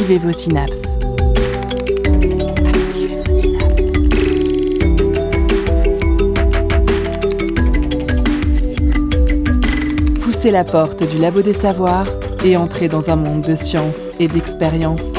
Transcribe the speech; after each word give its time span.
Activez 0.00 0.18
vos 0.18 0.32
synapses. 0.32 0.96
Activez 2.64 3.16
vos 3.16 3.32
synapses. 3.38 3.92
Poussez 10.22 10.50
la 10.52 10.64
porte 10.64 11.06
du 11.06 11.18
labo 11.18 11.42
des 11.42 11.52
savoirs 11.52 12.06
et 12.42 12.56
entrez 12.56 12.88
dans 12.88 13.10
un 13.10 13.16
monde 13.16 13.42
de 13.42 13.54
science 13.54 14.08
et 14.18 14.26
d'expérience. 14.26 15.12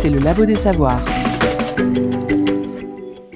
C'est 0.00 0.08
le 0.08 0.20
labo 0.20 0.46
des 0.46 0.56
savoirs. 0.56 1.04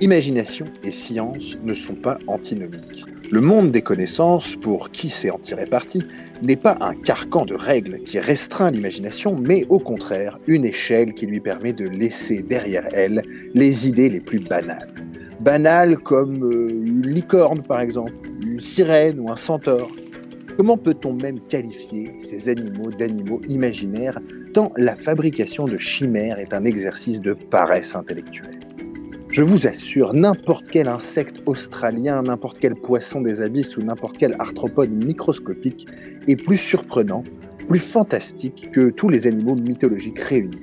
Imagination 0.01 0.65
et 0.83 0.91
science 0.91 1.59
ne 1.63 1.75
sont 1.75 1.97
pas 1.97 2.19
antinomiques. 2.27 3.05
Le 3.31 3.41
monde 3.41 3.73
des 3.73 3.83
connaissances, 3.83 4.55
pour 4.57 4.91
qui 4.91 5.09
sait 5.09 5.31
en 5.31 5.39
tirer 5.39 5.67
parti, 5.67 6.01
n'est 6.43 6.57
pas 6.57 6.77
un 6.81 6.95
carcan 6.95 7.45
de 7.45 7.55
règles 7.55 8.01
qui 8.01 8.19
restreint 8.19 8.71
l'imagination, 8.71 9.37
mais 9.41 9.65
au 9.69 9.79
contraire 9.79 10.39
une 10.47 10.65
échelle 10.65 11.15
qui 11.15 11.27
lui 11.27 11.41
permet 11.41 11.73
de 11.73 11.87
laisser 11.87 12.43
derrière 12.43 12.87
elle 12.93 13.23
les 13.55 13.89
idées 13.89 14.09
les 14.09 14.21
plus 14.21 14.41
banales. 14.41 14.89
Banales 15.41 15.99
comme 15.99 16.45
euh, 16.45 16.69
une 16.71 17.07
licorne 17.07 17.63
par 17.63 17.81
exemple, 17.81 18.13
une 18.47 18.61
sirène 18.61 19.21
ou 19.21 19.31
un 19.31 19.37
centaure. 19.37 19.91
Comment 20.57 20.77
peut-on 20.77 21.15
même 21.15 21.41
qualifier 21.41 22.13
ces 22.19 22.49
animaux 22.49 22.91
d'animaux 22.91 23.41
imaginaires 23.49 24.21
tant 24.53 24.73
la 24.77 24.95
fabrication 24.95 25.65
de 25.65 25.79
chimères 25.79 26.39
est 26.39 26.55
un 26.55 26.65
exercice 26.65 27.21
de 27.21 27.33
paresse 27.33 27.97
intellectuelle? 27.97 28.64
Je 29.35 29.43
vous 29.43 29.67
assure, 29.67 30.15
n'importe 30.15 30.69
quel 30.69 30.87
insecte 30.87 31.43
australien, 31.47 32.23
n'importe 32.23 32.61
quel 32.61 32.77
poisson 32.77 33.21
des 33.21 33.41
abysses 33.41 33.77
ou 33.77 33.81
n'importe 33.81 34.17
quel 34.17 34.37
arthropode 34.39 34.93
microscopique 34.93 35.89
est 36.29 36.37
plus 36.37 36.57
surprenant, 36.57 37.25
plus 37.67 37.81
fantastique 37.81 38.71
que 38.71 38.91
tous 38.91 39.09
les 39.09 39.27
animaux 39.27 39.57
mythologiques 39.57 40.21
réunis. 40.21 40.61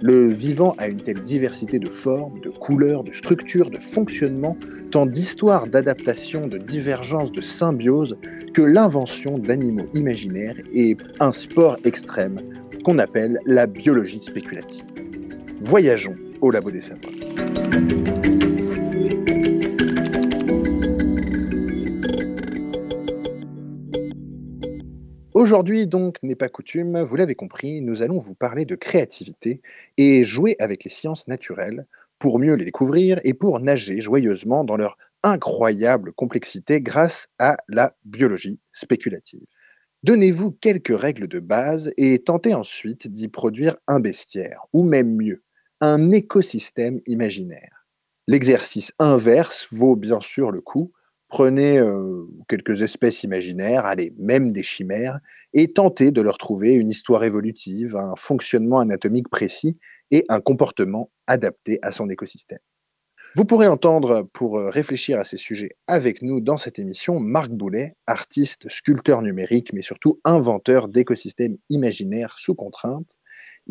Le 0.00 0.32
vivant 0.32 0.74
a 0.78 0.88
une 0.88 1.02
telle 1.02 1.20
diversité 1.20 1.78
de 1.78 1.90
formes, 1.90 2.40
de 2.40 2.48
couleurs, 2.48 3.04
de 3.04 3.12
structures, 3.12 3.68
de 3.68 3.76
fonctionnements, 3.76 4.56
tant 4.90 5.04
d'histoires 5.04 5.66
d'adaptation, 5.66 6.46
de 6.46 6.56
divergence, 6.56 7.30
de 7.30 7.42
symbiose, 7.42 8.16
que 8.54 8.62
l'invention 8.62 9.36
d'animaux 9.36 9.86
imaginaires 9.92 10.56
est 10.72 10.96
un 11.20 11.30
sport 11.30 11.76
extrême 11.84 12.40
qu'on 12.84 12.98
appelle 12.98 13.38
la 13.44 13.66
biologie 13.66 14.20
spéculative. 14.20 14.84
Voyageons 15.60 16.16
au 16.40 16.50
labo 16.50 16.70
des 16.70 16.80
savoirs. 16.80 17.21
Aujourd'hui 25.34 25.86
donc 25.86 26.18
n'est 26.22 26.36
pas 26.36 26.48
coutume, 26.48 27.02
vous 27.02 27.16
l'avez 27.16 27.34
compris, 27.34 27.80
nous 27.80 28.00
allons 28.00 28.18
vous 28.18 28.34
parler 28.34 28.64
de 28.64 28.76
créativité 28.76 29.60
et 29.96 30.24
jouer 30.24 30.56
avec 30.60 30.84
les 30.84 30.90
sciences 30.90 31.26
naturelles 31.26 31.86
pour 32.18 32.38
mieux 32.38 32.54
les 32.54 32.64
découvrir 32.64 33.18
et 33.24 33.34
pour 33.34 33.58
nager 33.58 34.00
joyeusement 34.00 34.62
dans 34.62 34.76
leur 34.76 34.96
incroyable 35.24 36.12
complexité 36.12 36.80
grâce 36.80 37.26
à 37.38 37.56
la 37.68 37.96
biologie 38.04 38.60
spéculative. 38.72 39.44
Donnez-vous 40.04 40.52
quelques 40.52 40.96
règles 40.96 41.28
de 41.28 41.40
base 41.40 41.92
et 41.96 42.20
tentez 42.22 42.54
ensuite 42.54 43.08
d'y 43.08 43.28
produire 43.28 43.76
un 43.88 44.00
bestiaire, 44.00 44.66
ou 44.72 44.84
même 44.84 45.16
mieux, 45.16 45.42
un 45.82 46.12
écosystème 46.12 47.00
imaginaire. 47.06 47.88
L'exercice 48.28 48.92
inverse 49.00 49.66
vaut 49.72 49.96
bien 49.96 50.20
sûr 50.20 50.52
le 50.52 50.60
coup. 50.60 50.92
Prenez 51.26 51.76
euh, 51.76 52.24
quelques 52.48 52.82
espèces 52.82 53.24
imaginaires, 53.24 53.84
allez, 53.84 54.14
même 54.16 54.52
des 54.52 54.62
chimères, 54.62 55.18
et 55.52 55.72
tentez 55.72 56.12
de 56.12 56.20
leur 56.20 56.38
trouver 56.38 56.72
une 56.74 56.88
histoire 56.88 57.24
évolutive, 57.24 57.96
un 57.96 58.14
fonctionnement 58.16 58.78
anatomique 58.78 59.28
précis 59.28 59.76
et 60.12 60.24
un 60.28 60.40
comportement 60.40 61.10
adapté 61.26 61.80
à 61.82 61.90
son 61.90 62.08
écosystème. 62.10 62.60
Vous 63.34 63.44
pourrez 63.44 63.66
entendre, 63.66 64.28
pour 64.34 64.58
euh, 64.58 64.70
réfléchir 64.70 65.18
à 65.18 65.24
ces 65.24 65.38
sujets 65.38 65.70
avec 65.88 66.22
nous 66.22 66.40
dans 66.40 66.58
cette 66.58 66.78
émission, 66.78 67.18
Marc 67.18 67.50
Boulet, 67.50 67.96
artiste, 68.06 68.68
sculpteur 68.70 69.20
numérique, 69.20 69.72
mais 69.72 69.82
surtout 69.82 70.20
inventeur 70.22 70.86
d'écosystèmes 70.86 71.56
imaginaires 71.70 72.36
sous 72.38 72.54
contrainte. 72.54 73.18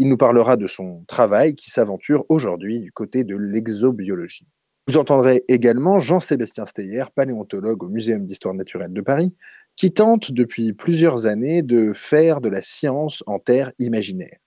Il 0.01 0.07
nous 0.07 0.17
parlera 0.17 0.57
de 0.57 0.65
son 0.65 1.03
travail 1.05 1.53
qui 1.53 1.69
s'aventure 1.69 2.25
aujourd'hui 2.27 2.79
du 2.79 2.91
côté 2.91 3.23
de 3.23 3.35
l'exobiologie. 3.35 4.47
Vous 4.87 4.97
entendrez 4.97 5.43
également 5.47 5.99
Jean-Sébastien 5.99 6.65
Steyer, 6.65 7.03
paléontologue 7.13 7.83
au 7.83 7.87
Muséum 7.87 8.25
d'histoire 8.25 8.55
naturelle 8.55 8.93
de 8.93 9.01
Paris, 9.01 9.35
qui 9.75 9.93
tente 9.93 10.31
depuis 10.31 10.73
plusieurs 10.73 11.27
années 11.27 11.61
de 11.61 11.93
faire 11.93 12.41
de 12.41 12.49
la 12.49 12.63
science 12.63 13.23
en 13.27 13.37
terre 13.37 13.73
imaginaire. 13.77 14.39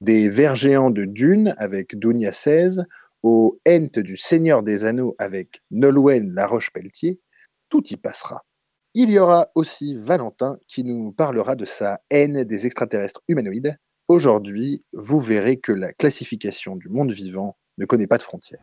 Des 0.00 0.30
vers 0.30 0.54
géants 0.54 0.88
de 0.88 1.04
dunes 1.04 1.54
avec 1.58 1.98
Dounia 1.98 2.32
16 2.32 2.86
au 3.22 3.60
Ent 3.68 4.00
du 4.00 4.16
Seigneur 4.16 4.62
des 4.62 4.86
Anneaux 4.86 5.16
avec 5.18 5.60
Nolwenn 5.70 6.32
La 6.32 6.46
Roche-Pelletier, 6.46 7.20
tout 7.68 7.86
y 7.90 7.98
passera. 7.98 8.46
Il 8.94 9.10
y 9.10 9.18
aura 9.18 9.48
aussi 9.54 9.96
Valentin 9.96 10.56
qui 10.66 10.82
nous 10.82 11.12
parlera 11.12 11.56
de 11.56 11.66
sa 11.66 12.00
haine 12.08 12.44
des 12.44 12.64
extraterrestres 12.64 13.20
humanoïdes. 13.28 13.76
Aujourd'hui, 14.06 14.84
vous 14.92 15.18
verrez 15.18 15.56
que 15.56 15.72
la 15.72 15.94
classification 15.94 16.76
du 16.76 16.90
monde 16.90 17.10
vivant 17.10 17.56
ne 17.78 17.86
connaît 17.86 18.06
pas 18.06 18.18
de 18.18 18.22
frontières. 18.22 18.60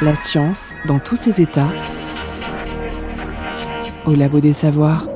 La 0.00 0.16
science 0.16 0.74
dans 0.86 1.00
tous 1.00 1.16
ses 1.16 1.42
états. 1.42 1.68
Au 4.06 4.14
labo 4.14 4.40
des 4.40 4.54
savoirs. 4.54 5.06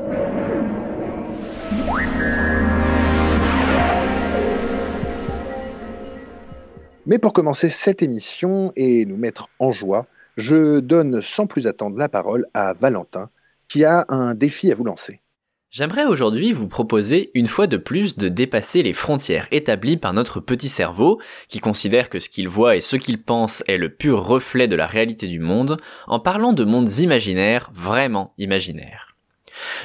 Mais 7.07 7.19
pour 7.19 7.33
commencer 7.33 7.71
cette 7.71 8.03
émission 8.03 8.71
et 8.77 9.07
nous 9.07 9.17
mettre 9.17 9.49
en 9.59 9.71
joie, 9.71 10.07
je 10.37 10.81
donne 10.81 11.23
sans 11.23 11.47
plus 11.47 11.67
attendre 11.67 11.97
la 11.97 12.11
parole 12.11 12.47
à 12.53 12.75
Valentin, 12.75 13.31
qui 13.73 13.87
a 13.87 14.05
un 14.11 14.35
défi 14.35 14.71
à 14.71 14.75
vous 14.75 14.85
lancer. 14.85 15.23
J'aimerais 15.71 16.05
aujourd'hui 16.05 16.53
vous 16.53 16.69
proposer 16.69 17.31
une 17.33 17.47
fois 17.47 17.67
de 17.67 17.79
plus 17.79 18.19
de 18.19 18.29
dépasser 18.29 18.83
les 18.83 18.93
frontières 18.93 19.49
établies 19.51 19.97
par 19.97 20.13
notre 20.13 20.41
petit 20.41 20.69
cerveau, 20.69 21.19
qui 21.49 21.59
considère 21.59 22.11
que 22.11 22.21
ce 22.21 22.29
qu'il 22.29 22.51
voit 22.51 22.77
et 22.77 22.83
ce 22.83 22.97
qu'il 22.97 23.23
pense 23.23 23.65
est 23.69 23.79
le 23.79 23.89
pur 23.89 24.23
reflet 24.27 24.69
de 24.69 24.77
la 24.77 24.87
réalité 24.87 25.27
du 25.27 25.41
monde, 25.41 25.79
en 26.07 26.21
parlant 26.21 26.53
de 26.53 26.65
mondes 26.65 26.93
imaginaires, 26.99 27.71
vraiment 27.75 28.35
imaginaires. 28.37 29.17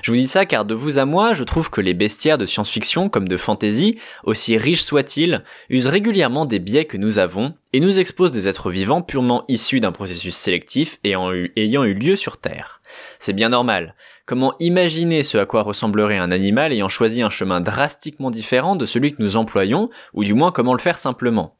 Je 0.02 0.12
vous 0.12 0.18
dis 0.18 0.28
ça 0.28 0.46
car 0.46 0.66
de 0.66 0.74
vous 0.74 1.00
à 1.00 1.06
moi, 1.06 1.32
je 1.32 1.46
trouve 1.46 1.70
que 1.70 1.80
les 1.80 1.94
bestiaires 1.94 2.38
de 2.38 2.46
science-fiction 2.46 3.08
comme 3.08 3.30
de 3.30 3.38
fantasy, 3.38 4.00
aussi 4.26 4.58
riches 4.58 4.84
soient-ils, 4.84 5.46
usent 5.70 5.88
régulièrement 5.88 6.46
des 6.46 6.60
biais 6.60 6.84
que 6.84 6.98
nous 6.98 7.20
avons 7.20 7.54
et 7.72 7.80
nous 7.80 8.00
exposent 8.00 8.34
des 8.34 8.50
êtres 8.50 8.70
vivants 8.70 9.02
purement 9.02 9.46
issus 9.48 9.80
d'un 9.80 9.94
processus 9.94 10.36
sélectif 10.36 11.00
eu, 11.06 11.54
ayant 11.56 11.84
eu 11.86 11.94
lieu 11.94 12.18
sur 12.18 12.36
Terre. 12.36 12.77
C'est 13.20 13.34
bien 13.34 13.50
normal. 13.50 13.96
Comment 14.26 14.56
imaginer 14.60 15.24
ce 15.24 15.38
à 15.38 15.46
quoi 15.46 15.64
ressemblerait 15.64 16.18
un 16.18 16.32
animal 16.32 16.74
ayant 16.74 16.90
choisi 16.90 17.22
un 17.22 17.30
chemin 17.30 17.62
drastiquement 17.62 18.32
différent 18.32 18.76
de 18.76 18.86
celui 18.86 19.14
que 19.14 19.22
nous 19.22 19.38
employons, 19.38 19.90
ou 20.14 20.24
du 20.24 20.34
moins 20.34 20.52
comment 20.52 20.74
le 20.74 20.80
faire 20.80 20.98
simplement? 20.98 21.56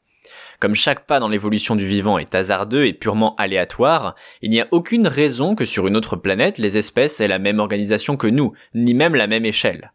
Comme 0.60 0.74
chaque 0.74 1.06
pas 1.06 1.20
dans 1.20 1.28
l'évolution 1.28 1.76
du 1.76 1.86
vivant 1.86 2.18
est 2.18 2.34
hasardeux 2.34 2.86
et 2.86 2.92
purement 2.92 3.36
aléatoire, 3.36 4.16
il 4.42 4.50
n'y 4.50 4.60
a 4.60 4.66
aucune 4.72 5.06
raison 5.06 5.54
que 5.54 5.64
sur 5.64 5.86
une 5.86 5.96
autre 5.96 6.16
planète 6.16 6.58
les 6.58 6.76
espèces 6.76 7.20
aient 7.20 7.28
la 7.28 7.38
même 7.38 7.60
organisation 7.60 8.16
que 8.16 8.26
nous, 8.26 8.52
ni 8.74 8.92
même 8.92 9.14
la 9.14 9.28
même 9.28 9.46
échelle. 9.46 9.92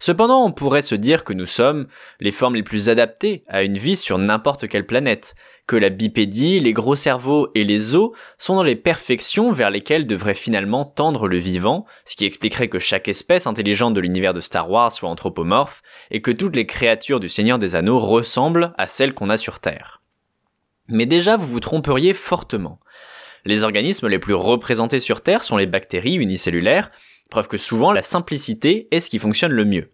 Cependant, 0.00 0.44
on 0.44 0.50
pourrait 0.50 0.82
se 0.82 0.96
dire 0.96 1.22
que 1.22 1.32
nous 1.32 1.46
sommes 1.46 1.86
les 2.18 2.32
formes 2.32 2.56
les 2.56 2.64
plus 2.64 2.88
adaptées 2.88 3.44
à 3.46 3.62
une 3.62 3.78
vie 3.78 3.94
sur 3.94 4.18
n'importe 4.18 4.66
quelle 4.66 4.86
planète, 4.86 5.36
que 5.66 5.76
la 5.76 5.90
bipédie, 5.90 6.60
les 6.60 6.72
gros 6.72 6.96
cerveaux 6.96 7.48
et 7.54 7.64
les 7.64 7.94
os 7.94 8.10
sont 8.36 8.56
dans 8.56 8.62
les 8.62 8.76
perfections 8.76 9.52
vers 9.52 9.70
lesquelles 9.70 10.06
devrait 10.06 10.34
finalement 10.34 10.84
tendre 10.84 11.28
le 11.28 11.38
vivant, 11.38 11.86
ce 12.04 12.16
qui 12.16 12.24
expliquerait 12.24 12.68
que 12.68 12.78
chaque 12.78 13.08
espèce 13.08 13.46
intelligente 13.46 13.94
de 13.94 14.00
l'univers 14.00 14.34
de 14.34 14.40
Star 14.40 14.70
Wars 14.70 14.92
soit 14.92 15.08
anthropomorphe, 15.08 15.82
et 16.10 16.20
que 16.20 16.30
toutes 16.30 16.56
les 16.56 16.66
créatures 16.66 17.20
du 17.20 17.28
Seigneur 17.28 17.58
des 17.58 17.74
Anneaux 17.74 18.00
ressemblent 18.00 18.74
à 18.76 18.86
celles 18.86 19.14
qu'on 19.14 19.30
a 19.30 19.38
sur 19.38 19.60
Terre. 19.60 20.02
Mais 20.88 21.06
déjà, 21.06 21.36
vous 21.36 21.46
vous 21.46 21.60
tromperiez 21.60 22.12
fortement. 22.12 22.80
Les 23.44 23.62
organismes 23.64 24.08
les 24.08 24.18
plus 24.18 24.34
représentés 24.34 25.00
sur 25.00 25.20
Terre 25.20 25.44
sont 25.44 25.56
les 25.56 25.66
bactéries 25.66 26.14
unicellulaires, 26.14 26.90
preuve 27.30 27.48
que 27.48 27.56
souvent 27.56 27.92
la 27.92 28.02
simplicité 28.02 28.88
est 28.90 29.00
ce 29.00 29.10
qui 29.10 29.18
fonctionne 29.18 29.52
le 29.52 29.64
mieux. 29.64 29.88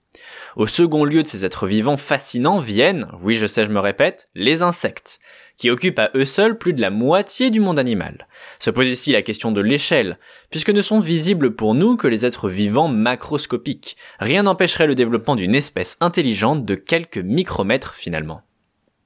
Au 0.57 0.67
second 0.67 1.05
lieu 1.05 1.23
de 1.23 1.29
ces 1.29 1.45
êtres 1.45 1.67
vivants 1.67 1.97
fascinants 1.97 2.59
viennent, 2.59 3.07
oui 3.23 3.37
je 3.37 3.47
sais 3.47 3.65
je 3.65 3.71
me 3.71 3.79
répète, 3.79 4.29
les 4.35 4.63
insectes 4.63 5.21
qui 5.59 5.69
occupent 5.69 5.99
à 5.99 6.11
eux 6.15 6.25
seuls 6.25 6.57
plus 6.57 6.73
de 6.73 6.81
la 6.81 6.91
moitié 6.91 7.51
du 7.51 7.61
monde 7.61 7.79
animal. 7.79 8.27
Se 8.59 8.71
pose 8.71 8.89
ici 8.89 9.13
la 9.13 9.23
question 9.23 9.53
de 9.53 9.61
l'échelle, 9.61 10.19
puisque 10.51 10.71
ne 10.71 10.81
sont 10.81 11.01
visibles 11.01 11.55
pour 11.55 11.75
nous 11.75 11.97
que 11.97 12.09
les 12.09 12.25
êtres 12.25 12.49
vivants 12.49 12.89
macroscopiques. 12.89 13.97
Rien 14.21 14.45
n'empêcherait 14.45 14.87
le 14.87 14.95
développement 14.95 15.37
d'une 15.37 15.55
espèce 15.55 15.99
intelligente 16.01 16.65
de 16.65 16.77
quelques 16.77 17.19
micromètres 17.19 17.95
finalement. 17.95 18.41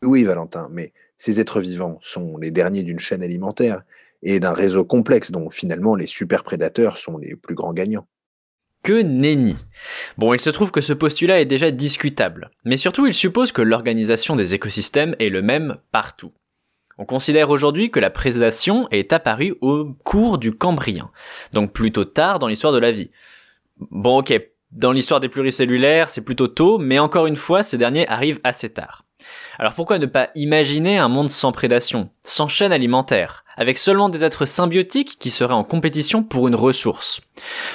Oui, 0.03 0.23
Valentin, 0.23 0.69
mais 0.71 0.93
ces 1.17 1.41
êtres 1.41 1.61
vivants 1.61 1.99
sont 2.03 2.37
les 2.37 2.51
derniers 2.51 2.83
d'une 2.83 2.99
chaîne 3.01 3.23
alimentaire, 3.23 3.83
et 4.23 4.41
d'un 4.41 4.53
réseau 4.53 4.85
complexe 4.85 5.31
dont 5.31 5.51
finalement 5.51 5.97
les 5.97 6.07
super 6.07 6.45
prédateurs 6.45 6.97
sont 6.97 7.19
les 7.19 7.35
plus 7.37 7.55
grands 7.55 7.73
gagnants. 7.73 8.07
Que 8.83 9.01
nenni 9.01 9.57
Bon, 10.19 10.35
il 10.35 10.41
se 10.41 10.51
trouve 10.51 10.73
que 10.73 10.81
ce 10.81 10.93
postulat 10.93 11.41
est 11.41 11.47
déjà 11.47 11.71
discutable, 11.71 12.51
mais 12.65 12.77
surtout 12.77 13.07
il 13.07 13.15
suppose 13.15 13.53
que 13.53 13.63
l'organisation 13.63 14.35
des 14.35 14.55
écosystèmes 14.55 15.15
est 15.21 15.29
le 15.29 15.43
même 15.43 15.77
partout. 15.93 16.33
On 17.03 17.05
considère 17.05 17.51
aujourd'hui 17.51 17.91
que 17.91 17.99
la 17.99 18.11
prédation 18.11 18.87
est 18.93 19.13
apparue 19.13 19.57
au 19.61 19.87
cours 20.05 20.39
du 20.39 20.53
Cambrien, 20.53 21.11
donc 21.53 21.73
plutôt 21.73 22.05
tard 22.05 22.39
dans 22.39 22.47
l'histoire 22.47 22.73
de 22.73 22.79
la 22.79 22.93
vie. 22.93 23.11
Bon 23.91 24.19
ok, 24.19 24.41
dans 24.71 24.93
l'histoire 24.93 25.19
des 25.19 25.29
pluricellulaires, 25.29 26.11
c'est 26.11 26.21
plutôt 26.21 26.47
tôt, 26.47 26.79
mais 26.79 27.01
encore 27.01 27.27
une 27.27 27.35
fois, 27.35 27.65
ces 27.65 27.77
derniers 27.77 28.07
arrivent 28.07 28.39
assez 28.45 28.73
tard. 28.73 29.05
Alors 29.59 29.73
pourquoi 29.73 29.99
ne 29.99 30.07
pas 30.07 30.31
imaginer 30.37 30.97
un 30.97 31.09
monde 31.09 31.29
sans 31.29 31.51
prédation, 31.51 32.09
sans 32.25 32.47
chaîne 32.47 32.71
alimentaire, 32.71 33.42
avec 33.57 33.79
seulement 33.79 34.09
des 34.09 34.25
êtres 34.25 34.47
symbiotiques 34.47 35.19
qui 35.19 35.31
seraient 35.31 35.53
en 35.55 35.65
compétition 35.65 36.23
pour 36.23 36.49
une 36.49 36.55
ressource 36.55 37.21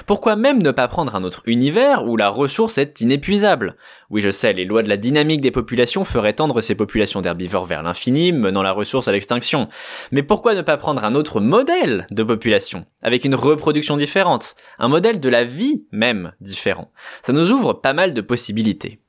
Pourquoi 0.05 0.35
même 0.35 0.61
ne 0.61 0.71
pas 0.71 0.87
prendre 0.87 1.15
un 1.15 1.23
autre 1.23 1.43
univers 1.45 2.05
où 2.05 2.17
la 2.17 2.29
ressource 2.29 2.77
est 2.77 3.01
inépuisable? 3.01 3.75
Oui 4.09 4.21
je 4.21 4.29
sais, 4.29 4.53
les 4.53 4.65
lois 4.65 4.83
de 4.83 4.89
la 4.89 4.97
dynamique 4.97 5.41
des 5.41 5.51
populations 5.51 6.05
feraient 6.05 6.33
tendre 6.33 6.61
ces 6.61 6.75
populations 6.75 7.21
d'herbivores 7.21 7.65
vers 7.65 7.83
l'infini, 7.83 8.31
menant 8.31 8.63
la 8.63 8.71
ressource 8.71 9.07
à 9.07 9.11
l'extinction. 9.11 9.67
Mais 10.11 10.23
pourquoi 10.23 10.55
ne 10.55 10.61
pas 10.61 10.77
prendre 10.77 11.03
un 11.03 11.15
autre 11.15 11.39
modèle 11.39 12.07
de 12.11 12.23
population, 12.23 12.85
avec 13.01 13.25
une 13.25 13.35
reproduction 13.35 13.97
différente, 13.97 14.55
un 14.79 14.87
modèle 14.87 15.19
de 15.19 15.29
la 15.29 15.43
vie 15.43 15.85
même 15.91 16.33
différent? 16.41 16.91
Ça 17.23 17.33
nous 17.33 17.51
ouvre 17.51 17.73
pas 17.73 17.93
mal 17.93 18.13
de 18.13 18.21
possibilités. 18.21 18.99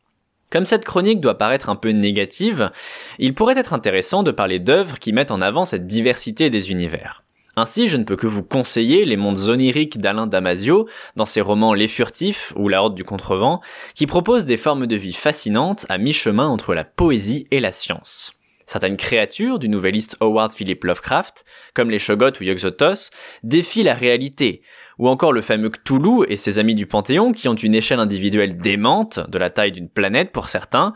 Comme 0.51 0.65
cette 0.65 0.85
chronique 0.85 1.21
doit 1.21 1.37
paraître 1.37 1.69
un 1.69 1.77
peu 1.77 1.91
négative, 1.91 2.71
il 3.19 3.35
pourrait 3.35 3.59
être 3.59 3.75
intéressant 3.75 4.23
de 4.23 4.31
parler 4.31 4.59
d'œuvres 4.59 4.99
qui 4.99 5.13
mettent 5.13 5.31
en 5.31 5.43
avant 5.43 5.67
cette 5.67 5.87
diversité 5.87 6.49
des 6.49 6.71
univers. 6.71 7.23
Ainsi, 7.57 7.89
je 7.89 7.97
ne 7.97 8.05
peux 8.05 8.17
que 8.17 8.29
vous 8.29 8.45
conseiller 8.45 9.05
les 9.05 9.17
mondes 9.17 9.49
oniriques 9.49 9.99
d'Alain 9.99 10.29
Damasio 10.29 10.89
dans 11.17 11.27
ses 11.27 11.41
romans 11.41 11.75
Les 11.75 11.89
Furtifs 11.89 12.53
ou 12.57 12.69
La 12.69 12.83
Horde 12.83 12.95
du 12.95 13.05
Contrevent, 13.05 13.61
qui 13.95 14.07
proposent 14.07 14.45
des 14.45 14.57
formes 14.57 14.87
de 14.87 14.97
vie 14.97 15.13
fascinantes 15.13 15.85
à 15.89 15.99
mi-chemin 15.99 16.47
entre 16.47 16.73
la 16.73 16.85
poésie 16.85 17.49
et 17.51 17.59
la 17.59 17.73
science. 17.73 18.33
Certaines 18.65 18.97
créatures 18.97 19.59
du 19.59 19.69
nouvelliste 19.69 20.17
Howard 20.21 20.53
Philip 20.53 20.85
Lovecraft, 20.85 21.45
comme 21.75 21.91
les 21.91 21.99
Shoggoths 21.99 22.39
ou 22.41 22.45
Yogg-Sothoth, 22.45 23.11
défient 23.43 23.83
la 23.83 23.95
réalité, 23.95 24.63
ou 24.99 25.09
encore 25.09 25.33
le 25.33 25.43
fameux 25.43 25.71
Cthulhu 25.71 26.25
et 26.29 26.37
ses 26.37 26.59
amis 26.59 26.75
du 26.75 26.87
Panthéon 26.87 27.33
qui 27.33 27.49
ont 27.49 27.55
une 27.55 27.75
échelle 27.75 28.01
individuelle 28.01 28.59
démente, 28.59 29.21
de 29.29 29.39
la 29.39 29.51
taille 29.51 29.73
d'une 29.73 29.89
planète 29.89 30.33
pour 30.33 30.49
certains, 30.49 30.93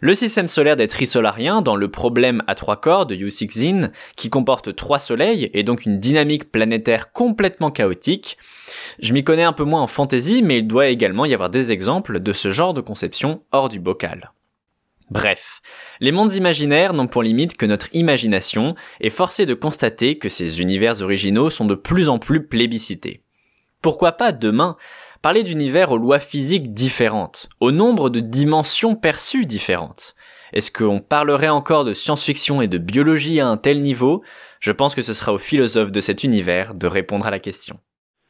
le 0.00 0.14
système 0.14 0.48
solaire 0.48 0.76
des 0.76 0.88
trisolariens 0.88 1.62
dans 1.62 1.76
le 1.76 1.90
problème 1.90 2.42
à 2.46 2.54
trois 2.54 2.80
corps 2.80 3.06
de 3.06 3.16
Zin, 3.28 3.90
qui 4.16 4.30
comporte 4.30 4.74
trois 4.74 4.98
soleils 4.98 5.50
et 5.52 5.62
donc 5.62 5.84
une 5.86 5.98
dynamique 5.98 6.50
planétaire 6.50 7.12
complètement 7.12 7.70
chaotique. 7.70 8.38
Je 9.00 9.12
m'y 9.12 9.24
connais 9.24 9.42
un 9.42 9.52
peu 9.52 9.64
moins 9.64 9.82
en 9.82 9.86
fantaisie, 9.86 10.42
mais 10.42 10.58
il 10.58 10.66
doit 10.66 10.88
également 10.88 11.24
y 11.24 11.34
avoir 11.34 11.50
des 11.50 11.72
exemples 11.72 12.20
de 12.20 12.32
ce 12.32 12.52
genre 12.52 12.74
de 12.74 12.80
conception 12.80 13.42
hors 13.52 13.68
du 13.68 13.80
bocal. 13.80 14.32
Bref, 15.10 15.60
les 16.00 16.10
mondes 16.10 16.32
imaginaires 16.32 16.94
n'ont 16.94 17.06
pour 17.06 17.22
limite 17.22 17.58
que 17.58 17.66
notre 17.66 17.88
imagination, 17.92 18.74
et 19.00 19.10
forcé 19.10 19.44
de 19.44 19.52
constater 19.52 20.16
que 20.16 20.30
ces 20.30 20.62
univers 20.62 21.02
originaux 21.02 21.50
sont 21.50 21.66
de 21.66 21.74
plus 21.74 22.08
en 22.08 22.18
plus 22.18 22.46
plébiscités. 22.46 23.22
Pourquoi 23.82 24.12
pas 24.12 24.30
demain 24.30 24.76
parler 25.22 25.42
d'univers 25.42 25.90
aux 25.90 25.98
lois 25.98 26.20
physiques 26.20 26.72
différentes, 26.72 27.48
au 27.58 27.72
nombre 27.72 28.10
de 28.10 28.20
dimensions 28.20 28.94
perçues 28.94 29.44
différentes? 29.44 30.14
Est-ce 30.52 30.70
qu'on 30.70 31.00
parlerait 31.00 31.48
encore 31.48 31.84
de 31.84 31.92
science-fiction 31.92 32.62
et 32.62 32.68
de 32.68 32.78
biologie 32.78 33.40
à 33.40 33.48
un 33.48 33.56
tel 33.56 33.82
niveau? 33.82 34.22
Je 34.60 34.70
pense 34.70 34.94
que 34.94 35.02
ce 35.02 35.12
sera 35.12 35.32
aux 35.32 35.38
philosophes 35.38 35.90
de 35.90 36.00
cet 36.00 36.22
univers 36.22 36.74
de 36.74 36.86
répondre 36.86 37.26
à 37.26 37.32
la 37.32 37.40
question. 37.40 37.80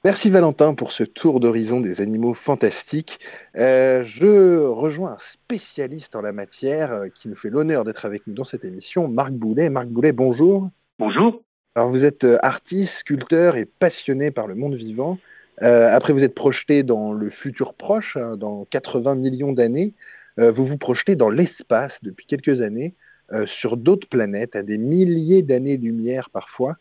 Merci 0.05 0.31
Valentin 0.31 0.75
pour 0.75 0.91
ce 0.91 1.05
tour 1.05 1.39
d'horizon 1.39 1.81
des 1.81 2.01
animaux 2.01 2.33
fantastiques. 2.33 3.21
Euh, 3.57 4.03
je 4.05 4.65
rejoins 4.67 5.13
un 5.13 5.19
spécialiste 5.19 6.17
en 6.17 6.23
la 6.23 6.33
matière 6.33 6.93
euh, 6.93 7.09
qui 7.15 7.29
nous 7.29 7.37
fait 7.37 7.51
l'honneur 7.51 7.85
d'être 7.85 8.07
avec 8.07 8.27
nous 8.27 8.33
dans 8.33 8.45
cette 8.45 8.65
émission, 8.65 9.07
Marc 9.07 9.33
Boulet. 9.33 9.69
Marc 9.69 9.89
Boulet, 9.89 10.13
bonjour. 10.13 10.71
Bonjour. 10.99 11.43
Alors 11.75 11.91
vous 11.91 12.05
êtes 12.05 12.25
euh, 12.25 12.39
artiste, 12.43 13.01
sculpteur 13.01 13.57
et 13.57 13.65
passionné 13.65 14.31
par 14.31 14.47
le 14.47 14.55
monde 14.55 14.75
vivant. 14.75 15.19
Euh, 15.61 15.95
après, 15.95 16.13
vous 16.13 16.25
êtes 16.25 16.35
projeté 16.35 16.83
dans 16.83 17.13
le 17.13 17.31
futur 17.31 17.75
proche, 17.75 18.17
hein, 18.17 18.37
dans 18.37 18.65
80 18.67 19.15
millions 19.15 19.53
d'années. 19.53 19.95
Euh, 20.39 20.51
vous 20.51 20.65
vous 20.65 20.79
projetez 20.79 21.15
dans 21.15 21.29
l'espace 21.29 21.99
depuis 22.03 22.27
quelques 22.27 22.63
années, 22.63 22.95
euh, 23.33 23.47
sur 23.47 23.77
d'autres 23.77 24.09
planètes, 24.09 24.57
à 24.57 24.63
des 24.63 24.79
milliers 24.79 25.43
d'années-lumière 25.43 26.31
parfois, 26.31 26.77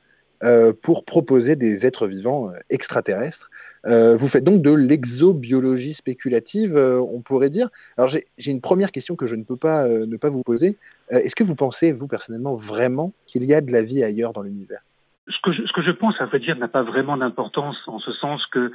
pour 0.82 1.06
proposer 1.06 1.56
des 1.56 1.86
êtres 1.86 2.08
vivants 2.08 2.52
extraterrestres. 2.72 3.52
vous 3.86 4.28
faites 4.28 4.44
donc 4.44 4.64
de 4.64 4.72
l'exobiologie 4.72 5.94
spéculative, 5.94 6.76
on 6.76 7.22
pourrait 7.22 7.52
dire. 7.52 7.70
Alors 7.96 8.08
j'ai 8.08 8.52
une 8.52 8.60
première 8.60 8.92
question 8.92 9.16
que 9.16 9.28
je 9.28 9.36
ne 9.36 9.44
peux 9.44 9.56
pas 9.56 9.88
ne 9.88 10.18
pas 10.18 10.32
vous 10.32 10.42
poser. 10.42 10.78
Est-ce 11.12 11.36
que 11.36 11.44
vous 11.44 11.54
pensez, 11.54 11.92
vous 11.92 12.08
personnellement, 12.08 12.56
vraiment 12.56 13.14
qu'il 13.28 13.44
y 13.46 13.54
a 13.54 13.62
de 13.62 13.72
la 13.72 13.84
vie 13.84 14.04
ailleurs 14.04 14.34
dans 14.34 14.42
l'univers? 14.42 14.82
Ce 15.28 15.38
que, 15.44 15.52
je, 15.52 15.66
ce 15.66 15.72
que 15.72 15.82
je 15.82 15.92
pense, 15.92 16.20
à 16.20 16.26
vrai 16.26 16.40
dire, 16.40 16.58
n'a 16.58 16.68
pas 16.68 16.82
vraiment 16.82 17.16
d'importance 17.16 17.78
en 17.88 18.00
ce 18.00 18.12
sens 18.14 18.46
que 18.48 18.72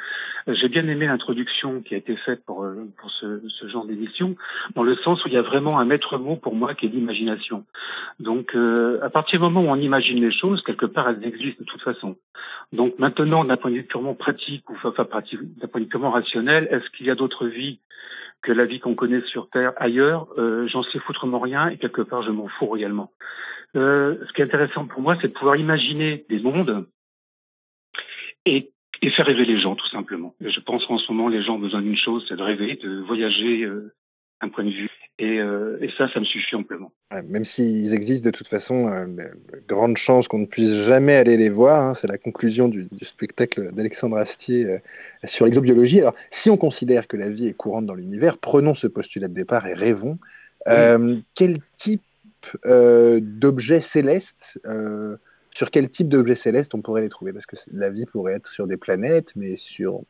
j'ai 0.47 0.69
bien 0.69 0.87
aimé 0.87 1.07
l'introduction 1.07 1.81
qui 1.81 1.95
a 1.95 1.99
été 1.99 2.17
faite 2.17 2.45
pour, 2.45 2.63
euh, 2.63 2.89
pour 2.99 3.11
ce, 3.11 3.43
ce 3.49 3.69
genre 3.69 3.85
d'émission, 3.85 4.37
dans 4.75 4.85
le 4.85 4.95
sens 4.97 5.25
où 5.25 5.29
il 5.29 5.35
y 5.35 5.39
a 5.39 5.43
vraiment 5.43 5.79
un 5.79 5.85
maître 5.85 6.19
mot 6.19 6.37
pour 6.37 6.55
moi 6.55 6.75
qui 6.75 6.87
est 6.87 6.89
l'imagination. 6.89 7.65
Donc, 8.21 8.55
euh, 8.55 9.01
à 9.03 9.11
partir 9.11 9.41
du 9.41 9.45
moment 9.45 9.63
où 9.63 9.69
on 9.69 9.81
imagine 9.81 10.21
les 10.21 10.31
choses, 10.31 10.63
quelque 10.63 10.87
part, 10.87 11.09
elles 11.09 11.25
existent 11.27 11.61
de 11.61 11.67
toute 11.67 11.83
façon. 11.83 12.17
Donc, 12.73 12.99
maintenant, 12.99 13.45
d'un 13.45 13.57
point 13.57 13.71
de 13.71 13.77
vue 13.77 13.85
purement 13.85 14.15
pratique 14.15 14.69
ou 14.71 14.75
enfin, 14.75 14.93
d'un 14.97 15.69
point 15.69 15.81
de 15.81 15.85
vue 15.85 15.91
purement 15.91 16.11
rationnel, 16.11 16.69
est-ce 16.71 16.89
qu'il 16.91 17.07
y 17.07 17.11
a 17.11 17.17
d'autres 17.17 17.47
vies 17.47 17.81
que 18.43 18.53
la 18.53 18.67
vie 18.67 18.79
qu'on 18.79 18.95
connaît 18.95 19.23
sur 19.23 19.51
Terre 19.51 19.73
ailleurs? 19.77 20.29
Euh, 20.39 20.69
J'en 20.69 20.85
sais 20.85 21.01
foutrement 21.01 21.41
rien 21.41 21.69
et 21.69 21.77
quelque 21.77 22.03
part, 22.03 22.23
je 22.23 22.31
m'en 22.31 22.49
fous 22.49 22.69
réellement. 22.69 23.11
Euh, 23.75 24.17
ce 24.27 24.33
qui 24.33 24.41
est 24.41 24.45
intéressant 24.45 24.87
pour 24.87 25.03
moi, 25.03 25.17
c'est 25.21 25.29
de 25.29 25.33
pouvoir 25.33 25.57
imaginer 25.57 26.25
des 26.29 26.41
mondes 26.41 26.87
et, 28.45 28.71
faire 29.15 29.27
rêver 29.27 29.45
les 29.45 29.61
gens, 29.61 29.77
tout 29.77 29.89
simplement. 29.89 30.35
je 30.41 30.61
pense 30.61 30.85
qu'en 30.85 30.99
ce 30.99 31.11
moment, 31.13 31.29
les 31.29 31.43
gens 31.43 31.55
ont 31.55 31.61
besoin 31.61 31.81
d'une 31.81 31.97
chose, 31.97 32.25
c'est 32.29 32.37
de 32.37 32.43
rêver, 32.43 32.79
de 32.83 33.01
voyager 33.01 33.63
euh, 33.63 33.95
un 34.41 34.49
point 34.49 34.65
de 34.65 34.71
vue. 34.71 34.91
Et, 35.19 35.39
euh, 35.41 35.79
ça, 35.97 36.09
ça 36.13 36.21
me 36.21 36.25
suffit 36.25 36.55
amplement. 36.57 36.93
même 37.25 37.45
s'ils 37.45 37.95
existent 37.95 38.29
de 38.29 38.37
toute 38.37 38.49
façon, 38.49 38.91
grande 39.69 39.97
chance 39.97 40.29
qu'on 40.29 40.41
ne 40.41 40.47
puisse 40.47 40.85
jamais 40.85 41.15
aller 41.15 41.37
les 41.37 41.49
voir. 41.49 41.81
Hein, 41.83 41.95
c'est 41.95 42.09
la 42.09 42.19
conclusion 42.19 42.69
du, 42.69 42.89
spectacle 43.01 43.73
d'Alexandre 43.73 44.17
Astier 44.17 44.79
sur 45.25 45.47
l'exobiologie. 45.47 46.01
Alors, 46.01 46.15
si 46.31 46.51
on 46.51 46.57
considère 46.57 47.07
que 47.07 47.17
la 47.17 47.31
vie 47.31 47.47
est 47.47 47.57
courante 47.57 47.87
dans 47.87 47.95
l'univers, 47.95 48.37
prenons 48.39 48.75
ce 48.75 48.87
postulat 48.87 49.29
de 49.29 49.35
départ 49.35 49.67
et 49.67 49.75
rêvons. 49.75 50.19
quel 51.35 51.59
type 51.77 52.03
euh, 52.03 52.16
d'objets 52.65 53.81
célestes 53.81 54.61
euh, 54.67 55.17
sur 55.55 55.71
quel 55.71 55.89
type 55.89 56.09
d'objets 56.09 56.35
célestes 56.35 56.75
on 56.75 56.83
pourrait 56.83 57.03
les 57.03 57.09
trouver? 57.09 57.33
Parce 57.33 57.47
que 57.47 57.57
la 57.73 57.89
vie 57.89 58.05
pourrait 58.05 58.35
être 58.35 58.49
sur 58.49 58.67
des 58.67 58.77
planètes, 58.77 59.33
mais 59.37 59.57
sur, 59.57 60.03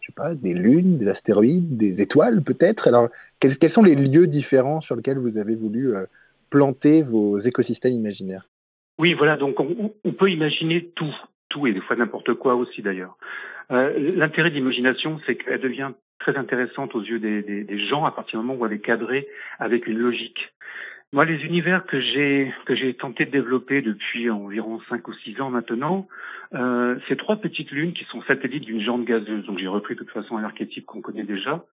je 0.00 0.06
sais 0.06 0.12
pas, 0.14 0.34
des 0.34 0.54
lunes, 0.54 0.98
des 0.98 1.08
astéroïdes, 1.08 1.76
des 1.76 2.00
étoiles 2.00 2.42
peut-être? 2.42 2.88
Alors, 2.88 3.08
quels, 3.40 3.70
sont 3.70 3.82
les 3.82 3.96
lieux 3.96 4.26
différents 4.26 4.80
sur 4.80 4.94
lesquels 4.94 5.18
vous 5.18 5.38
avez 5.38 5.54
voulu 5.54 5.94
euh, 5.94 6.06
planter 6.50 7.02
vos 7.02 7.38
écosystèmes 7.40 7.94
imaginaires? 7.94 8.48
Oui, 8.98 9.14
voilà, 9.14 9.36
donc 9.36 9.58
on, 9.58 10.12
peut 10.12 10.30
imaginer 10.30 10.92
tout, 10.94 11.14
tout 11.48 11.66
et 11.66 11.72
des 11.72 11.80
fois 11.80 11.96
n'importe 11.96 12.34
quoi 12.34 12.54
aussi 12.54 12.82
d'ailleurs. 12.82 13.16
L'intérêt 13.70 14.50
de 14.50 14.54
l'imagination, 14.54 15.18
c'est 15.26 15.36
qu'elle 15.36 15.60
devient 15.60 15.92
très 16.22 16.36
intéressante 16.36 16.94
aux 16.94 17.02
yeux 17.02 17.18
des, 17.18 17.42
des, 17.42 17.86
gens 17.88 18.04
à 18.04 18.12
partir 18.12 18.38
du 18.38 18.46
moment 18.46 18.60
où 18.60 18.66
elle 18.66 18.72
est 18.72 18.80
cadrée 18.80 19.26
avec 19.58 19.86
une 19.86 19.98
logique. 19.98 20.52
Moi, 21.14 21.26
les 21.26 21.44
univers 21.44 21.84
que 21.84 22.00
j'ai 22.00 22.54
que 22.64 22.74
j'ai 22.74 22.94
tenté 22.94 23.26
de 23.26 23.30
développer 23.30 23.82
depuis 23.82 24.30
environ 24.30 24.80
cinq 24.88 25.08
ou 25.08 25.12
six 25.12 25.38
ans 25.42 25.50
maintenant, 25.50 26.08
euh, 26.54 26.98
c'est 27.06 27.16
trois 27.16 27.36
petites 27.36 27.70
lunes 27.70 27.92
qui 27.92 28.04
sont 28.04 28.22
satellites 28.22 28.64
d'une 28.64 28.80
jante 28.80 29.04
gazeuse. 29.04 29.44
Donc 29.44 29.58
j'ai 29.58 29.68
repris 29.68 29.94
de 29.94 29.98
toute 30.00 30.10
façon 30.10 30.38
un 30.38 30.44
archétype 30.44 30.86
qu'on 30.86 31.02
connaît 31.02 31.24
déjà. 31.24 31.66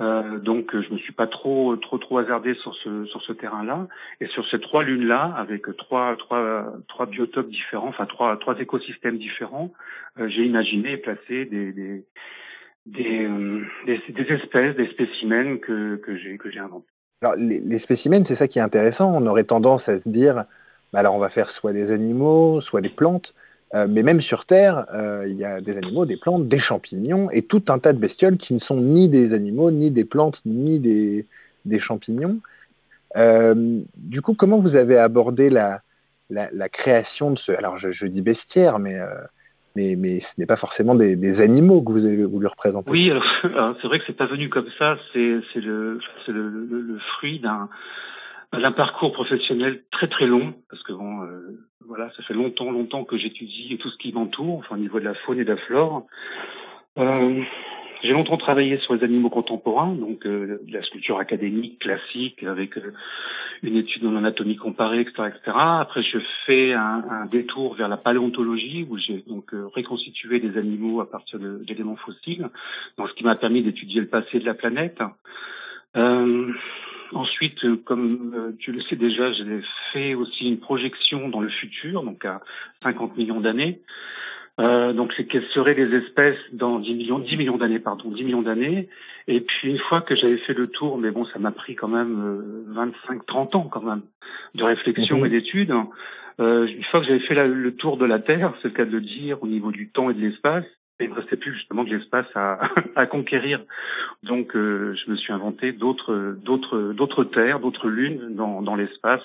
Euh, 0.00 0.38
donc 0.38 0.80
je 0.80 0.92
me 0.92 0.98
suis 0.98 1.12
pas 1.12 1.26
trop 1.26 1.74
trop 1.76 1.98
trop 1.98 2.18
hasardé 2.18 2.54
sur 2.54 2.72
ce 2.76 3.04
sur 3.06 3.20
ce 3.22 3.32
terrain-là 3.32 3.88
et 4.20 4.26
sur 4.28 4.48
ces 4.48 4.60
trois 4.60 4.84
lunes-là 4.84 5.34
avec 5.36 5.62
trois 5.76 6.14
trois 6.14 6.72
trois 6.86 7.06
biotopes 7.06 7.48
différents, 7.50 7.88
enfin 7.88 8.06
trois 8.06 8.36
trois 8.36 8.56
écosystèmes 8.60 9.18
différents, 9.18 9.72
euh, 10.20 10.28
j'ai 10.28 10.44
imaginé 10.44 10.92
et 10.92 10.96
placé 10.98 11.46
des 11.46 11.72
des 11.72 12.04
des, 12.86 13.26
euh, 13.26 13.64
espèces, 13.88 14.76
des 14.76 14.86
spécimens 14.86 15.58
que 15.58 15.96
que 15.96 16.16
j'ai 16.16 16.38
que 16.38 16.48
j'ai 16.48 16.60
inventés. 16.60 16.86
Alors, 17.20 17.34
les, 17.36 17.78
spécimens, 17.80 18.24
c'est 18.24 18.36
ça 18.36 18.46
qui 18.46 18.58
est 18.60 18.62
intéressant. 18.62 19.12
On 19.12 19.26
aurait 19.26 19.44
tendance 19.44 19.88
à 19.88 19.98
se 19.98 20.08
dire, 20.08 20.44
bah 20.92 21.00
alors 21.00 21.14
on 21.14 21.18
va 21.18 21.28
faire 21.28 21.50
soit 21.50 21.72
des 21.72 21.90
animaux, 21.90 22.60
soit 22.60 22.80
des 22.80 22.88
plantes. 22.88 23.34
Euh, 23.74 23.86
mais 23.88 24.02
même 24.02 24.20
sur 24.20 24.46
Terre, 24.46 24.86
euh, 24.94 25.26
il 25.28 25.36
y 25.36 25.44
a 25.44 25.60
des 25.60 25.76
animaux, 25.76 26.06
des 26.06 26.16
plantes, 26.16 26.48
des 26.48 26.58
champignons 26.60 27.28
et 27.30 27.42
tout 27.42 27.64
un 27.68 27.78
tas 27.78 27.92
de 27.92 27.98
bestioles 27.98 28.38
qui 28.38 28.54
ne 28.54 28.58
sont 28.58 28.80
ni 28.80 29.08
des 29.08 29.34
animaux, 29.34 29.70
ni 29.70 29.90
des 29.90 30.04
plantes, 30.04 30.42
ni 30.46 30.78
des, 30.78 31.26
champignons. 31.78 32.38
Euh, 33.16 33.80
du 33.96 34.22
coup, 34.22 34.34
comment 34.34 34.58
vous 34.58 34.76
avez 34.76 34.96
abordé 34.96 35.50
la, 35.50 35.82
création 36.70 37.32
de 37.32 37.38
ce. 37.38 37.52
Alors, 37.52 37.78
je, 37.78 38.06
dis 38.06 38.22
bestiaire, 38.22 38.78
mais, 38.78 38.96
mais, 39.96 40.20
ce 40.20 40.34
n'est 40.38 40.46
pas 40.46 40.56
forcément 40.56 40.94
des, 40.94 41.40
animaux 41.40 41.82
que 41.82 41.92
vous 41.92 42.04
avez 42.04 42.24
voulu 42.24 42.46
représenter. 42.46 42.90
Oui, 42.90 43.12
c'est 43.42 43.86
vrai 43.86 43.98
que 43.98 44.04
c'est 44.06 44.16
pas 44.16 44.26
venu 44.26 44.48
comme 44.48 44.68
ça. 44.78 44.98
C'est 45.12 45.40
le, 45.56 46.00
fruit 47.16 47.40
d'un 47.40 47.68
d'un 48.52 48.72
parcours 48.72 49.12
professionnel 49.12 49.82
très 49.90 50.08
très 50.08 50.26
long, 50.26 50.54
parce 50.70 50.82
que 50.82 50.94
bon, 50.94 51.22
euh, 51.22 51.60
voilà, 51.86 52.10
ça 52.16 52.22
fait 52.22 52.32
longtemps, 52.32 52.70
longtemps 52.70 53.04
que 53.04 53.18
j'étudie 53.18 53.76
tout 53.78 53.90
ce 53.90 53.98
qui 53.98 54.10
m'entoure, 54.10 54.60
enfin 54.60 54.76
au 54.76 54.78
niveau 54.78 55.00
de 55.00 55.04
la 55.04 55.14
faune 55.14 55.38
et 55.38 55.44
de 55.44 55.52
la 55.52 55.58
flore. 55.58 56.06
Euh, 56.98 57.42
j'ai 58.02 58.12
longtemps 58.12 58.36
travaillé 58.36 58.78
sur 58.78 58.94
les 58.94 59.02
animaux 59.02 59.30
contemporains, 59.30 59.92
donc 59.92 60.24
euh, 60.26 60.60
la 60.68 60.82
sculpture 60.82 61.18
académique 61.18 61.80
classique 61.80 62.42
avec 62.44 62.76
euh, 62.78 62.92
une 63.62 63.76
étude 63.76 64.06
en 64.06 64.14
anatomie 64.14 64.56
comparée, 64.56 65.00
etc., 65.00 65.28
etc. 65.28 65.56
Après, 65.56 66.02
je 66.02 66.18
fais 66.46 66.74
un, 66.74 67.04
un 67.10 67.26
détour 67.26 67.74
vers 67.74 67.88
la 67.88 67.96
paléontologie 67.96 68.86
où 68.88 68.98
j'ai 68.98 69.24
donc 69.26 69.52
euh, 69.52 69.66
reconstitué 69.74 70.38
des 70.38 70.56
animaux 70.58 71.00
à 71.00 71.10
partir 71.10 71.40
d'éléments 71.40 71.96
fossiles, 71.96 72.48
donc 72.96 73.08
ce 73.08 73.14
qui 73.14 73.24
m'a 73.24 73.34
permis 73.34 73.62
d'étudier 73.62 74.00
le 74.00 74.08
passé 74.08 74.38
de 74.38 74.44
la 74.44 74.54
planète. 74.54 74.98
Euh, 75.96 76.52
ensuite, 77.12 77.82
comme 77.84 78.54
tu 78.60 78.70
le 78.70 78.80
sais 78.82 78.96
déjà, 78.96 79.32
j'ai 79.32 79.62
fait 79.92 80.14
aussi 80.14 80.46
une 80.46 80.60
projection 80.60 81.28
dans 81.28 81.40
le 81.40 81.48
futur, 81.48 82.04
donc 82.04 82.24
à 82.24 82.42
50 82.82 83.16
millions 83.16 83.40
d'années. 83.40 83.80
Euh, 84.58 84.92
donc 84.92 85.14
quelles 85.28 85.46
seraient 85.54 85.74
les 85.74 85.96
espèces 85.96 86.38
dans 86.52 86.80
10 86.80 86.94
millions, 86.94 87.18
10 87.20 87.36
millions 87.36 87.56
d'années, 87.56 87.78
pardon, 87.78 88.10
10 88.10 88.24
millions 88.24 88.42
d'années. 88.42 88.88
Et 89.28 89.40
puis 89.40 89.70
une 89.70 89.78
fois 89.78 90.00
que 90.00 90.16
j'avais 90.16 90.38
fait 90.38 90.54
le 90.54 90.66
tour, 90.66 90.98
mais 90.98 91.10
bon, 91.10 91.24
ça 91.26 91.38
m'a 91.38 91.52
pris 91.52 91.76
quand 91.76 91.88
même 91.88 92.64
25, 92.68 93.16
euh, 93.18 93.24
30 93.26 93.54
ans 93.54 93.68
quand 93.70 93.82
même 93.82 94.02
de 94.54 94.64
réflexion 94.64 95.18
mhm. 95.18 95.26
et 95.26 95.28
d'études. 95.28 95.74
Euh, 96.40 96.66
une 96.66 96.84
fois 96.84 97.00
que 97.00 97.06
j'avais 97.06 97.20
fait 97.20 97.34
le 97.46 97.74
tour 97.74 97.96
de 97.98 98.04
la 98.04 98.18
Terre, 98.18 98.52
c'est 98.60 98.68
le 98.68 98.74
cas 98.74 98.84
de 98.84 98.90
le 98.90 99.00
dire, 99.00 99.42
au 99.42 99.46
niveau 99.46 99.70
du 99.70 99.90
temps 99.90 100.10
et 100.10 100.14
de 100.14 100.20
l'espace, 100.20 100.64
il 101.00 101.10
ne 101.10 101.14
restait 101.14 101.36
plus 101.36 101.54
justement 101.54 101.84
que 101.84 101.90
l'espace 101.90 102.26
à, 102.34 102.58
à, 102.96 103.06
conquérir. 103.06 103.60
Donc 104.24 104.56
euh, 104.56 104.94
je 104.94 105.10
me 105.10 105.16
suis 105.16 105.32
inventé 105.32 105.72
d'autres, 105.72 106.36
d'autres, 106.42 106.92
d'autres 106.92 107.24
terres, 107.24 107.60
d'autres 107.60 107.88
lunes 107.88 108.34
dans, 108.34 108.62
dans 108.62 108.74
l'espace 108.74 109.22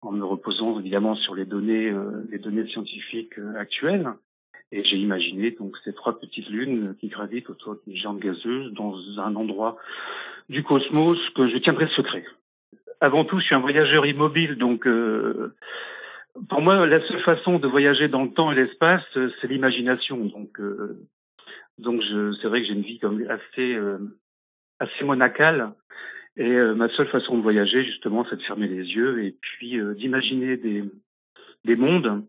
en 0.00 0.10
me 0.10 0.24
reposant 0.24 0.80
évidemment 0.80 1.14
sur 1.14 1.36
les 1.36 1.44
données, 1.44 1.90
euh, 1.90 2.26
les 2.30 2.38
données 2.38 2.66
scientifiques 2.66 3.34
actuelles. 3.56 4.12
Et 4.72 4.82
j'ai 4.84 4.96
imaginé 4.96 5.50
donc 5.50 5.76
ces 5.84 5.92
trois 5.92 6.18
petites 6.18 6.48
lunes 6.48 6.96
qui 6.98 7.08
gravitent 7.08 7.50
autour 7.50 7.76
d'une 7.86 7.94
géante 7.94 8.18
gazeuse 8.18 8.72
dans 8.72 8.96
un 9.18 9.36
endroit 9.36 9.76
du 10.48 10.64
cosmos 10.64 11.18
que 11.36 11.46
je 11.46 11.58
tiendrai 11.58 11.86
secret. 11.88 12.24
Avant 13.00 13.26
tout, 13.26 13.38
je 13.38 13.44
suis 13.44 13.54
un 13.54 13.60
voyageur 13.60 14.06
immobile, 14.06 14.56
donc 14.56 14.86
euh, 14.86 15.54
pour 16.48 16.62
moi, 16.62 16.86
la 16.86 17.06
seule 17.06 17.20
façon 17.20 17.58
de 17.58 17.68
voyager 17.68 18.08
dans 18.08 18.22
le 18.22 18.30
temps 18.30 18.50
et 18.50 18.54
l'espace, 18.54 19.02
c'est 19.12 19.48
l'imagination. 19.48 20.24
Donc, 20.24 20.58
euh, 20.58 20.98
donc 21.76 22.02
c'est 22.40 22.48
vrai 22.48 22.62
que 22.62 22.68
j'ai 22.68 22.72
une 22.72 22.82
vie 22.82 22.98
comme 22.98 23.22
assez 23.28 23.74
euh, 23.74 23.98
assez 24.78 25.04
monacale. 25.04 25.72
Et 26.38 26.50
ma 26.50 26.88
seule 26.88 27.08
façon 27.08 27.36
de 27.36 27.42
voyager, 27.42 27.84
justement, 27.84 28.24
c'est 28.30 28.36
de 28.36 28.42
fermer 28.42 28.66
les 28.66 28.86
yeux 28.86 29.22
et 29.22 29.36
puis 29.38 29.78
d'imaginer 29.96 30.56
des, 30.56 30.82
des 31.66 31.76
mondes 31.76 32.24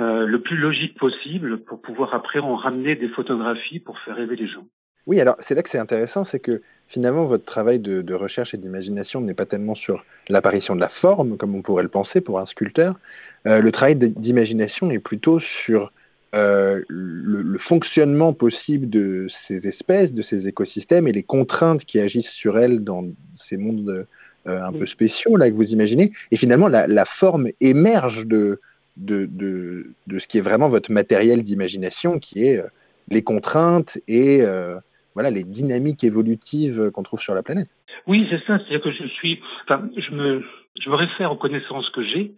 euh, 0.00 0.26
le 0.26 0.40
plus 0.40 0.56
logique 0.56 0.98
possible 0.98 1.58
pour 1.58 1.80
pouvoir 1.80 2.14
après 2.14 2.38
en 2.38 2.56
ramener 2.56 2.96
des 2.96 3.08
photographies 3.08 3.80
pour 3.80 3.98
faire 4.00 4.16
rêver 4.16 4.36
les 4.36 4.48
gens. 4.48 4.66
Oui, 5.06 5.20
alors 5.20 5.36
c'est 5.38 5.54
là 5.54 5.62
que 5.62 5.68
c'est 5.68 5.78
intéressant, 5.78 6.24
c'est 6.24 6.40
que 6.40 6.62
finalement 6.88 7.24
votre 7.24 7.44
travail 7.44 7.78
de, 7.78 8.02
de 8.02 8.14
recherche 8.14 8.54
et 8.54 8.56
d'imagination 8.56 9.20
n'est 9.20 9.34
pas 9.34 9.46
tellement 9.46 9.76
sur 9.76 10.04
l'apparition 10.28 10.74
de 10.74 10.80
la 10.80 10.88
forme, 10.88 11.36
comme 11.36 11.54
on 11.54 11.62
pourrait 11.62 11.84
le 11.84 11.88
penser 11.88 12.20
pour 12.20 12.40
un 12.40 12.46
sculpteur. 12.46 12.98
Euh, 13.46 13.60
le 13.60 13.70
travail 13.70 13.94
d'imagination 13.94 14.90
est 14.90 14.98
plutôt 14.98 15.38
sur 15.38 15.92
euh, 16.34 16.82
le, 16.88 17.42
le, 17.42 17.58
fonctionnement 17.58 18.32
possible 18.32 18.90
de 18.90 19.26
ces 19.28 19.68
espèces, 19.68 20.12
de 20.12 20.22
ces 20.22 20.48
écosystèmes 20.48 21.06
et 21.06 21.12
les 21.12 21.22
contraintes 21.22 21.84
qui 21.84 22.00
agissent 22.00 22.32
sur 22.32 22.58
elles 22.58 22.82
dans 22.82 23.06
ces 23.36 23.56
mondes 23.56 24.06
euh, 24.48 24.62
un 24.62 24.72
peu 24.72 24.86
spéciaux 24.86 25.36
là 25.36 25.48
que 25.48 25.54
vous 25.54 25.72
imaginez. 25.72 26.12
Et 26.32 26.36
finalement, 26.36 26.66
la, 26.66 26.88
la 26.88 27.04
forme 27.04 27.48
émerge 27.60 28.26
de, 28.26 28.60
de, 28.96 29.26
de, 29.26 29.92
de, 30.06 30.18
ce 30.18 30.26
qui 30.26 30.38
est 30.38 30.42
vraiment 30.42 30.68
votre 30.68 30.90
matériel 30.90 31.42
d'imagination, 31.42 32.18
qui 32.18 32.44
est 32.44 32.58
euh, 32.58 32.66
les 33.08 33.22
contraintes 33.22 33.98
et 34.08 34.42
euh, 34.42 34.76
voilà 35.14 35.30
les 35.30 35.44
dynamiques 35.44 36.04
évolutives 36.04 36.90
qu'on 36.92 37.02
trouve 37.02 37.20
sur 37.20 37.34
la 37.34 37.42
planète. 37.42 37.68
Oui, 38.06 38.26
c'est 38.30 38.44
ça. 38.46 38.58
C'est-à-dire 38.58 38.82
que 38.82 38.92
je 38.92 39.06
suis, 39.08 39.40
enfin, 39.64 39.88
je 39.96 40.14
me, 40.14 40.44
je 40.80 40.90
me 40.90 40.94
réfère 40.94 41.32
aux 41.32 41.36
connaissances 41.36 41.88
que 41.90 42.02
j'ai, 42.02 42.32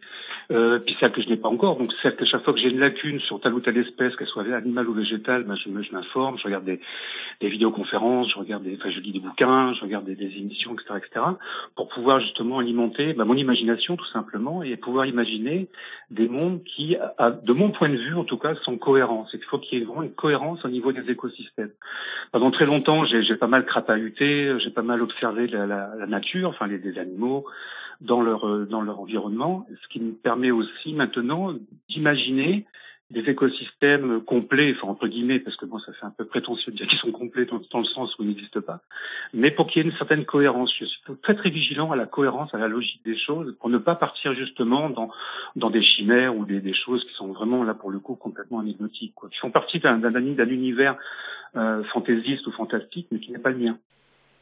euh, 0.50 0.78
puis 0.78 0.96
celles 0.98 1.12
que 1.12 1.20
je 1.20 1.28
n'ai 1.28 1.36
pas 1.36 1.48
encore. 1.48 1.76
Donc, 1.76 1.92
certes, 2.02 2.20
à 2.22 2.24
chaque 2.24 2.42
fois 2.42 2.54
que 2.54 2.60
j'ai 2.60 2.70
une 2.70 2.78
lacune 2.78 3.20
sur 3.20 3.40
telle 3.40 3.52
ou 3.52 3.60
telle 3.60 3.76
espèce, 3.76 4.16
qu'elle 4.16 4.28
soit 4.28 4.44
animale 4.54 4.88
ou 4.88 4.94
végétale, 4.94 5.44
ben, 5.44 5.56
je, 5.56 5.64
je 5.64 5.92
m'informe, 5.92 6.38
je 6.38 6.44
regarde 6.44 6.64
des, 6.64 6.80
des, 7.40 7.48
vidéoconférences, 7.48 8.30
je 8.32 8.38
regarde 8.38 8.62
des, 8.62 8.76
enfin, 8.76 8.90
je 8.90 9.00
lis 9.00 9.12
des 9.12 9.20
bouquins, 9.20 9.74
je 9.74 9.82
regarde 9.82 10.06
des, 10.06 10.14
des 10.14 10.36
émissions, 10.38 10.72
etc., 10.72 10.94
etc., 10.96 11.26
pour 11.74 11.88
pouvoir 11.88 12.20
justement 12.20 12.58
alimenter 12.60 13.12
ben, 13.12 13.24
mon 13.24 13.34
imagination 13.34 13.96
tout 13.96 14.06
simplement 14.06 14.62
et 14.62 14.76
pouvoir 14.76 15.06
imaginer 15.06 15.68
des 16.10 16.28
mondes 16.28 16.62
qui, 16.64 16.96
à, 17.18 17.30
de 17.30 17.52
mon 17.52 17.70
point 17.70 17.90
de 17.90 17.96
vue 17.96 18.14
en 18.14 18.24
tout 18.24 18.38
cas, 18.38 18.54
sont 18.64 18.78
cohérents. 18.78 19.26
C'est 19.30 19.38
qu'il 19.38 19.46
faut 19.48 19.58
qu'il 19.58 19.78
y 19.78 19.82
ait 19.82 19.84
vraiment 19.84 20.02
une 20.02 20.14
cohérence 20.14 20.64
au 20.64 20.68
niveau 20.68 20.92
des 20.92 21.10
écosystèmes. 21.10 21.72
Pendant 22.32 22.50
très 22.50 22.64
longtemps, 22.64 23.04
j'ai 23.04 23.36
pas 23.36 23.48
mal 23.48 23.66
crapahuté, 23.66 24.54
j'ai 24.60 24.70
pas 24.70 24.82
mal 24.82 25.02
observé 25.02 25.46
la, 25.48 25.66
la, 25.66 25.90
la 25.98 26.06
nature, 26.06 26.48
enfin 26.48 26.66
les, 26.66 26.78
les 26.78 26.98
animaux 26.98 27.44
dans 28.00 28.20
leur 28.20 28.46
euh, 28.46 28.66
dans 28.66 28.80
leur 28.80 29.00
environnement, 29.00 29.66
ce 29.82 29.88
qui 29.88 30.00
me 30.00 30.12
permet 30.12 30.50
aussi 30.50 30.92
maintenant 30.92 31.54
d'imaginer 31.88 32.66
des 33.10 33.20
écosystèmes 33.20 34.20
complets, 34.20 34.74
enfin 34.76 34.88
entre 34.88 35.08
guillemets, 35.08 35.38
parce 35.38 35.56
que 35.56 35.64
bon, 35.64 35.78
ça 35.78 35.92
fait 35.94 36.04
un 36.04 36.10
peu 36.10 36.26
prétentieux 36.26 36.72
de 36.72 36.76
dire 36.76 36.86
qu'ils 36.86 36.98
sont 36.98 37.10
complets 37.10 37.46
dans, 37.46 37.78
le 37.78 37.84
sens 37.86 38.14
où 38.18 38.22
ils 38.22 38.28
n'existent 38.28 38.60
pas, 38.60 38.82
mais 39.32 39.50
pour 39.50 39.66
qu'il 39.66 39.82
y 39.82 39.86
ait 39.86 39.90
une 39.90 39.96
certaine 39.96 40.26
cohérence. 40.26 40.70
Je 40.78 40.84
suis 40.84 41.00
très 41.22 41.34
très 41.34 41.48
vigilant 41.48 41.90
à 41.90 41.96
la 41.96 42.04
cohérence, 42.04 42.52
à 42.52 42.58
la 42.58 42.68
logique 42.68 43.02
des 43.06 43.16
choses, 43.16 43.56
pour 43.60 43.70
ne 43.70 43.78
pas 43.78 43.94
partir 43.94 44.34
justement 44.34 44.90
dans 44.90 45.10
dans 45.56 45.70
des 45.70 45.82
chimères 45.82 46.36
ou 46.36 46.44
des, 46.44 46.60
des 46.60 46.74
choses 46.74 47.02
qui 47.04 47.14
sont 47.14 47.28
vraiment 47.28 47.64
là 47.64 47.72
pour 47.72 47.90
le 47.90 47.98
coup 47.98 48.14
complètement 48.14 48.60
anecdotiques, 48.60 49.14
quoi, 49.14 49.30
qui 49.30 49.38
font 49.38 49.50
partie 49.50 49.80
d'un 49.80 50.00
univers 50.46 50.96
euh, 51.56 51.82
fantaisiste 51.84 52.46
ou 52.46 52.52
fantastique, 52.52 53.06
mais 53.10 53.20
qui 53.20 53.32
n'est 53.32 53.38
pas 53.38 53.50
le 53.50 53.58
mien. 53.58 53.78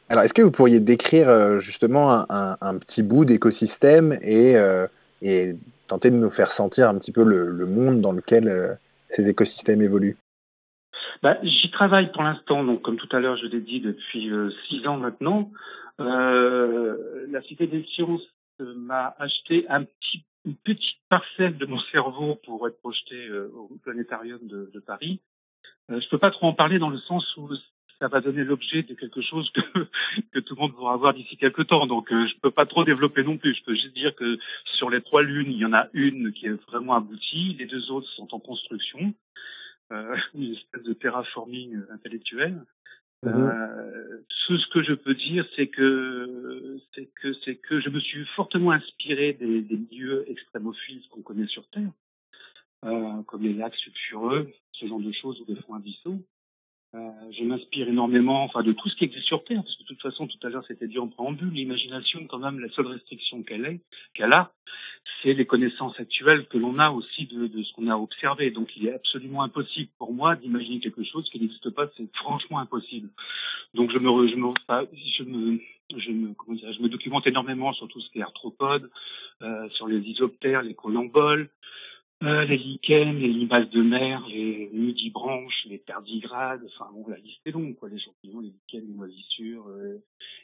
Alors, 0.09 0.23
est-ce 0.23 0.33
que 0.33 0.41
vous 0.41 0.51
pourriez 0.51 0.79
décrire 0.79 1.27
euh, 1.27 1.59
justement 1.59 2.25
un, 2.29 2.57
un, 2.61 2.77
petit 2.77 3.03
bout 3.03 3.25
d'écosystème 3.25 4.17
et, 4.21 4.55
euh, 4.55 4.87
et, 5.21 5.55
tenter 5.87 6.11
de 6.11 6.15
nous 6.15 6.29
faire 6.29 6.51
sentir 6.51 6.89
un 6.89 6.97
petit 6.97 7.11
peu 7.11 7.23
le, 7.23 7.47
le 7.47 7.65
monde 7.65 8.01
dans 8.01 8.13
lequel 8.13 8.47
euh, 8.47 8.73
ces 9.09 9.27
écosystèmes 9.29 9.81
évoluent? 9.81 10.17
Bah, 11.21 11.37
J'y 11.43 11.71
travaille 11.71 12.11
pour 12.11 12.23
l'instant, 12.23 12.63
donc 12.63 12.81
comme 12.81 12.97
tout 12.97 13.13
à 13.15 13.19
l'heure 13.19 13.37
je 13.37 13.47
l'ai 13.47 13.61
dit 13.61 13.81
depuis 13.81 14.29
euh, 14.29 14.49
six 14.67 14.85
ans 14.87 14.97
maintenant. 14.97 15.51
la 15.99 17.41
Cité 17.43 17.67
des 17.67 17.83
Sciences 17.83 18.27
m'a 18.59 19.15
acheté 19.19 19.65
un 19.69 19.83
petit, 19.83 20.23
une 20.45 20.55
petite 20.55 20.99
parcelle 21.09 21.57
de 21.57 21.65
mon 21.65 21.79
cerveau 21.91 22.35
pour 22.45 22.67
être 22.67 22.79
projeté 22.79 23.29
au 23.31 23.69
planétarium 23.83 24.39
de, 24.43 24.69
de 24.73 24.79
Paris. 24.79 25.19
Euh, 25.91 26.01
je 26.01 26.09
peux 26.09 26.17
pas 26.17 26.31
trop 26.31 26.47
en 26.47 26.53
parler 26.53 26.79
dans 26.79 26.89
le 26.89 26.97
sens 26.99 27.25
où 27.37 27.49
ça 27.99 28.07
va 28.07 28.21
donner 28.21 28.43
l'objet 28.43 28.83
de 28.83 28.93
quelque 28.93 29.21
chose 29.21 29.49
que, 29.51 29.61
que 30.33 30.39
tout 30.39 30.55
le 30.55 30.61
monde 30.61 30.73
va 30.79 30.91
avoir 30.91 31.13
d'ici 31.13 31.37
quelques 31.37 31.67
temps. 31.67 31.87
Donc 31.87 32.11
euh, 32.11 32.27
je 32.27 32.35
peux 32.41 32.51
pas 32.51 32.65
trop 32.65 32.83
développer 32.83 33.23
non 33.23 33.37
plus. 33.37 33.55
Je 33.55 33.63
peux 33.63 33.73
juste 33.75 33.93
dire 33.93 34.15
que 34.15 34.37
sur 34.77 34.89
les 34.89 35.01
trois 35.01 35.23
lunes, 35.23 35.51
il 35.51 35.57
y 35.57 35.65
en 35.65 35.73
a 35.73 35.87
une 35.93 36.31
qui 36.33 36.47
est 36.47 36.61
vraiment 36.69 36.95
aboutie, 36.95 37.55
les 37.59 37.65
deux 37.65 37.91
autres 37.91 38.09
sont 38.09 38.33
en 38.33 38.39
construction, 38.39 39.13
euh, 39.91 40.15
une 40.35 40.53
espèce 40.53 40.83
de 40.83 40.93
terraforming 40.93 41.81
intellectuel. 41.91 42.63
Mm 43.23 43.29
-hmm. 43.29 44.23
tout 44.45 44.57
ce 44.63 44.67
que 44.73 44.83
je 44.89 44.95
peux 45.03 45.15
dire, 45.15 45.43
c'est 45.55 45.69
que 45.77 45.87
c'est 46.93 47.09
que 47.19 47.29
c'est 47.43 47.57
que 47.67 47.75
je 47.83 47.89
me 47.89 47.99
suis 47.99 48.23
fortement 48.35 48.71
inspiré 48.79 49.33
des, 49.33 49.61
des 49.69 49.77
milieux 49.85 50.19
extrémophiles 50.33 51.01
qu'on 51.09 51.23
connaît 51.23 51.47
sur 51.55 51.65
Terre, 51.73 51.93
euh, 52.85 53.23
comme 53.23 53.43
les 53.43 53.53
lacs 53.53 53.75
sulfureux, 53.75 54.51
ce 54.73 54.85
genre 54.85 54.99
de 54.99 55.11
choses 55.11 55.41
ou 55.41 55.45
des 55.45 55.59
fonds 55.61 55.73
abyssaux. 55.73 56.19
Euh, 56.97 57.09
je 57.37 57.43
m'inspire 57.43 57.87
énormément 57.89 58.43
enfin, 58.43 58.63
de 58.63 58.71
tout 58.71 58.89
ce 58.89 58.95
qui 58.95 59.03
existe 59.03 59.25
sur 59.25 59.43
Terre, 59.43 59.61
parce 59.63 59.75
que 59.75 59.83
de 59.83 59.87
toute 59.87 60.01
façon, 60.01 60.25
tout 60.27 60.39
à 60.45 60.49
l'heure, 60.49 60.63
c'était 60.67 60.87
dit 60.87 60.97
en 60.97 61.07
préambule, 61.07 61.51
l'imagination, 61.53 62.25
quand 62.27 62.39
même, 62.39 62.59
la 62.59 62.69
seule 62.69 62.87
restriction 62.87 63.43
qu'elle 63.43 63.79
qu'elle 64.13 64.33
a, 64.33 64.51
c'est 65.21 65.33
les 65.33 65.45
connaissances 65.45 65.99
actuelles 65.99 66.47
que 66.47 66.57
l'on 66.57 66.79
a 66.79 66.89
aussi 66.89 67.25
de, 67.27 67.47
de 67.47 67.63
ce 67.63 67.73
qu'on 67.73 67.87
a 67.87 67.95
observé. 67.97 68.51
Donc, 68.51 68.75
il 68.77 68.87
est 68.87 68.93
absolument 68.93 69.43
impossible 69.43 69.89
pour 69.97 70.13
moi 70.13 70.35
d'imaginer 70.35 70.79
quelque 70.79 71.03
chose 71.03 71.29
qui 71.29 71.39
n'existe 71.39 71.69
pas, 71.69 71.87
c'est 71.97 72.07
franchement 72.15 72.59
impossible. 72.59 73.09
Donc, 73.73 73.91
je 73.91 73.99
me, 73.99 74.27
je 74.27 74.35
me, 74.35 74.53
je 75.17 75.23
me, 75.23 75.59
je 75.95 76.11
me, 76.11 76.33
comment 76.33 76.57
dire, 76.57 76.73
je 76.73 76.81
me 76.81 76.89
documente 76.89 77.27
énormément 77.27 77.73
sur 77.73 77.87
tout 77.87 78.01
ce 78.01 78.09
qui 78.11 78.19
est 78.19 78.23
arthropodes, 78.23 78.89
euh, 79.43 79.69
sur 79.69 79.87
les 79.87 79.99
isoptères, 79.99 80.63
les 80.63 80.73
colomboles, 80.73 81.49
euh, 82.23 82.45
les 82.45 82.57
lichens, 82.57 83.19
les 83.19 83.27
limaces 83.27 83.69
de 83.69 83.81
mer, 83.81 84.25
les 84.27 84.69
nudibranches, 84.73 85.65
les 85.65 85.77
perdigrades, 85.77 86.61
enfin 86.65 86.89
bon, 86.93 87.05
la 87.07 87.17
liste 87.17 87.41
est 87.45 87.51
longue, 87.51 87.75
quoi, 87.75 87.89
les 87.89 87.99
champignons, 87.99 88.39
les 88.41 88.47
lichens, 88.47 88.87
les 88.87 88.95
moisissures, 88.95 89.67
euh, 89.69 90.01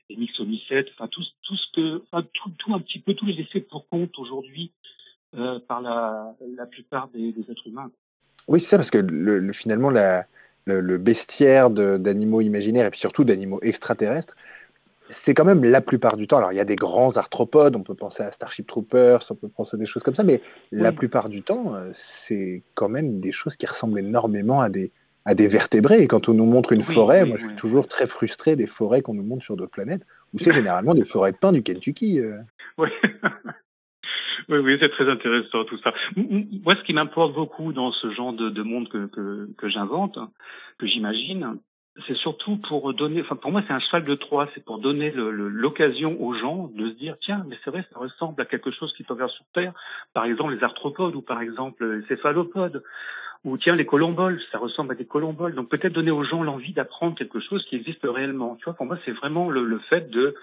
les 0.10 0.16
myxomycètes, 0.16 0.90
enfin 0.94 1.08
tout, 1.08 1.24
ce 1.24 1.72
que, 1.74 2.04
enfin 2.12 2.26
tout, 2.34 2.52
tout 2.58 2.74
un 2.74 2.80
petit 2.80 3.00
peu 3.00 3.16
tous 3.16 3.26
les 3.26 3.40
effets 3.40 3.62
pour 3.62 3.88
compte 3.90 4.18
aujourd'hui 4.20 4.72
par 5.68 5.82
la, 5.82 6.36
plupart 6.70 7.08
des, 7.08 7.34
êtres 7.50 7.68
humains. 7.68 7.90
Oui, 8.48 8.60
c'est 8.60 8.68
ça, 8.68 8.78
parce 8.78 8.92
que 8.92 9.00
le, 9.00 9.52
finalement, 9.52 9.90
la, 9.90 10.28
le, 10.66 10.98
bestiaire 11.00 11.72
d'animaux 11.72 12.42
imaginaires 12.42 12.86
et 12.86 12.92
puis 12.92 13.00
surtout 13.00 13.24
d'animaux 13.24 13.60
extraterrestres, 13.64 14.36
c'est 15.14 15.34
quand 15.34 15.46
même 15.46 15.64
la 15.64 15.82
plupart 15.82 16.18
du 16.18 16.28
temps. 16.28 16.38
Alors, 16.38 16.52
il 16.52 16.56
y 16.56 16.62
a 16.62 16.66
des 16.66 16.76
grands 16.76 17.16
arthropodes, 17.16 17.76
on 17.76 17.84
peut 17.84 17.96
penser 17.96 18.24
à 18.24 18.32
Starship 18.32 18.68
Troopers, 18.68 19.20
on 19.30 19.36
peut 19.36 19.48
penser 19.48 19.78
à 19.78 19.80
des 19.80 19.86
choses 19.86 20.04
comme 20.04 20.16
ça, 20.16 20.24
mais 20.24 20.42
la 20.72 20.92
plupart 20.92 21.30
du 21.30 21.44
temps, 21.44 21.76
euh, 21.76 21.92
c'est 21.94 22.64
quand 22.74 22.90
même 22.90 23.20
des 23.20 23.32
choses 23.32 23.56
qui 23.56 23.66
ressemblent 23.66 24.00
énormément 24.00 24.60
à 24.60 24.70
des, 24.70 24.92
à 25.26 25.36
des 25.36 25.48
vertébrés. 25.48 26.02
Et 26.02 26.08
quand 26.08 26.30
on 26.30 26.34
nous 26.34 26.46
montre 26.46 26.74
une 26.74 26.84
forêt, 26.84 27.26
moi 27.26 27.38
je 27.38 27.46
suis 27.46 27.56
toujours 27.56 27.88
très 27.88 28.08
frustré 28.08 28.56
des 28.56 28.68
forêts 28.68 29.02
qu'on 29.02 29.14
nous 29.14 29.24
montre 29.24 29.44
sur 29.44 29.56
d'autres 29.56 29.72
planètes, 29.72 30.06
où 30.34 30.40
c'est 30.40 30.54
généralement 30.54 30.94
des 30.94 31.06
forêts 31.06 31.32
de 31.32 31.38
pins 31.38 31.52
du 31.52 31.64
Kentucky. 31.64 32.20
Euh. 32.20 32.40
Oui. 32.78 32.90
oui, 34.50 34.58
oui, 34.58 34.78
c'est 34.80 34.90
très 34.90 35.10
intéressant 35.10 35.64
tout 35.66 35.78
ça. 35.84 35.94
Moi, 36.16 36.76
ce 36.76 36.84
qui 36.84 36.94
m'importe 36.94 37.34
beaucoup 37.34 37.72
dans 37.72 37.92
ce 37.92 38.12
genre 38.12 38.34
de, 38.34 38.50
de 38.50 38.64
monde 38.64 38.90
que, 38.90 39.06
que, 39.08 39.50
que 39.58 39.70
j'invente, 39.70 40.18
que 40.80 40.88
j'imagine, 40.88 41.58
c'est 42.08 42.16
surtout 42.18 42.58
pour 42.58 42.94
donner, 42.94 43.22
enfin 43.22 43.36
pour 43.36 43.52
moi 43.52 43.62
c'est 43.68 43.74
un 43.74 43.80
cheval 43.80 44.06
de 44.06 44.16
Troie, 44.16 44.50
c'est 44.54 44.64
pour 44.66 44.80
donner 44.80 45.12
l'occasion 45.12 46.20
aux 46.22 46.34
gens 46.34 46.72
de 46.74 46.90
se 46.90 46.96
dire 46.96 47.16
tiens 47.22 47.46
mais 47.48 47.58
c'est 47.64 47.70
vrai 47.70 47.86
ça 47.94 48.00
ressemble 48.00 48.42
à 48.42 48.46
quelque 48.46 48.72
chose 48.72 48.94
qui 48.98 49.04
peut 49.04 49.14
voir 49.14 49.30
sur 49.30 49.46
Terre, 49.54 49.74
par 50.14 50.26
exemple 50.26 50.54
les 50.56 50.64
arthropodes 50.64 51.16
ou 51.16 51.22
par 51.22 51.42
exemple 51.42 51.86
les 51.86 52.06
céphalopodes 52.08 52.84
ou 53.44 53.58
tiens 53.58 53.76
les 53.76 53.86
colomboles, 53.86 54.42
ça 54.52 54.58
ressemble 54.58 54.94
à 54.94 54.96
des 54.96 55.06
colomboles, 55.06 55.54
donc 55.54 55.70
peut-être 55.70 55.94
donner 55.94 56.12
aux 56.12 56.24
gens 56.24 56.44
l'envie 56.44 56.74
d'apprendre 56.74 57.16
quelque 57.16 57.40
chose 57.40 57.64
qui 57.66 57.76
existe 57.76 58.04
réellement. 58.04 58.56
Tu 58.56 58.66
vois 58.66 58.74
pour 58.74 58.86
moi 58.86 58.98
c'est 59.06 59.12
vraiment 59.12 59.50
le 59.50 59.80
fait 59.90 60.10
de 60.10 60.36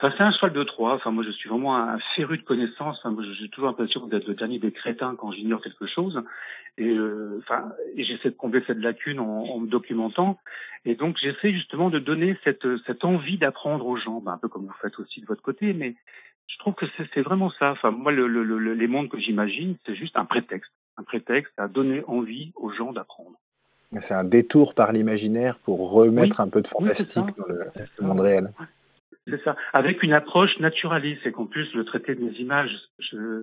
C'est 0.00 0.20
un 0.20 0.32
cheval 0.32 0.52
de 0.52 0.64
Troie. 0.64 0.94
Enfin, 0.94 1.10
moi, 1.10 1.24
je 1.24 1.30
suis 1.30 1.48
vraiment 1.48 1.76
un 1.76 1.98
féru 2.14 2.36
de 2.36 2.42
connaissances. 2.42 2.98
Enfin, 2.98 3.10
moi, 3.10 3.24
j'ai 3.38 3.48
toujours 3.48 3.68
l'impression 3.68 4.06
d'être 4.06 4.26
le 4.26 4.34
dernier 4.34 4.58
des 4.58 4.72
crétins 4.72 5.14
quand 5.16 5.32
j'ignore 5.32 5.62
quelque 5.62 5.86
chose. 5.86 6.22
Et 6.76 6.88
euh, 6.88 7.38
enfin, 7.42 7.72
et 7.96 8.04
j'essaie 8.04 8.30
de 8.30 8.36
combler 8.36 8.62
cette 8.66 8.78
lacune 8.78 9.20
en, 9.20 9.44
en, 9.44 9.60
me 9.60 9.68
documentant. 9.68 10.38
Et 10.84 10.96
donc, 10.96 11.16
j'essaie 11.22 11.52
justement 11.52 11.90
de 11.90 11.98
donner 12.00 12.36
cette 12.44 12.66
cette 12.86 13.04
envie 13.04 13.38
d'apprendre 13.38 13.86
aux 13.86 13.96
gens, 13.96 14.20
ben, 14.20 14.32
un 14.32 14.38
peu 14.38 14.48
comme 14.48 14.66
vous 14.66 14.74
faites 14.82 14.98
aussi 14.98 15.20
de 15.20 15.26
votre 15.26 15.42
côté. 15.42 15.72
Mais 15.72 15.94
je 16.48 16.58
trouve 16.58 16.74
que 16.74 16.86
c'est 17.14 17.22
vraiment 17.22 17.50
ça. 17.58 17.72
Enfin, 17.72 17.90
moi, 17.90 18.12
le, 18.12 18.26
le, 18.26 18.42
les 18.74 18.86
mondes 18.86 19.08
que 19.08 19.18
j'imagine, 19.18 19.76
c'est 19.86 19.94
juste 19.94 20.16
un 20.16 20.24
prétexte, 20.24 20.72
un 20.96 21.02
prétexte 21.02 21.52
à 21.56 21.68
donner 21.68 22.02
envie 22.06 22.52
aux 22.56 22.70
gens 22.70 22.92
d'apprendre. 22.92 23.38
C'est 24.00 24.14
un 24.14 24.24
détour 24.24 24.74
par 24.74 24.92
l'imaginaire 24.92 25.56
pour 25.56 25.92
remettre 25.92 26.40
un 26.40 26.48
peu 26.48 26.60
de 26.60 26.66
fantastique 26.66 27.36
dans 27.36 27.46
le, 27.46 27.70
monde 28.00 28.20
réel. 28.20 28.50
C'est 29.26 29.42
ça, 29.42 29.56
avec 29.72 30.02
une 30.02 30.12
approche 30.12 30.58
naturaliste, 30.58 31.24
et 31.24 31.32
qu'en 31.32 31.46
plus 31.46 31.72
le 31.74 31.84
traité 31.84 32.14
des 32.14 32.40
images 32.40 32.70
je, 32.98 33.42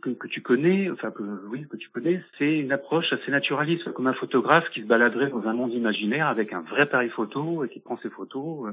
que, 0.00 0.10
que, 0.10 0.26
tu 0.26 0.40
connais, 0.40 0.90
enfin 0.90 1.10
que 1.10 1.22
oui 1.50 1.66
que 1.68 1.76
tu 1.76 1.90
connais, 1.90 2.22
c'est 2.38 2.58
une 2.58 2.72
approche 2.72 3.12
assez 3.12 3.30
naturaliste, 3.30 3.92
comme 3.92 4.06
un 4.06 4.14
photographe 4.14 4.68
qui 4.70 4.80
se 4.80 4.86
baladerait 4.86 5.28
dans 5.28 5.46
un 5.46 5.52
monde 5.52 5.72
imaginaire 5.72 6.28
avec 6.28 6.52
un 6.52 6.62
vrai 6.62 6.82
appareil 6.82 7.10
photo 7.10 7.64
et 7.64 7.68
qui 7.68 7.80
prend 7.80 7.98
ses 7.98 8.10
photos. 8.10 8.72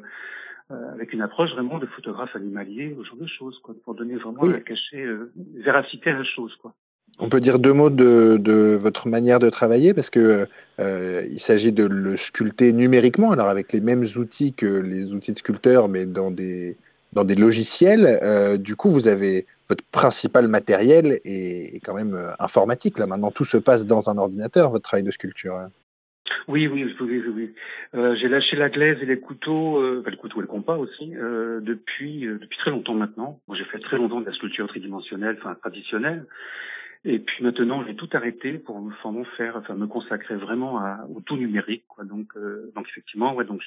Euh, 0.72 0.94
avec 0.94 1.14
une 1.14 1.22
approche 1.22 1.52
vraiment 1.52 1.78
de 1.78 1.86
photographe 1.86 2.36
animalier, 2.36 2.96
ce 2.98 3.04
genre 3.04 3.18
de 3.18 3.28
choses, 3.28 3.60
quoi, 3.60 3.76
pour 3.84 3.94
donner 3.94 4.16
vraiment 4.16 4.42
oui. 4.42 4.56
un 4.56 4.62
cachet 4.62 5.06
euh, 5.06 5.32
véracité 5.54 6.10
à 6.10 6.18
la 6.18 6.24
chose, 6.24 6.56
quoi. 6.56 6.74
On 7.20 7.30
peut 7.30 7.40
dire 7.40 7.60
deux 7.60 7.74
mots 7.74 7.90
de, 7.90 8.38
de 8.38 8.76
votre 8.76 9.08
manière 9.08 9.40
de 9.40 9.50
travailler 9.50 9.94
parce 9.94 10.10
que 10.10 10.48
euh, 10.80 11.26
il 11.32 11.40
s'agit 11.40 11.72
de 11.72 11.86
le 11.86 12.18
sculpter 12.18 12.74
numériquement, 12.74 13.32
alors 13.32 13.48
avec 13.48 13.72
les 13.72 13.80
mêmes 13.80 14.04
outils 14.18 14.54
que 14.54 14.66
les 14.66 15.14
outils 15.14 15.32
de 15.32 15.38
sculpteur, 15.38 15.88
mais 15.88 16.06
dans 16.06 16.32
des 16.32 16.78
dans 17.14 17.24
des 17.24 17.36
logiciels. 17.36 18.20
Euh, 18.22 18.58
du 18.58 18.76
coup, 18.76 18.90
vous 18.90 19.08
avez 19.08 19.46
votre 19.70 19.84
principal 19.86 20.48
matériel 20.48 21.22
est, 21.24 21.76
est 21.76 21.80
quand 21.80 21.96
même 21.96 22.14
euh, 22.14 22.32
informatique. 22.40 23.00
Là, 23.00 23.08
maintenant, 23.08 23.32
tout 23.32 23.46
se 23.46 23.58
passe 23.58 23.86
dans 23.86 24.10
un 24.10 24.18
ordinateur. 24.18 24.70
Votre 24.70 24.84
travail 24.84 25.04
de 25.04 25.12
sculpture. 25.12 25.70
Oui, 26.48 26.68
oui, 26.68 26.94
oui, 27.00 27.24
oui. 27.34 27.54
Euh, 27.96 28.16
j'ai 28.16 28.28
lâché 28.28 28.56
la 28.56 28.70
glaise 28.70 28.98
et 29.02 29.06
les 29.06 29.20
couteaux, 29.20 29.80
euh, 29.80 30.00
enfin, 30.02 30.12
le 30.12 30.18
couteau 30.18 30.40
et 30.40 30.42
le 30.42 30.48
compas 30.48 30.78
aussi, 30.78 31.16
euh, 31.16 31.60
depuis 31.62 32.28
euh, 32.28 32.38
depuis 32.40 32.58
très 32.58 32.72
longtemps 32.72 32.94
maintenant. 32.94 33.40
J'ai 33.54 33.64
fait 33.66 33.80
très 33.80 33.98
longtemps 33.98 34.22
de 34.22 34.26
la 34.26 34.34
sculpture 34.34 34.68
tridimensionnelle, 34.68 35.38
enfin 35.40 35.56
traditionnelle. 35.56 36.26
Et 37.08 37.20
puis 37.20 37.44
maintenant, 37.44 37.86
j'ai 37.86 37.96
tout 37.96 38.10
arrêté 38.14 38.58
pour 38.58 38.80
vraiment 38.80 39.24
faire, 39.38 39.58
enfin 39.58 39.76
me 39.76 39.86
consacrer 39.86 40.36
vraiment 40.36 40.80
à, 40.80 41.06
au 41.16 41.22
tout 41.22 41.38
numérique. 41.38 41.86
Quoi. 41.88 42.04
Donc, 42.04 42.36
euh, 42.36 42.72
donc 42.76 42.88
effectivement, 42.90 43.36
ouais, 43.36 43.46
donc 43.46 43.62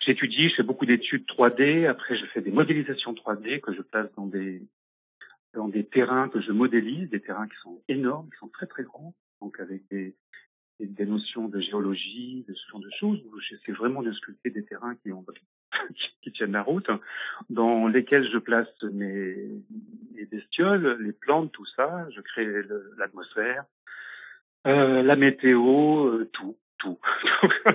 j'étudie, 0.00 0.48
je 0.48 0.54
fais 0.56 0.62
beaucoup 0.62 0.86
d'études 0.86 1.26
3D. 1.26 1.86
Après, 1.86 2.16
je 2.16 2.24
fais 2.26 2.40
des 2.40 2.50
modélisations 2.50 3.12
3D 3.12 3.60
que 3.60 3.74
je 3.74 3.82
place 3.82 4.08
dans 4.16 4.26
des 4.26 4.62
dans 5.54 5.68
des 5.68 5.84
terrains 5.84 6.28
que 6.28 6.40
je 6.40 6.52
modélise, 6.52 7.10
des 7.10 7.20
terrains 7.20 7.48
qui 7.48 7.56
sont 7.62 7.82
énormes, 7.88 8.30
qui 8.30 8.38
sont 8.38 8.48
très 8.48 8.66
très 8.66 8.82
grands, 8.82 9.14
donc 9.42 9.60
avec 9.60 9.82
des 9.90 10.16
des 10.80 11.06
notions 11.06 11.48
de 11.48 11.60
géologie, 11.60 12.44
de 12.48 12.54
ce 12.54 12.70
genre 12.70 12.80
de 12.80 12.90
choses, 12.98 13.20
j'essaie 13.48 13.72
vraiment 13.72 14.02
de 14.02 14.12
sculpter 14.12 14.50
des 14.50 14.64
terrains 14.64 14.94
qui 14.96 15.12
ont 15.12 15.24
qui 16.22 16.32
tiennent 16.32 16.52
la 16.52 16.62
route, 16.62 16.88
dans 17.50 17.86
lesquels 17.88 18.28
je 18.30 18.38
place 18.38 18.68
mes, 18.92 19.34
bestioles, 20.30 20.98
les 21.00 21.12
plantes, 21.12 21.52
tout 21.52 21.66
ça, 21.76 22.06
je 22.14 22.20
crée 22.20 22.46
l'atmosphère, 22.98 23.64
euh, 24.66 25.02
la 25.02 25.16
météo, 25.16 26.06
euh, 26.06 26.28
tout, 26.32 26.56
tout. 26.78 26.98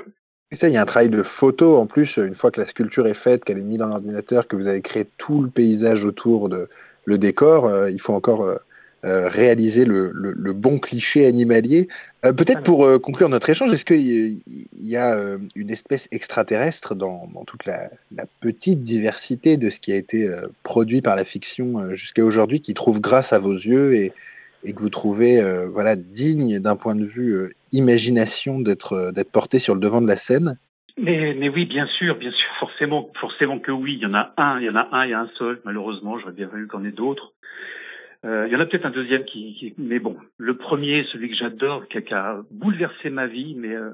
Ça, 0.52 0.68
il 0.68 0.74
y 0.76 0.78
a 0.78 0.84
un 0.84 0.86
travail 0.86 1.10
de 1.10 1.24
photo 1.24 1.78
en 1.78 1.88
plus, 1.88 2.18
une 2.18 2.36
fois 2.36 2.52
que 2.52 2.62
la 2.62 2.68
sculpture 2.68 3.08
est 3.08 3.16
faite, 3.16 3.44
qu'elle 3.44 3.58
est 3.58 3.64
mise 3.64 3.80
dans 3.80 3.88
l'ordinateur, 3.88 4.48
que 4.48 4.56
vous 4.56 4.68
avez 4.68 4.82
créé 4.82 5.08
tout 5.18 5.42
le 5.42 5.50
paysage 5.50 6.06
autour 6.06 6.48
de 6.48 6.70
le 7.06 7.18
décor, 7.18 7.66
euh, 7.66 7.90
il 7.90 8.00
faut 8.00 8.14
encore 8.14 8.60
réaliser 9.04 9.86
le, 9.86 10.12
le, 10.14 10.32
le, 10.32 10.54
bon 10.54 10.80
cliché 10.80 11.26
animalier. 11.26 11.88
Euh, 12.26 12.32
peut-être 12.32 12.64
pour 12.64 12.86
euh, 12.86 13.00
conclure 13.00 13.28
notre 13.28 13.50
échange, 13.50 13.74
est-ce 13.74 13.84
qu'il 13.84 14.38
y 14.80 14.96
a 14.96 15.18
euh, 15.18 15.38
une 15.56 15.70
espèce 15.70 16.08
extraterrestre 16.12 16.96
dans, 16.96 17.30
dans 17.34 17.44
toute 17.44 17.66
la, 17.66 17.90
la, 18.16 18.26
petite 18.40 18.82
diversité 18.82 19.58
de 19.58 19.70
ce 19.70 19.82
qui 19.82 19.92
a 19.92 19.98
été 19.98 20.30
euh, 20.30 20.48
produit 20.64 21.02
par 21.02 21.18
la 21.18 21.26
fiction 21.26 21.94
jusqu'à 21.94 22.24
aujourd'hui 22.24 22.62
qui 22.62 22.74
trouve 22.74 23.02
grâce 23.02 23.34
à 23.34 23.40
vos 23.40 23.54
yeux 23.54 23.96
et, 23.96 24.14
et 24.64 24.72
que 24.72 24.80
vous 24.80 24.90
trouvez 24.90 25.44
voilà, 25.68 25.98
digne 25.98 26.60
d'un 26.60 26.78
point 26.78 26.96
de 26.96 27.06
vue 27.06 27.54
imagination 27.74 28.60
d'être 28.60 29.12
d'être 29.14 29.32
porté 29.32 29.60
sur 29.60 29.74
le 29.74 29.82
devant 29.82 30.02
de 30.02 30.08
la 30.08 30.16
scène? 30.16 30.58
Mais, 30.98 31.36
mais 31.38 31.50
oui, 31.50 31.66
bien 31.66 31.88
sûr, 31.88 32.16
bien 32.16 32.32
sûr, 32.32 32.50
forcément, 32.60 33.12
forcément 33.20 33.60
que 33.60 33.72
oui. 33.72 33.96
Il 33.96 34.04
y 34.04 34.06
en 34.06 34.14
a 34.14 34.34
un, 34.38 34.60
il 34.60 34.66
y 34.66 34.70
en 34.70 34.76
a 34.76 34.88
un, 34.92 35.06
il 35.06 35.10
y 35.10 35.14
a 35.14 35.20
un 35.20 35.30
seul. 35.38 35.60
Malheureusement, 35.66 36.20
j'aurais 36.20 36.34
bien 36.34 36.48
voulu 36.48 36.68
qu'on 36.68 36.86
ait 36.86 36.92
d'autres. 36.92 37.34
Euh, 38.26 38.48
il 38.48 38.54
y 38.54 38.56
en 38.56 38.60
a 38.60 38.66
peut-être 38.66 38.86
un 38.86 38.92
deuxième 38.92 39.26
qui, 39.26 39.54
qui, 39.56 39.74
mais 39.78 40.00
bon, 40.00 40.18
le 40.38 40.56
premier, 40.56 41.04
celui 41.12 41.30
que 41.30 41.36
j'adore, 41.36 41.88
qui, 41.88 42.02
qui, 42.02 42.14
a 42.14 42.42
bouleversé 42.52 43.10
ma 43.10 43.28
vie, 43.28 43.54
mais 43.56 43.76
euh, 43.76 43.92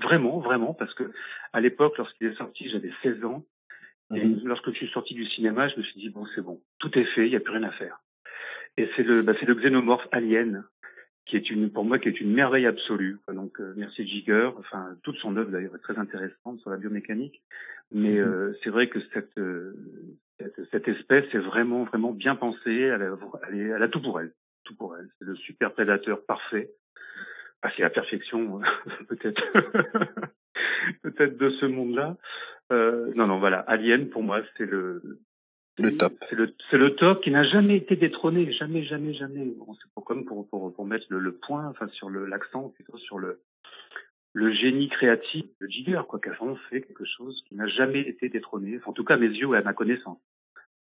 vraiment, 0.00 0.38
vraiment, 0.38 0.74
parce 0.74 0.94
que 0.94 1.10
à 1.52 1.60
l'époque, 1.60 1.98
lorsqu'il 1.98 2.28
est 2.28 2.36
sorti, 2.36 2.68
j'avais 2.70 2.92
16 3.02 3.24
ans, 3.24 3.44
et 4.14 4.24
mmh. 4.24 4.42
lorsque 4.44 4.70
je 4.70 4.76
suis 4.76 4.88
sorti 4.88 5.14
du 5.14 5.26
cinéma, 5.26 5.68
je 5.68 5.76
me 5.76 5.82
suis 5.82 6.00
dit 6.00 6.08
bon, 6.08 6.24
c'est 6.34 6.40
bon, 6.40 6.60
tout 6.78 6.96
est 6.98 7.04
fait, 7.04 7.26
il 7.26 7.30
n'y 7.30 7.36
a 7.36 7.40
plus 7.40 7.52
rien 7.52 7.64
à 7.64 7.72
faire. 7.72 8.00
Et 8.76 8.88
c'est 8.96 9.02
le, 9.02 9.22
bah, 9.22 9.34
c'est 9.38 9.46
le 9.46 9.54
xénomorphe 9.54 10.06
Alien, 10.12 10.64
qui 11.26 11.36
est 11.36 11.50
une, 11.50 11.70
pour 11.70 11.84
moi, 11.84 11.98
qui 11.98 12.08
est 12.08 12.20
une 12.20 12.32
merveille 12.32 12.66
absolue. 12.66 13.18
Donc, 13.32 13.60
euh, 13.60 13.74
merci 13.76 14.06
Giger, 14.06 14.50
enfin 14.58 14.96
toute 15.02 15.16
son 15.16 15.36
œuvre 15.36 15.50
d'ailleurs 15.50 15.74
est 15.74 15.80
très 15.80 15.98
intéressante 15.98 16.60
sur 16.60 16.70
la 16.70 16.76
biomécanique, 16.76 17.42
mais 17.92 18.14
mmh. 18.14 18.18
euh, 18.18 18.52
c'est 18.62 18.70
vrai 18.70 18.88
que 18.88 19.00
cette, 19.12 19.36
euh, 19.36 19.74
cette, 20.70 20.88
espèce 20.88 21.24
est 21.34 21.38
vraiment, 21.38 21.84
vraiment 21.84 22.12
bien 22.12 22.36
pensée. 22.36 22.80
Elle 22.80 23.02
a, 23.02 23.16
elle, 23.48 23.58
est, 23.58 23.68
elle 23.68 23.82
a 23.82 23.88
tout 23.88 24.00
pour 24.00 24.20
elle. 24.20 24.32
Tout 24.64 24.74
pour 24.76 24.96
elle. 24.96 25.08
C'est 25.18 25.24
le 25.24 25.36
super 25.36 25.72
prédateur 25.72 26.24
parfait. 26.24 26.70
Ah, 27.62 27.70
c'est 27.74 27.82
la 27.82 27.90
perfection, 27.90 28.60
peut-être, 29.08 29.42
peut-être 31.02 31.36
de 31.36 31.50
ce 31.50 31.66
monde-là. 31.66 32.16
Euh, 32.70 33.12
non, 33.14 33.26
non, 33.26 33.40
voilà. 33.40 33.60
Alien, 33.60 34.08
pour 34.10 34.22
moi, 34.22 34.42
c'est 34.56 34.66
le, 34.66 35.02
le 35.78 35.96
top. 35.96 36.12
C'est 36.30 36.36
le, 36.76 36.94
top 36.94 37.22
qui 37.22 37.30
n'a 37.30 37.44
jamais 37.44 37.76
été 37.76 37.96
détrôné, 37.96 38.52
jamais, 38.52 38.84
jamais, 38.84 39.14
jamais. 39.14 39.44
Bon, 39.44 39.74
c'est 39.74 39.90
pour, 39.92 40.04
comme 40.04 40.24
pour, 40.24 40.48
pour, 40.48 40.72
pour 40.72 40.86
mettre 40.86 41.06
le, 41.08 41.18
le 41.18 41.32
point, 41.32 41.66
enfin 41.66 41.88
sur 41.88 42.10
le 42.10 42.26
l'accent 42.26 42.68
plutôt 42.68 42.96
sur 42.98 43.18
le 43.18 43.40
le 44.32 44.52
génie 44.52 44.88
créatif 44.88 45.46
de 45.60 45.66
Jigger, 45.66 46.02
quoi, 46.08 46.20
qui 46.20 46.28
a 46.28 46.32
vraiment 46.32 46.56
fait 46.70 46.82
quelque 46.82 47.04
chose 47.04 47.42
qui 47.48 47.54
n'a 47.54 47.66
jamais 47.66 48.00
été 48.00 48.28
détrôné, 48.28 48.80
en 48.84 48.92
tout 48.92 49.04
cas 49.04 49.14
à 49.14 49.16
mes 49.18 49.28
yeux 49.28 49.54
et 49.54 49.58
à 49.58 49.62
ma 49.62 49.72
connaissance. 49.72 50.20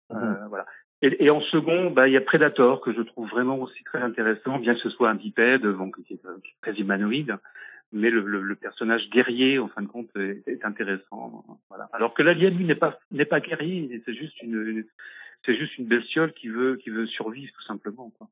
Mmh. 0.10 0.16
Euh, 0.18 0.48
voilà. 0.48 0.66
Et, 1.02 1.26
et, 1.26 1.30
en 1.30 1.42
second, 1.42 1.92
bah, 1.92 2.08
il 2.08 2.14
y 2.14 2.18
a 2.18 2.22
Predator 2.22 2.82
que 2.82 2.94
je 2.94 3.02
trouve 3.02 3.30
vraiment 3.30 3.60
aussi 3.60 3.84
très 3.84 4.02
intéressant, 4.02 4.60
bien 4.60 4.74
que 4.74 4.80
ce 4.80 4.90
soit 4.90 5.10
un 5.10 5.16
bipède, 5.16 5.66
bon, 5.66 5.92
qui 5.92 6.14
est, 6.14 6.26
euh, 6.26 6.38
très 6.62 6.74
humanoïde, 6.74 7.38
mais 7.92 8.10
le, 8.10 8.22
le, 8.22 8.42
le, 8.42 8.56
personnage 8.56 9.10
guerrier, 9.10 9.60
en 9.60 9.68
fin 9.68 9.82
de 9.82 9.88
compte, 9.88 10.10
est, 10.16 10.48
est 10.48 10.66
intéressant. 10.66 11.44
Voilà. 11.70 11.90
Alors 11.94 12.14
que 12.14 12.24
l'alien, 12.24 12.56
lui, 12.56 12.66
n'est 12.66 12.76
pas 12.76 13.00
n'est 13.12 13.26
pas 13.26 13.40
guerrier, 13.40 14.02
c'est 14.06 14.14
juste 14.14 14.42
une, 14.42 14.68
une 14.68 14.86
c'est 15.46 15.56
juste 15.56 15.78
une 15.78 15.86
bestiole 15.86 16.34
qui 16.34 16.48
veut 16.48 16.78
qui 16.78 16.90
veut 16.90 17.08
survivre 17.08 17.52
tout 17.54 17.64
simplement. 17.64 18.12
Quoi. 18.18 18.28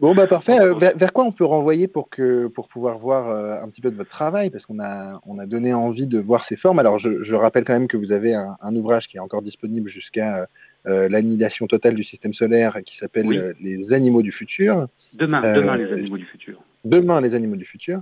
Bon, 0.00 0.14
bah 0.14 0.26
parfait. 0.28 0.60
Euh, 0.60 0.74
vers, 0.74 0.96
vers, 0.96 1.12
quoi 1.12 1.24
on 1.24 1.32
peut 1.32 1.44
renvoyer 1.44 1.88
pour, 1.88 2.08
que, 2.08 2.46
pour 2.46 2.68
pouvoir 2.68 2.98
voir 2.98 3.30
euh, 3.30 3.60
un 3.60 3.68
petit 3.68 3.80
peu 3.80 3.90
de 3.90 3.96
votre 3.96 4.10
travail? 4.10 4.48
Parce 4.48 4.64
qu'on 4.64 4.78
a, 4.80 5.20
on 5.26 5.38
a 5.38 5.46
donné 5.46 5.74
envie 5.74 6.06
de 6.06 6.18
voir 6.20 6.44
ces 6.44 6.54
formes. 6.56 6.78
Alors, 6.78 6.98
je, 6.98 7.22
je 7.22 7.34
rappelle 7.34 7.64
quand 7.64 7.72
même 7.72 7.88
que 7.88 7.96
vous 7.96 8.12
avez 8.12 8.32
un, 8.34 8.56
un 8.60 8.76
ouvrage 8.76 9.08
qui 9.08 9.16
est 9.16 9.20
encore 9.20 9.42
disponible 9.42 9.88
jusqu'à 9.88 10.46
euh, 10.86 11.08
l'annihilation 11.08 11.66
totale 11.66 11.96
du 11.96 12.04
système 12.04 12.32
solaire 12.32 12.78
qui 12.84 12.96
s'appelle 12.96 13.26
Oui. 13.26 13.40
Les 13.60 13.92
Animaux 13.92 14.22
du 14.22 14.30
Futur. 14.30 14.86
Demain, 15.14 15.40
demain, 15.54 15.76
les 15.76 15.92
animaux 15.92 16.16
du 16.16 16.24
futur. 16.26 16.62
Demain, 16.84 17.20
Les 17.20 17.34
Animaux 17.34 17.56
du 17.56 17.64
Futur, 17.64 18.00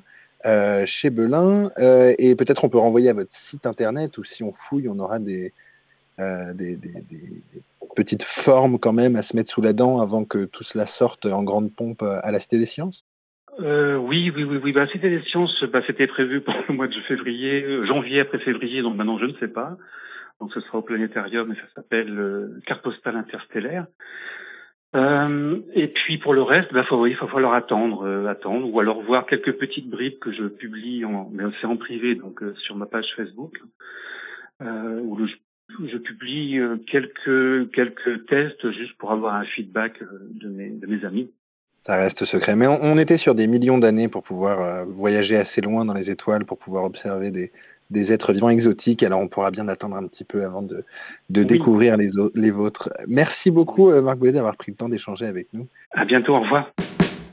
chez 0.84 1.08
Belin. 1.08 1.70
Et 2.18 2.36
peut-être 2.36 2.62
on 2.64 2.68
peut 2.68 2.78
renvoyer 2.78 3.08
à 3.08 3.14
votre 3.14 3.32
site 3.34 3.64
internet 3.64 4.18
ou 4.18 4.24
si 4.24 4.42
on 4.42 4.52
fouille, 4.52 4.88
on 4.88 4.98
aura 4.98 5.18
des, 5.18 5.52
des, 6.18 6.76
des- 6.76 6.76
des- 6.76 7.42
des 7.96 8.04
petites 8.04 8.22
formes 8.22 8.78
quand 8.78 8.92
même 8.92 9.16
à 9.16 9.22
se 9.22 9.34
mettre 9.36 9.50
sous 9.50 9.62
la 9.62 9.72
dent 9.72 10.00
avant 10.00 10.24
que 10.24 10.44
tout 10.44 10.62
cela 10.62 10.86
sorte 10.86 11.26
en 11.26 11.42
grande 11.42 11.74
pompe 11.74 12.02
à 12.02 12.30
la 12.30 12.38
Cité 12.38 12.58
des 12.58 12.66
Sciences? 12.66 13.04
Euh, 13.60 13.96
oui, 13.96 14.30
oui, 14.34 14.44
oui, 14.44 14.58
oui. 14.62 14.72
Bah, 14.72 14.86
c'était 14.92 15.08
des 15.08 15.22
sciences. 15.22 15.64
Bah, 15.72 15.80
c'était 15.86 16.06
prévu 16.06 16.42
pour 16.42 16.54
le 16.68 16.74
mois 16.74 16.88
de 16.88 17.00
février, 17.08 17.62
euh, 17.62 17.86
janvier 17.86 18.20
après 18.20 18.38
février. 18.38 18.82
Donc 18.82 18.96
maintenant, 18.96 19.18
je 19.18 19.24
ne 19.24 19.34
sais 19.34 19.48
pas. 19.48 19.76
Donc 20.40 20.52
ce 20.52 20.60
sera 20.60 20.78
au 20.78 20.82
planétarium 20.82 21.50
et 21.52 21.54
ça 21.54 21.62
s'appelle 21.74 22.18
euh, 22.18 22.60
carte 22.66 22.82
postale 22.82 23.16
interstellaire. 23.16 23.86
Euh, 24.94 25.60
et 25.74 25.88
puis 25.88 26.18
pour 26.18 26.34
le 26.34 26.42
reste, 26.42 26.72
bah, 26.72 26.84
il 26.90 27.16
va 27.16 27.26
falloir 27.26 27.54
attendre, 27.54 28.06
euh, 28.06 28.26
attendre, 28.26 28.72
ou 28.72 28.78
alors 28.78 29.02
voir 29.02 29.26
quelques 29.26 29.52
petites 29.52 29.88
bribes 29.88 30.18
que 30.18 30.32
je 30.32 30.44
publie, 30.44 31.04
en, 31.04 31.30
mais 31.32 31.44
c'est 31.60 31.66
en 31.66 31.76
privé, 31.76 32.14
donc 32.14 32.42
sur 32.58 32.76
ma 32.76 32.86
page 32.86 33.08
Facebook, 33.16 33.58
où 34.62 35.18
où 35.18 35.26
je 35.84 35.96
publie 35.98 36.58
euh, 36.58 36.76
quelques 36.90 37.70
quelques 37.72 38.26
tests 38.26 38.70
juste 38.72 38.96
pour 38.98 39.12
avoir 39.12 39.34
un 39.34 39.44
feedback 39.44 40.00
euh, 40.02 40.06
de 40.42 40.48
mes 40.48 40.70
de 40.70 40.86
mes 40.86 41.04
amis. 41.04 41.30
Ça 41.86 41.96
reste 41.96 42.24
secret. 42.24 42.56
Mais 42.56 42.66
on, 42.66 42.82
on 42.82 42.98
était 42.98 43.16
sur 43.16 43.34
des 43.34 43.46
millions 43.46 43.78
d'années 43.78 44.08
pour 44.08 44.22
pouvoir 44.22 44.60
euh, 44.60 44.84
voyager 44.84 45.36
assez 45.36 45.60
loin 45.60 45.84
dans 45.84 45.94
les 45.94 46.10
étoiles, 46.10 46.44
pour 46.44 46.58
pouvoir 46.58 46.84
observer 46.84 47.30
des, 47.30 47.52
des 47.90 48.12
êtres 48.12 48.32
vivants 48.32 48.48
exotiques. 48.48 49.02
Alors 49.02 49.20
on 49.20 49.28
pourra 49.28 49.50
bien 49.50 49.68
attendre 49.68 49.96
un 49.96 50.06
petit 50.06 50.24
peu 50.24 50.44
avant 50.44 50.62
de, 50.62 50.84
de 51.30 51.40
Oui. 51.42 51.46
découvrir 51.46 51.96
les, 51.96 52.08
les 52.34 52.50
vôtres. 52.50 52.90
Merci 53.06 53.50
beaucoup, 53.52 53.90
Marc 54.02 54.18
Boulet, 54.18 54.32
d'avoir 54.32 54.56
pris 54.56 54.72
le 54.72 54.76
temps 54.76 54.88
d'échanger 54.88 55.26
avec 55.26 55.48
nous. 55.52 55.68
À 55.92 56.04
bientôt, 56.04 56.34
au 56.36 56.40
revoir. 56.40 56.72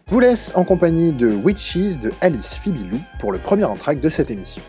Je 0.07 0.11
vous 0.11 0.19
laisse 0.19 0.51
en 0.55 0.63
compagnie 0.63 1.11
de 1.13 1.27
Witches 1.29 1.97
de 1.99 2.11
Alice 2.21 2.53
Fibilou 2.53 2.99
pour 3.19 3.31
le 3.31 3.39
premier 3.39 3.63
entraque 3.63 3.99
de 3.99 4.09
cette 4.09 4.29
émission. 4.29 4.61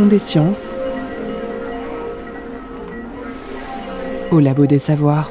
Des 0.00 0.18
sciences 0.18 0.74
au 4.30 4.40
labo 4.40 4.64
des 4.64 4.78
savoirs. 4.78 5.30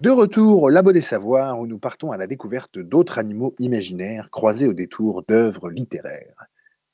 De 0.00 0.08
retour 0.08 0.62
au 0.62 0.70
Labo 0.70 0.92
des 0.92 1.02
Savoirs 1.02 1.60
où 1.60 1.66
nous 1.66 1.78
partons 1.78 2.10
à 2.10 2.16
la 2.16 2.26
découverte 2.26 2.78
d'autres 2.78 3.18
animaux 3.18 3.54
imaginaires 3.58 4.30
croisés 4.30 4.66
au 4.66 4.72
détour 4.72 5.22
d'œuvres 5.28 5.68
littéraires. 5.68 6.46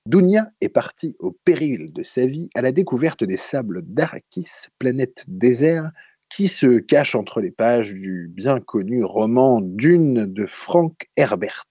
Dounia 0.07 0.51
est 0.61 0.69
partie 0.69 1.15
au 1.21 1.31
péril 1.31 1.93
de 1.93 2.03
sa 2.03 2.27
vie 2.27 2.51
à 2.57 2.63
la 2.63 2.73
découverte 2.73 3.23
des 3.23 3.37
sables 3.37 3.83
d'Arakis, 3.83 4.49
planète 4.81 5.25
désert, 5.29 5.93
qui 6.29 6.49
se 6.49 6.79
cache 6.79 7.15
entre 7.15 7.41
les 7.41 7.51
pages 7.51 7.95
du 7.95 8.29
bien 8.29 8.61
connu 8.61 9.05
roman 9.05 9.61
Dune 9.61 10.27
de 10.27 10.47
Frank 10.47 11.09
Herbert. 11.17 11.67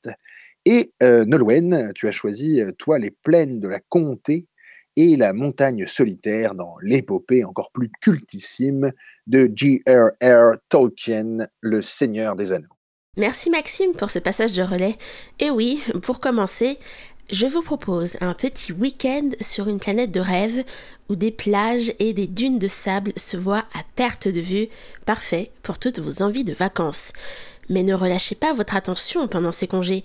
Et 0.66 0.94
euh, 1.04 1.26
Nolwenn, 1.26 1.92
tu 1.94 2.08
as 2.08 2.12
choisi, 2.12 2.62
euh, 2.62 2.72
toi, 2.72 2.98
les 2.98 3.12
plaines 3.12 3.60
de 3.60 3.68
la 3.68 3.80
Comté 3.80 4.48
et 4.96 5.16
la 5.16 5.34
montagne 5.34 5.86
solitaire 5.88 6.56
dans 6.56 6.76
l'épopée 6.82 7.44
encore 7.44 7.72
plus 7.72 7.92
cultissime 8.02 8.92
de 9.28 9.52
J.R.R. 9.54 10.58
Tolkien, 10.70 11.48
le 11.60 11.82
Seigneur 11.82 12.36
des 12.36 12.52
Anneaux. 12.52 12.70
Merci 13.18 13.50
Maxime 13.50 13.94
pour 13.94 14.10
ce 14.10 14.20
passage 14.20 14.54
de 14.54 14.64
relais. 14.64 14.96
Et 15.40 15.50
oui, 15.50 15.82
pour 16.02 16.20
commencer, 16.20 16.78
je 17.32 17.48
vous 17.48 17.64
propose 17.64 18.18
un 18.22 18.34
petit 18.36 18.72
week-end 18.72 19.30
sur 19.42 19.68
une 19.68 19.80
planète 19.80 20.12
de 20.12 20.20
rêve 20.20 20.64
où 21.10 21.16
des 21.16 21.32
plages 21.32 21.92
et 21.98 22.14
des 22.14 22.28
dunes 22.28 22.60
de 22.60 22.68
sable 22.68 23.14
se 23.16 23.36
voient 23.36 23.66
à 23.74 23.84
perte 23.96 24.28
de 24.28 24.40
vue, 24.40 24.68
parfait 25.06 25.52
pour 25.64 25.80
toutes 25.80 26.00
vos 26.00 26.22
envies 26.22 26.44
de 26.44 26.54
vacances. 26.54 27.14
Mais 27.68 27.82
ne 27.82 27.96
relâchez 27.96 28.36
pas 28.36 28.54
votre 28.54 28.76
attention 28.76 29.28
pendant 29.28 29.52
ces 29.52 29.68
congés. 29.68 30.04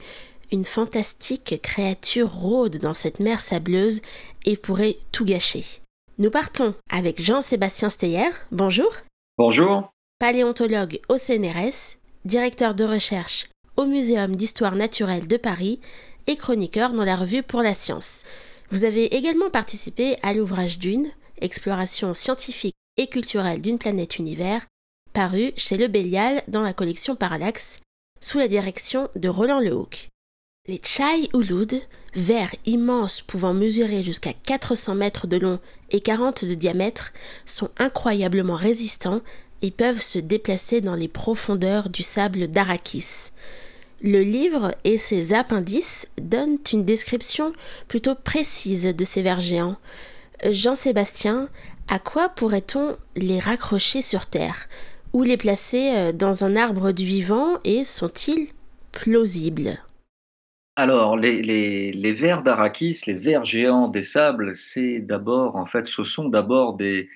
Une 0.50 0.64
fantastique 0.64 1.60
créature 1.62 2.32
rôde 2.32 2.78
dans 2.78 2.94
cette 2.94 3.20
mer 3.20 3.40
sableuse 3.40 4.00
et 4.46 4.56
pourrait 4.56 4.96
tout 5.12 5.26
gâcher. 5.26 5.64
Nous 6.18 6.30
partons 6.30 6.74
avec 6.88 7.22
Jean-Sébastien 7.22 7.90
Steyer. 7.90 8.30
Bonjour. 8.50 8.90
Bonjour. 9.36 9.90
Paléontologue 10.18 11.00
au 11.08 11.18
CNRS, 11.18 11.96
directeur 12.24 12.74
de 12.74 12.84
recherche 12.84 13.46
au 13.76 13.86
Muséum 13.86 14.36
d'histoire 14.36 14.74
naturelle 14.74 15.26
de 15.26 15.36
Paris 15.36 15.80
et 16.26 16.36
chroniqueur 16.36 16.92
dans 16.92 17.04
la 17.04 17.16
revue 17.16 17.42
Pour 17.42 17.62
la 17.62 17.74
science. 17.74 18.24
Vous 18.70 18.84
avez 18.84 19.16
également 19.16 19.50
participé 19.50 20.16
à 20.22 20.32
l'ouvrage 20.32 20.78
Dune, 20.78 21.10
exploration 21.40 22.14
scientifique 22.14 22.74
et 22.96 23.06
culturelle 23.06 23.60
d'une 23.60 23.78
planète 23.78 24.18
univers, 24.18 24.66
paru 25.12 25.52
chez 25.56 25.76
Le 25.76 25.88
Bélial 25.88 26.42
dans 26.48 26.62
la 26.62 26.72
collection 26.72 27.16
Parallaxe, 27.16 27.80
sous 28.20 28.38
la 28.38 28.48
direction 28.48 29.08
de 29.16 29.28
Roland 29.28 29.60
Lehoucq. 29.60 30.08
Les 30.68 30.80
Chai 30.84 31.30
Ouloud, 31.32 31.80
vers 32.14 32.54
immenses 32.66 33.22
pouvant 33.22 33.54
mesurer 33.54 34.02
jusqu'à 34.02 34.32
400 34.32 34.94
mètres 34.94 35.26
de 35.26 35.38
long 35.38 35.58
et 35.90 36.00
40 36.00 36.44
de 36.44 36.54
diamètre, 36.54 37.12
sont 37.46 37.70
incroyablement 37.78 38.56
résistants 38.56 39.22
et 39.62 39.70
peuvent 39.70 40.00
se 40.00 40.18
déplacer 40.18 40.80
dans 40.80 40.94
les 40.94 41.08
profondeurs 41.08 41.88
du 41.88 42.02
sable 42.02 42.48
d'Arakis. 42.48 43.30
Le 44.02 44.20
livre 44.20 44.72
et 44.84 44.96
ses 44.96 45.34
appendices 45.34 46.08
donnent 46.20 46.58
une 46.72 46.84
description 46.84 47.52
plutôt 47.86 48.14
précise 48.14 48.96
de 48.96 49.04
ces 49.04 49.20
vers 49.20 49.40
géants. 49.40 49.76
Jean-Sébastien, 50.48 51.48
à 51.88 51.98
quoi 51.98 52.30
pourrait-on 52.30 52.96
les 53.16 53.38
raccrocher 53.38 54.00
sur 54.00 54.24
Terre? 54.24 54.68
Ou 55.12 55.22
les 55.22 55.36
placer 55.36 55.92
euh, 55.94 56.12
dans 56.12 56.44
un 56.44 56.56
arbre 56.56 56.92
du 56.92 57.04
vivant 57.04 57.58
et 57.64 57.84
sont-ils 57.84 58.48
plausibles? 58.92 59.78
Alors, 60.76 61.18
les 61.18 62.12
vers 62.12 62.42
d'Arakis, 62.42 63.02
les 63.06 63.12
vers 63.12 63.44
géants 63.44 63.88
des 63.88 64.02
sables, 64.02 64.54
c'est 64.54 65.00
d'abord, 65.00 65.56
en 65.56 65.66
fait, 65.66 65.88
ce 65.88 66.04
sont 66.04 66.30
d'abord 66.30 66.74
des, 66.74 67.10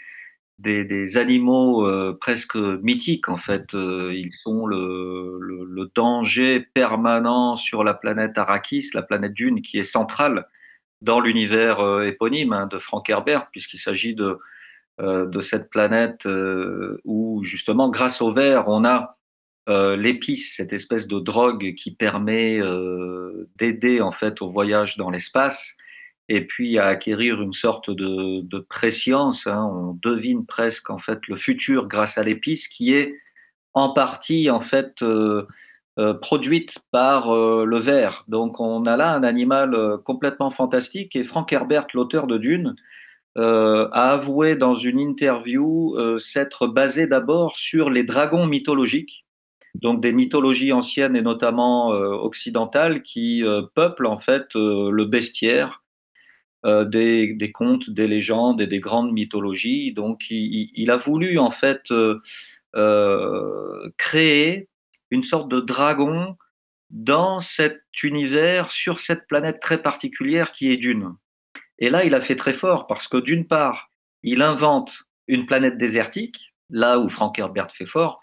des, 0.59 1.17
animaux 1.17 1.87
euh, 1.87 2.17
presque 2.21 2.57
mythiques, 2.57 3.29
en 3.29 3.37
fait. 3.37 3.75
Euh, 3.75 4.12
ils 4.14 4.33
sont 4.33 4.67
le, 4.67 5.90
danger 5.95 6.61
permanent 6.61 7.57
sur 7.57 7.85
la 7.85 7.95
planète 7.95 8.38
Arrakis, 8.38 8.90
la 8.95 9.03
planète 9.03 9.35
Dune, 9.35 9.62
qui 9.62 9.79
est 9.79 9.85
centrale 9.85 10.47
dans 11.03 11.21
l'univers 11.21 11.81
euh, 11.81 12.07
éponyme 12.07 12.53
hein, 12.53 12.67
de 12.67 12.79
Frank 12.79 13.09
Herbert, 13.09 13.49
puisqu'il 13.51 13.79
s'agit 13.79 14.14
de, 14.14 14.38
de 14.99 15.40
cette 15.40 15.71
planète 15.71 16.27
où, 17.05 17.43
justement, 17.45 17.88
grâce 17.90 18.23
au 18.23 18.33
verre, 18.33 18.69
on 18.69 18.85
a 18.85 19.19
l'épice, 19.97 20.55
cette 20.57 20.73
espèce 20.73 21.07
de 21.07 21.19
drogue 21.19 21.75
qui 21.75 21.95
permet 21.95 22.61
d'aider 23.57 24.01
en 24.01 24.12
fait 24.12 24.40
au 24.40 24.51
voyage 24.51 24.97
dans 24.97 25.11
l'espace 25.11 25.77
et 26.28 26.46
puis 26.46 26.78
à 26.78 26.87
acquérir 26.87 27.42
une 27.42 27.52
sorte 27.52 27.90
de, 27.90 28.58
préscience. 28.68 29.46
Hein. 29.46 29.70
On 29.72 29.98
devine 30.02 30.46
presque 30.46 30.90
en 30.90 30.98
fait 30.98 31.20
le 31.28 31.37
futur 31.37 31.87
grâce 31.87 32.18
à 32.18 32.24
l'épice 32.24 32.68
qui 32.68 32.94
est 32.94 33.14
en 33.74 33.92
partie 33.92 34.50
en 34.50 34.60
fait 34.60 35.02
euh, 35.02 35.46
euh, 35.98 36.14
produite 36.14 36.78
par 36.90 37.34
euh, 37.34 37.64
le 37.64 37.78
verre. 37.78 38.24
Donc 38.28 38.60
on 38.60 38.87
a 38.87 38.96
là 38.96 39.14
un 39.14 39.22
animal 39.22 39.98
complètement 40.04 40.50
fantastique 40.50 41.14
et 41.16 41.24
Frank 41.24 41.52
Herbert, 41.52 41.87
l'auteur 41.94 42.26
de 42.26 42.38
Dune, 42.38 42.76
a 43.37 44.12
avoué 44.12 44.54
dans 44.54 44.76
une 44.76 45.00
interview 45.00 45.96
s'être 46.20 46.68
basé 46.68 47.08
d'abord 47.08 47.56
sur 47.56 47.90
les 47.90 48.04
dragons 48.04 48.46
mythologiques 48.46 49.26
donc 49.74 50.00
des 50.00 50.12
mythologies 50.12 50.72
anciennes 50.72 51.16
et 51.16 51.20
notamment 51.20 51.88
occidentales 51.88 53.02
qui 53.02 53.42
peuplent 53.74 54.06
en 54.06 54.18
fait 54.18 54.46
le 54.54 55.04
bestiaire 55.04 55.84
euh, 56.64 56.87
des, 56.87 57.35
des, 57.35 57.53
contes, 57.53 57.90
des 57.90 58.09
légendes 58.09 58.59
et 58.62 58.66
des 58.66 58.81
grandes 58.81 59.12
mythologies. 59.12 59.92
Donc 59.92 60.31
il, 60.31 60.90
a 60.90 60.96
voulu 60.96 61.38
en 61.38 61.50
fait 61.50 61.90
euh, 61.90 62.20
euh, 62.74 63.90
créer 63.98 64.68
une 65.11 65.22
sorte 65.22 65.50
de 65.50 65.61
dragon 65.61 66.37
dans 66.88 67.40
cet 67.40 67.83
univers, 68.03 68.72
sur 68.72 69.00
cette 69.00 69.27
planète 69.27 69.61
très 69.61 69.83
particulière 69.83 70.53
qui 70.53 70.70
est 70.70 70.79
Dune. 70.79 71.14
Et 71.79 71.90
là, 71.90 72.05
il 72.05 72.14
a 72.14 72.22
fait 72.22 72.37
très 72.37 72.55
fort 72.55 72.87
parce 72.87 73.09
que 73.09 73.18
d'une 73.18 73.46
part, 73.46 73.90
il 74.22 74.40
invente 74.40 75.03
une 75.29 75.44
planète 75.44 75.77
désertique, 75.77 76.55
là 76.70 76.98
où 76.98 77.11
Frank 77.11 77.38
Herbert 77.38 77.72
fait 77.72 77.85
fort, 77.85 78.20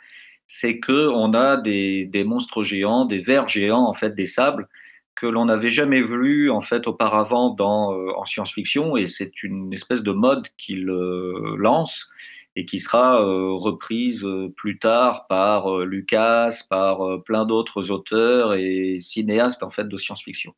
c'est 0.48 0.80
que 0.80 1.10
on 1.10 1.36
a 1.36 1.58
des, 1.58 2.06
des, 2.06 2.24
monstres 2.24 2.64
géants, 2.64 3.06
des 3.06 3.20
vers 3.20 3.48
géants 3.48 3.88
en 3.88 3.94
fait, 3.94 4.16
des 4.16 4.26
sables 4.26 4.68
que 5.16 5.28
l'on 5.28 5.46
n'avait 5.46 5.70
jamais 5.70 6.02
vu 6.02 6.50
en 6.50 6.62
fait 6.62 6.88
auparavant 6.88 7.50
dans, 7.50 7.94
euh, 7.94 8.12
en 8.16 8.26
science-fiction 8.26 8.98
et 8.98 9.08
c'est 9.08 9.44
une 9.44 9.74
espèce 9.74 10.02
de 10.02 10.12
mode 10.12 10.48
qu'il 10.58 10.90
euh, 10.90 11.56
lance 11.58 12.10
et 12.56 12.66
qui 12.66 12.80
sera 12.80 13.22
euh, 13.22 13.52
reprise 13.54 14.26
plus 14.58 14.80
tard 14.80 15.28
par 15.28 15.80
Lucas, 15.80 16.64
par 16.70 17.24
plein 17.24 17.46
d'autres 17.46 17.92
auteurs 17.92 18.56
et 18.56 19.00
cinéastes 19.02 19.64
en 19.64 19.70
fait 19.70 19.88
de 19.88 19.98
science-fiction. 19.98 20.54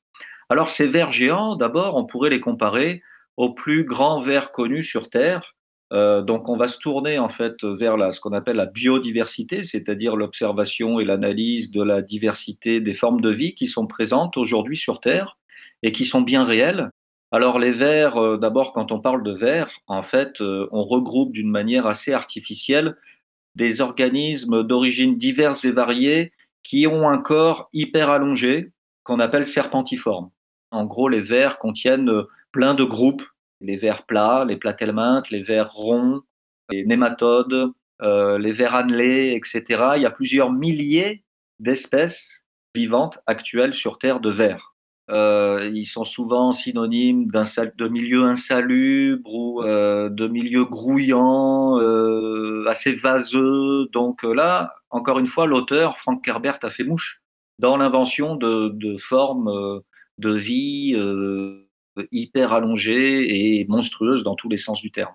Alors 0.50 0.72
ces 0.72 0.88
vers 0.88 1.12
géants, 1.12 1.56
d'abord, 1.56 1.96
on 1.96 2.06
pourrait 2.06 2.30
les 2.30 2.40
comparer 2.40 3.02
aux 3.38 3.54
plus 3.54 3.84
grands 3.84 4.22
vers 4.22 4.52
connus 4.52 4.84
sur 4.84 5.10
Terre, 5.10 5.56
euh, 5.94 6.24
donc, 6.24 6.50
on 6.50 6.58
va 6.58 6.68
se 6.68 6.80
tourner 6.80 7.20
en 7.20 7.30
fait 7.30 7.64
vers 7.64 8.12
ce 8.12 8.20
qu'on 8.20 8.34
appelle 8.34 8.56
la 8.56 8.66
biodiversité, 8.66 9.64
c'est-à-dire 9.64 10.16
l'observation 10.16 11.00
et 11.00 11.06
l'analyse 11.06 11.70
de 11.70 11.84
la 11.84 12.02
diversité 12.02 12.82
des 12.82 12.94
formes 12.94 13.22
de 13.22 13.30
vie 13.30 13.54
qui 13.54 13.68
sont 13.68 13.86
présentes 13.86 14.36
aujourd'hui 14.38 14.78
sur 14.78 15.00
Terre 15.00 15.38
et 15.84 15.92
qui 15.92 16.06
sont 16.06 16.22
bien 16.22 16.44
réelles. 16.44 16.90
Alors, 17.32 17.60
les 17.60 17.72
vers, 17.72 18.18
euh, 18.18 18.38
d'abord, 18.38 18.74
quand 18.74 18.92
on 18.92 19.00
parle 19.00 19.24
de 19.24 19.34
vers, 19.34 19.70
en 19.88 20.02
fait, 20.02 20.42
euh, 20.42 20.68
on 20.72 20.84
regroupe 20.84 21.32
d'une 21.32 21.50
manière 21.50 21.86
assez 21.86 22.14
artificielle 22.14 22.96
des 23.56 23.82
organismes 23.82 24.64
d'origine 24.64 25.18
diverses 25.18 25.64
et 25.66 25.72
variées 25.72 26.32
qui 26.64 26.88
ont 26.88 27.08
un 27.08 27.20
corps 27.20 27.70
hyper 27.72 28.10
allongé 28.10 28.72
qu'on 29.04 29.20
appelle 29.20 29.46
serpentiforme. 29.46 30.32
En 30.72 30.86
gros, 30.86 31.08
les 31.08 31.22
vers 31.22 31.60
contiennent 31.60 32.24
plein 32.52 32.74
de 32.74 32.84
groupes 32.84 33.24
les 33.64 33.78
vers 33.78 34.06
plats, 34.06 34.46
les 34.46 34.58
platelmintes, 34.58 35.30
les 35.32 35.42
vers 35.42 35.72
ronds, 35.72 36.22
les 36.70 36.86
nématodes, 36.86 37.72
euh, 38.02 38.38
les 38.38 38.52
vers 38.52 38.76
annelés, 38.76 39.34
etc. 39.36 39.94
Il 39.96 40.02
y 40.02 40.06
a 40.06 40.12
plusieurs 40.12 40.52
milliers 40.52 41.24
d'espèces 41.60 42.44
vivantes 42.76 43.20
actuelles 43.26 43.74
sur 43.74 43.98
Terre 43.98 44.20
de 44.20 44.30
vers. 44.30 44.74
Euh, 45.10 45.70
ils 45.74 45.86
sont 45.86 46.06
souvent 46.06 46.54
synonymes 46.54 47.28
de 47.28 47.88
milieux 47.90 48.24
insalubres 48.24 49.34
ou 49.34 49.62
euh, 49.62 50.10
de 50.10 50.28
milieux 50.28 50.64
grouillants, 50.64 51.80
euh, 51.80 52.66
assez 52.68 52.94
vaseux. 52.94 53.88
Donc 53.92 54.24
là, 54.24 54.74
encore 54.90 55.20
une 55.20 55.28
fois, 55.28 55.46
l'auteur, 55.46 55.98
Frank 55.98 56.26
Herbert, 56.26 56.60
a 56.64 56.70
fait 56.70 56.86
mouche 56.86 57.22
dans 57.60 57.76
l'invention 57.78 58.36
de, 58.36 58.98
formes 58.98 59.82
de 60.20 60.34
vie 60.34 60.96
hyper 62.12 62.54
allongée 62.54 63.60
et 63.60 63.66
monstrueuse 63.68 64.24
dans 64.24 64.36
tous 64.36 64.50
les 64.50 64.58
sens 64.58 64.82
du 64.82 64.92
terme. 64.92 65.14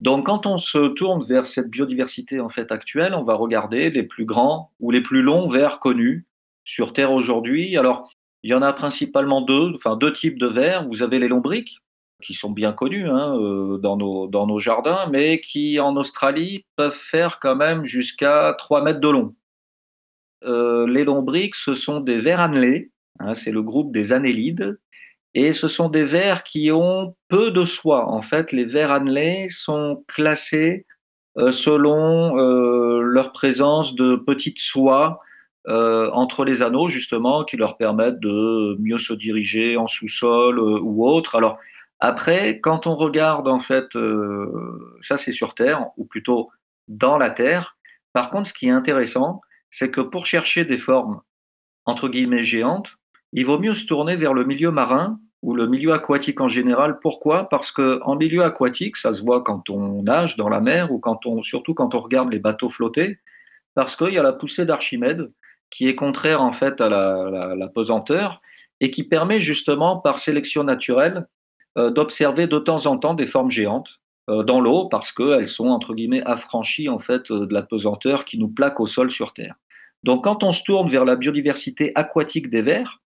Donc, 0.00 0.26
quand 0.26 0.46
on 0.46 0.58
se 0.58 0.88
tourne 0.88 1.24
vers 1.24 1.46
cette 1.46 1.70
biodiversité 1.70 2.40
en 2.40 2.48
fait 2.48 2.72
actuelle, 2.72 3.14
on 3.14 3.24
va 3.24 3.34
regarder 3.34 3.90
les 3.90 4.02
plus 4.02 4.24
grands 4.24 4.70
ou 4.80 4.90
les 4.90 5.00
plus 5.00 5.22
longs 5.22 5.48
vers 5.48 5.78
connus 5.78 6.26
sur 6.64 6.92
Terre 6.92 7.12
aujourd'hui. 7.12 7.76
Alors, 7.76 8.10
il 8.42 8.50
y 8.50 8.54
en 8.54 8.62
a 8.62 8.72
principalement 8.72 9.40
deux, 9.40 9.72
enfin 9.74 9.96
deux 9.96 10.12
types 10.12 10.38
de 10.38 10.46
vers. 10.46 10.86
Vous 10.88 11.02
avez 11.02 11.18
les 11.18 11.28
lombriques, 11.28 11.78
qui 12.22 12.34
sont 12.34 12.50
bien 12.50 12.72
connus 12.72 13.08
hein, 13.08 13.38
euh, 13.38 13.78
dans, 13.78 13.96
nos, 13.96 14.26
dans 14.26 14.46
nos 14.46 14.58
jardins, 14.58 15.06
mais 15.10 15.40
qui 15.40 15.78
en 15.80 15.96
Australie 15.96 16.64
peuvent 16.76 16.94
faire 16.94 17.38
quand 17.40 17.56
même 17.56 17.84
jusqu'à 17.84 18.54
3 18.58 18.82
mètres 18.82 19.00
de 19.00 19.08
long. 19.08 19.34
Euh, 20.44 20.86
les 20.86 21.04
lombriques, 21.04 21.54
ce 21.54 21.74
sont 21.74 22.00
des 22.00 22.18
vers 22.18 22.40
annelés, 22.40 22.90
hein, 23.20 23.34
c'est 23.34 23.52
le 23.52 23.62
groupe 23.62 23.92
des 23.92 24.12
annélides, 24.12 24.78
et 25.34 25.52
ce 25.52 25.68
sont 25.68 25.88
des 25.88 26.04
vers 26.04 26.44
qui 26.44 26.70
ont 26.70 27.16
peu 27.28 27.50
de 27.50 27.64
soie. 27.64 28.08
En 28.08 28.22
fait, 28.22 28.52
les 28.52 28.64
vers 28.64 28.92
annelés 28.92 29.48
sont 29.48 30.04
classés 30.06 30.86
euh, 31.36 31.50
selon 31.50 32.38
euh, 32.38 33.00
leur 33.00 33.32
présence 33.32 33.96
de 33.96 34.14
petites 34.14 34.60
soies 34.60 35.20
euh, 35.66 36.08
entre 36.12 36.44
les 36.44 36.62
anneaux, 36.62 36.88
justement, 36.88 37.44
qui 37.44 37.56
leur 37.56 37.76
permettent 37.76 38.20
de 38.20 38.76
mieux 38.78 38.98
se 38.98 39.12
diriger 39.12 39.76
en 39.76 39.88
sous-sol 39.88 40.60
ou 40.60 41.04
autre. 41.04 41.34
Alors, 41.34 41.58
après, 41.98 42.60
quand 42.60 42.86
on 42.86 42.94
regarde, 42.94 43.48
en 43.48 43.60
fait, 43.60 43.86
ça 45.00 45.16
c'est 45.16 45.32
sur 45.32 45.54
Terre, 45.54 45.86
ou 45.96 46.04
plutôt 46.04 46.50
dans 46.86 47.18
la 47.18 47.30
Terre. 47.30 47.76
Par 48.12 48.30
contre, 48.30 48.48
ce 48.48 48.54
qui 48.54 48.66
est 48.66 48.70
intéressant, 48.70 49.40
c'est 49.70 49.90
que 49.90 50.00
pour 50.00 50.26
chercher 50.26 50.64
des 50.64 50.76
formes 50.76 51.20
entre 51.86 52.08
guillemets 52.08 52.42
géantes, 52.42 52.88
il 53.34 53.44
vaut 53.44 53.58
mieux 53.58 53.74
se 53.74 53.86
tourner 53.86 54.16
vers 54.16 54.32
le 54.32 54.44
milieu 54.44 54.70
marin 54.70 55.20
ou 55.42 55.54
le 55.54 55.66
milieu 55.66 55.92
aquatique 55.92 56.40
en 56.40 56.48
général. 56.48 56.98
Pourquoi? 57.00 57.48
Parce 57.50 57.70
que 57.70 58.00
en 58.02 58.16
milieu 58.16 58.42
aquatique, 58.42 58.96
ça 58.96 59.12
se 59.12 59.22
voit 59.22 59.42
quand 59.42 59.68
on 59.68 60.02
nage 60.02 60.36
dans 60.36 60.48
la 60.48 60.60
mer 60.60 60.90
ou 60.90 60.98
quand 60.98 61.26
on, 61.26 61.42
surtout 61.42 61.74
quand 61.74 61.94
on 61.94 61.98
regarde 61.98 62.32
les 62.32 62.38
bateaux 62.38 62.70
flotter, 62.70 63.18
parce 63.74 63.94
qu'il 63.94 64.14
y 64.14 64.18
a 64.18 64.22
la 64.22 64.32
poussée 64.32 64.64
d'Archimède 64.64 65.30
qui 65.70 65.86
est 65.88 65.94
contraire 65.94 66.40
en 66.40 66.52
fait 66.52 66.80
à 66.80 66.88
la 66.88 67.68
pesanteur 67.68 68.40
et 68.80 68.90
qui 68.90 69.04
permet 69.04 69.40
justement 69.40 69.98
par 69.98 70.18
sélection 70.18 70.64
naturelle 70.64 71.26
euh, 71.76 71.90
d'observer 71.90 72.46
de 72.46 72.58
temps 72.58 72.86
en 72.86 72.98
temps 72.98 73.14
des 73.14 73.26
formes 73.26 73.50
géantes 73.50 73.88
euh, 74.30 74.44
dans 74.44 74.60
l'eau 74.60 74.86
parce 74.86 75.10
qu'elles 75.10 75.48
sont 75.48 75.68
entre 75.68 75.92
guillemets 75.92 76.22
affranchies 76.24 76.88
en 76.88 77.00
fait 77.00 77.30
euh, 77.32 77.46
de 77.46 77.52
la 77.52 77.62
pesanteur 77.62 78.24
qui 78.24 78.38
nous 78.38 78.48
plaque 78.48 78.78
au 78.78 78.86
sol 78.86 79.10
sur 79.10 79.32
Terre. 79.32 79.56
Donc 80.04 80.22
quand 80.22 80.44
on 80.44 80.52
se 80.52 80.62
tourne 80.62 80.88
vers 80.88 81.04
la 81.04 81.16
biodiversité 81.16 81.90
aquatique 81.96 82.48
des 82.48 82.62
vers, 82.62 83.00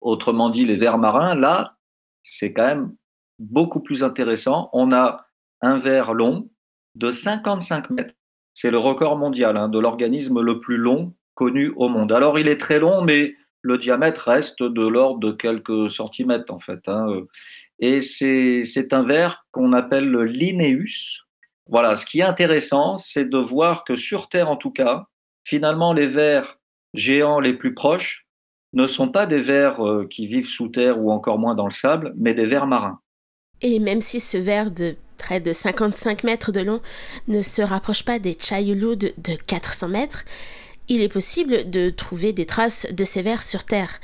autrement 0.00 0.50
dit 0.50 0.64
les 0.64 0.76
vers 0.76 0.98
marins, 0.98 1.34
là 1.34 1.76
c'est 2.22 2.52
quand 2.52 2.66
même 2.66 2.94
beaucoup 3.38 3.80
plus 3.80 4.02
intéressant. 4.02 4.70
On 4.72 4.92
a 4.92 5.26
un 5.60 5.76
ver 5.78 6.14
long 6.14 6.48
de 6.94 7.10
55 7.10 7.90
mètres. 7.90 8.14
C'est 8.54 8.70
le 8.70 8.78
record 8.78 9.18
mondial 9.18 9.56
hein, 9.56 9.68
de 9.68 9.78
l'organisme 9.78 10.40
le 10.40 10.60
plus 10.60 10.76
long 10.76 11.14
connu 11.34 11.72
au 11.76 11.88
monde. 11.88 12.12
Alors 12.12 12.38
il 12.38 12.48
est 12.48 12.60
très 12.60 12.78
long, 12.78 13.02
mais 13.02 13.34
le 13.62 13.78
diamètre 13.78 14.28
reste 14.28 14.62
de 14.62 14.86
l'ordre 14.86 15.20
de 15.20 15.32
quelques 15.32 15.90
centimètres 15.90 16.52
en 16.52 16.60
fait. 16.60 16.86
hein. 16.86 17.06
Et 17.80 18.00
c'est 18.00 18.92
un 18.92 19.02
ver 19.02 19.44
qu'on 19.50 19.72
appelle 19.72 20.08
le 20.08 20.24
Linnaeus. 20.24 21.24
Voilà, 21.66 21.96
ce 21.96 22.06
qui 22.06 22.20
est 22.20 22.24
intéressant, 22.24 22.98
c'est 22.98 23.24
de 23.24 23.38
voir 23.38 23.84
que 23.84 23.96
sur 23.96 24.28
Terre 24.28 24.50
en 24.50 24.56
tout 24.56 24.70
cas, 24.70 25.06
finalement 25.44 25.92
les 25.92 26.06
vers 26.06 26.58
géants 26.92 27.40
les 27.40 27.54
plus 27.54 27.74
proches 27.74 28.23
ne 28.74 28.86
sont 28.86 29.08
pas 29.08 29.26
des 29.26 29.40
vers 29.40 29.84
euh, 29.84 30.06
qui 30.08 30.26
vivent 30.26 30.48
sous 30.48 30.68
terre 30.68 31.00
ou 31.00 31.10
encore 31.10 31.38
moins 31.38 31.54
dans 31.54 31.66
le 31.66 31.72
sable, 31.72 32.12
mais 32.16 32.34
des 32.34 32.46
vers 32.46 32.66
marins. 32.66 33.00
Et 33.62 33.78
même 33.78 34.00
si 34.00 34.20
ce 34.20 34.36
ver 34.36 34.70
de 34.70 34.96
près 35.16 35.40
de 35.40 35.52
55 35.52 36.24
mètres 36.24 36.52
de 36.52 36.60
long 36.60 36.80
ne 37.28 37.40
se 37.40 37.62
rapproche 37.62 38.04
pas 38.04 38.18
des 38.18 38.36
Chayulu 38.38 38.96
de, 38.96 39.12
de 39.18 39.36
400 39.46 39.88
mètres, 39.88 40.24
il 40.88 41.00
est 41.00 41.12
possible 41.12 41.70
de 41.70 41.88
trouver 41.88 42.32
des 42.32 42.46
traces 42.46 42.86
de 42.92 43.04
ces 43.04 43.22
vers 43.22 43.42
sur 43.42 43.64
Terre. 43.64 44.00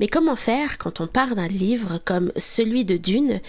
Mais 0.00 0.08
comment 0.08 0.36
faire 0.36 0.78
quand 0.78 1.00
on 1.00 1.06
part 1.06 1.36
d'un 1.36 1.48
livre 1.48 1.98
comme 2.04 2.32
celui 2.36 2.84
de 2.84 2.96
Dune 2.96 3.40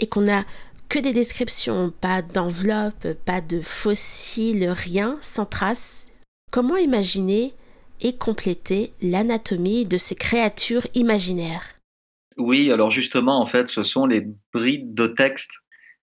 et 0.00 0.06
qu'on 0.06 0.22
n'a 0.22 0.44
que 0.88 0.98
des 0.98 1.12
descriptions, 1.12 1.92
pas 2.00 2.20
d'enveloppe, 2.20 3.12
pas 3.24 3.40
de 3.40 3.60
fossiles, 3.60 4.68
rien, 4.68 5.18
sans 5.20 5.46
traces? 5.46 6.10
Comment 6.50 6.76
imaginer 6.76 7.54
et 8.02 8.16
compléter 8.16 8.92
l'anatomie 9.02 9.86
de 9.86 9.98
ces 9.98 10.14
créatures 10.14 10.86
imaginaires 10.94 11.64
Oui, 12.36 12.70
alors 12.70 12.90
justement, 12.90 13.40
en 13.40 13.46
fait, 13.46 13.68
ce 13.70 13.82
sont 13.82 14.06
les 14.06 14.26
brides 14.52 14.94
de 14.94 15.06
texte 15.06 15.50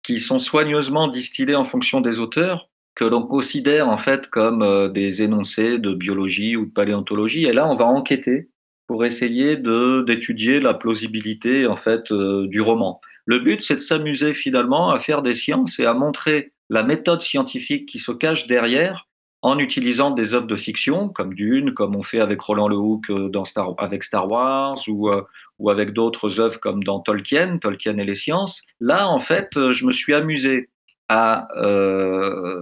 qui 0.03 0.21
sont 0.21 0.39
soigneusement 0.39 1.09
distillées 1.09 1.55
en 1.55 1.65
fonction 1.65 2.01
des 2.01 2.19
auteurs, 2.19 2.69
que 2.95 3.05
l'on 3.05 3.23
considère 3.23 3.89
en 3.89 3.97
fait 3.97 4.29
comme 4.29 4.63
euh, 4.63 4.89
des 4.89 5.23
énoncés 5.23 5.79
de 5.79 5.95
biologie 5.95 6.57
ou 6.57 6.67
de 6.67 6.73
paléontologie. 6.73 7.45
Et 7.45 7.53
là, 7.53 7.69
on 7.69 7.77
va 7.77 7.85
enquêter 7.85 8.49
pour 8.87 9.05
essayer 9.05 9.57
d'étudier 9.57 10.61
la 10.61 10.75
plausibilité 10.75 11.67
en 11.67 11.77
fait 11.77 12.11
euh, 12.11 12.49
du 12.49 12.61
roman. 12.61 13.01
Le 13.27 13.39
but, 13.39 13.63
c'est 13.63 13.77
de 13.77 13.81
s'amuser 13.81 14.35
finalement 14.35 14.91
à 14.91 14.99
faire 14.99 15.23
des 15.23 15.35
sciences 15.35 15.79
et 15.79 15.85
à 15.85 15.95
montrer 15.95 16.53
la 16.71 16.83
méthode 16.83 17.23
scientifique 17.23 17.87
qui 17.87 17.99
se 17.99 18.13
cache 18.13 18.47
derrière 18.47 19.08
en 19.43 19.59
utilisant 19.59 20.11
des 20.11 20.35
œuvres 20.35 20.47
de 20.47 20.57
fiction 20.57 21.09
comme 21.09 21.35
Dune, 21.35 21.73
comme 21.73 21.95
on 21.95 22.03
fait 22.03 22.21
avec 22.21 22.41
Roland 22.41 22.69
Lehoucq 22.69 23.09
euh, 23.11 23.29
dans 23.29 23.45
Star, 23.45 23.75
avec 23.79 24.03
Star 24.03 24.29
Wars 24.29 24.79
ou, 24.89 25.11
euh, 25.11 25.23
ou 25.59 25.71
avec 25.71 25.93
d'autres 25.93 26.41
œuvres 26.41 26.59
comme 26.59 26.83
dans 26.83 27.01
Tolkien, 27.01 27.59
Tolkien 27.59 27.99
et 27.99 28.05
les 28.05 28.17
sciences. 28.17 28.63
Là, 28.81 29.09
en 29.09 29.21
fait, 29.21 29.57
euh, 29.57 29.73
je 29.73 29.87
me 29.87 29.93
suis 29.93 30.15
amusé 30.15 30.69
à 31.11 31.49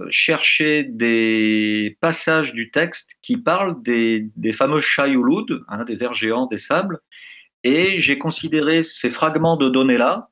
chercher 0.09 0.83
des 0.83 1.97
passages 1.99 2.53
du 2.53 2.71
texte 2.71 3.17
qui 3.21 3.35
parlent 3.35 3.81
des, 3.83 4.29
des 4.37 4.53
fameux 4.53 4.79
Shayulud, 4.79 5.65
hein, 5.67 5.83
des 5.83 5.97
vers 5.97 6.13
géants 6.13 6.45
des 6.45 6.57
sables, 6.57 6.99
et 7.65 7.99
j'ai 7.99 8.17
considéré 8.17 8.83
ces 8.83 9.09
fragments 9.09 9.57
de 9.57 9.67
données-là 9.67 10.29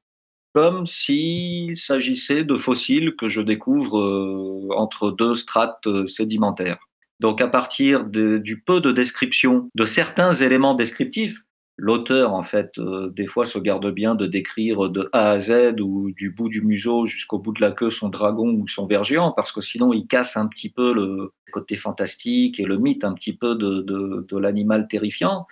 comme 0.55 0.85
s'il 0.85 1.75
s'agissait 1.75 2.45
de 2.45 2.55
fossiles 2.55 3.17
que 3.17 3.27
je 3.27 3.41
découvre 3.41 3.99
euh, 3.99 4.69
entre 4.77 5.11
deux 5.11 5.35
strates 5.35 5.85
euh, 5.85 6.07
sédimentaires. 6.07 6.79
Donc 7.19 7.41
à 7.41 7.49
partir 7.49 8.05
du 8.05 8.63
peu 8.65 8.79
de 8.79 8.93
description 8.93 9.69
de 9.75 9.83
certains 9.83 10.33
éléments 10.33 10.73
descriptifs, 10.73 11.41
l'auteur 11.75 12.33
en 12.33 12.43
fait 12.43 12.77
euh, 12.77 13.09
des 13.09 13.27
fois 13.27 13.45
se 13.45 13.59
garde 13.59 13.91
bien 13.91 14.15
de 14.15 14.27
décrire 14.27 14.89
de 14.89 15.09
A 15.11 15.31
à 15.31 15.39
Z 15.39 15.81
ou 15.81 16.11
du 16.11 16.29
bout 16.29 16.47
du 16.47 16.61
museau 16.61 17.05
jusqu'au 17.05 17.37
bout 17.37 17.51
de 17.51 17.59
la 17.59 17.71
queue 17.71 17.89
son 17.89 18.07
dragon 18.07 18.47
ou 18.47 18.65
son 18.69 18.87
ver 18.87 19.03
géant 19.03 19.33
parce 19.33 19.51
que 19.51 19.59
sinon 19.59 19.91
il 19.91 20.07
casse 20.07 20.37
un 20.37 20.47
petit 20.47 20.69
peu 20.69 20.93
le 20.93 21.33
côté 21.51 21.75
fantastique 21.75 22.61
et 22.61 22.65
le 22.65 22.77
mythe 22.77 23.03
un 23.03 23.13
petit 23.13 23.35
peu 23.35 23.55
de, 23.55 23.81
de 23.81 24.37
l'animal 24.37 24.87
terrifiant. 24.87 25.47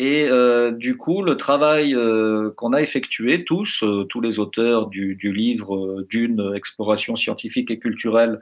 Et 0.00 0.28
euh, 0.28 0.70
du 0.70 0.96
coup, 0.96 1.22
le 1.22 1.36
travail 1.36 1.92
euh, 1.92 2.52
qu'on 2.56 2.72
a 2.72 2.80
effectué 2.80 3.44
tous, 3.44 3.82
euh, 3.82 4.04
tous 4.04 4.20
les 4.20 4.38
auteurs 4.38 4.86
du, 4.86 5.18
livre 5.20 6.06
d'une 6.08 6.52
exploration 6.54 7.16
scientifique 7.16 7.70
et 7.70 7.78
culturelle 7.78 8.40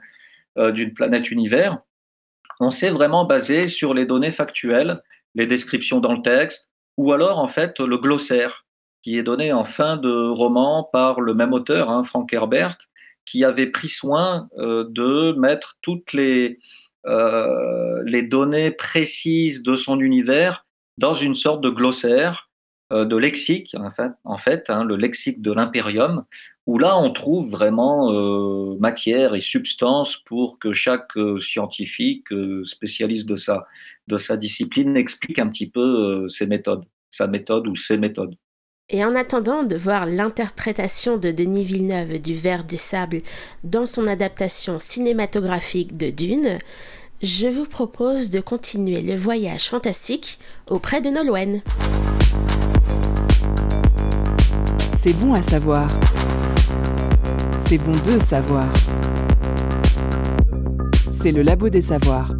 d'une 0.73 0.91
planète 0.95 1.29
univers, 1.29 1.77
on 2.59 2.71
s'est 2.71 2.89
vraiment 2.89 3.25
basé 3.25 3.67
sur 3.67 3.93
les 3.93 4.07
données 4.07 4.31
factuelles, 4.31 5.03
les 5.35 5.45
descriptions 5.45 5.99
dans 5.99 6.13
le 6.13 6.23
texte, 6.23 6.71
ou 6.97 7.13
alors 7.13 7.37
en 7.37 7.47
fait 7.47 7.79
le 7.79 7.95
glossaire 7.99 8.65
qui 9.03 9.19
est 9.19 9.23
donné 9.23 9.53
en 9.53 9.63
fin 9.63 9.97
de 9.97 10.29
roman 10.29 10.89
par 10.91 11.21
le 11.21 11.35
même 11.35 11.53
auteur, 11.53 11.91
hein, 11.91 12.03
Frank 12.03 12.33
Herbert, 12.33 12.79
qui 13.23 13.43
avait 13.43 13.67
pris 13.67 13.89
soin 13.89 14.49
de 14.57 15.33
mettre 15.33 15.77
toutes 15.83 16.13
les 16.13 16.57
données 18.23 18.71
précises 18.71 19.61
de 19.61 19.75
son 19.75 19.99
univers 19.99 20.66
dans 20.97 21.13
une 21.13 21.35
sorte 21.35 21.61
de 21.61 21.69
glossaire, 21.69 22.49
euh, 22.93 23.03
de 23.03 23.17
lexique, 23.17 23.75
en 24.23 24.37
fait, 24.37 24.69
hein, 24.69 24.85
le 24.85 24.95
lexique 24.95 25.41
de 25.41 25.51
l'impérium, 25.51 26.23
où 26.65 26.79
là 26.79 26.97
on 26.97 27.11
trouve 27.11 27.49
vraiment 27.49 28.13
euh, 28.13 28.77
matière 28.79 29.35
et 29.35 29.41
substance 29.41 30.17
pour 30.25 30.57
que 30.57 30.71
chaque 30.71 31.17
euh, 31.17 31.39
scientifique, 31.41 32.27
spécialiste 32.63 33.27
de 33.27 33.35
sa, 33.35 33.67
de 34.07 34.17
sa 34.17 34.37
discipline, 34.37 34.95
explique 34.95 35.37
un 35.39 35.49
petit 35.49 35.69
peu 35.69 36.29
ses 36.29 36.47
méthodes, 36.47 36.85
sa 37.09 37.27
méthode 37.27 37.67
ou 37.67 37.75
ses 37.75 37.97
méthodes. 37.97 38.35
Et 38.89 39.03
en 39.03 39.15
attendant 39.15 39.63
de 39.63 39.75
voir 39.75 40.05
l'interprétation 40.05 41.17
de 41.17 41.31
Denis 41.31 41.65
Villeneuve 41.65 42.21
du 42.21 42.35
Ver 42.35 42.63
des 42.63 42.77
Sables 42.77 43.19
dans 43.65 43.85
son 43.85 44.07
adaptation 44.07 44.79
cinématographique 44.79 45.97
de 45.97 46.09
Dune, 46.09 46.57
je 47.21 47.47
vous 47.47 47.65
propose 47.65 48.29
de 48.29 48.39
continuer 48.39 49.01
le 49.01 49.15
voyage 49.15 49.69
fantastique 49.69 50.37
auprès 50.69 51.01
de 51.01 51.09
Nolwenn. 51.09 51.61
C'est 54.97 55.13
bon 55.13 55.33
à 55.33 55.41
savoir. 55.41 55.89
C'est 57.59 57.79
bon 57.79 57.91
de 57.91 58.19
savoir. 58.19 58.71
C'est 61.11 61.31
le 61.31 61.41
labo 61.41 61.69
des 61.69 61.81
savoirs. 61.81 62.33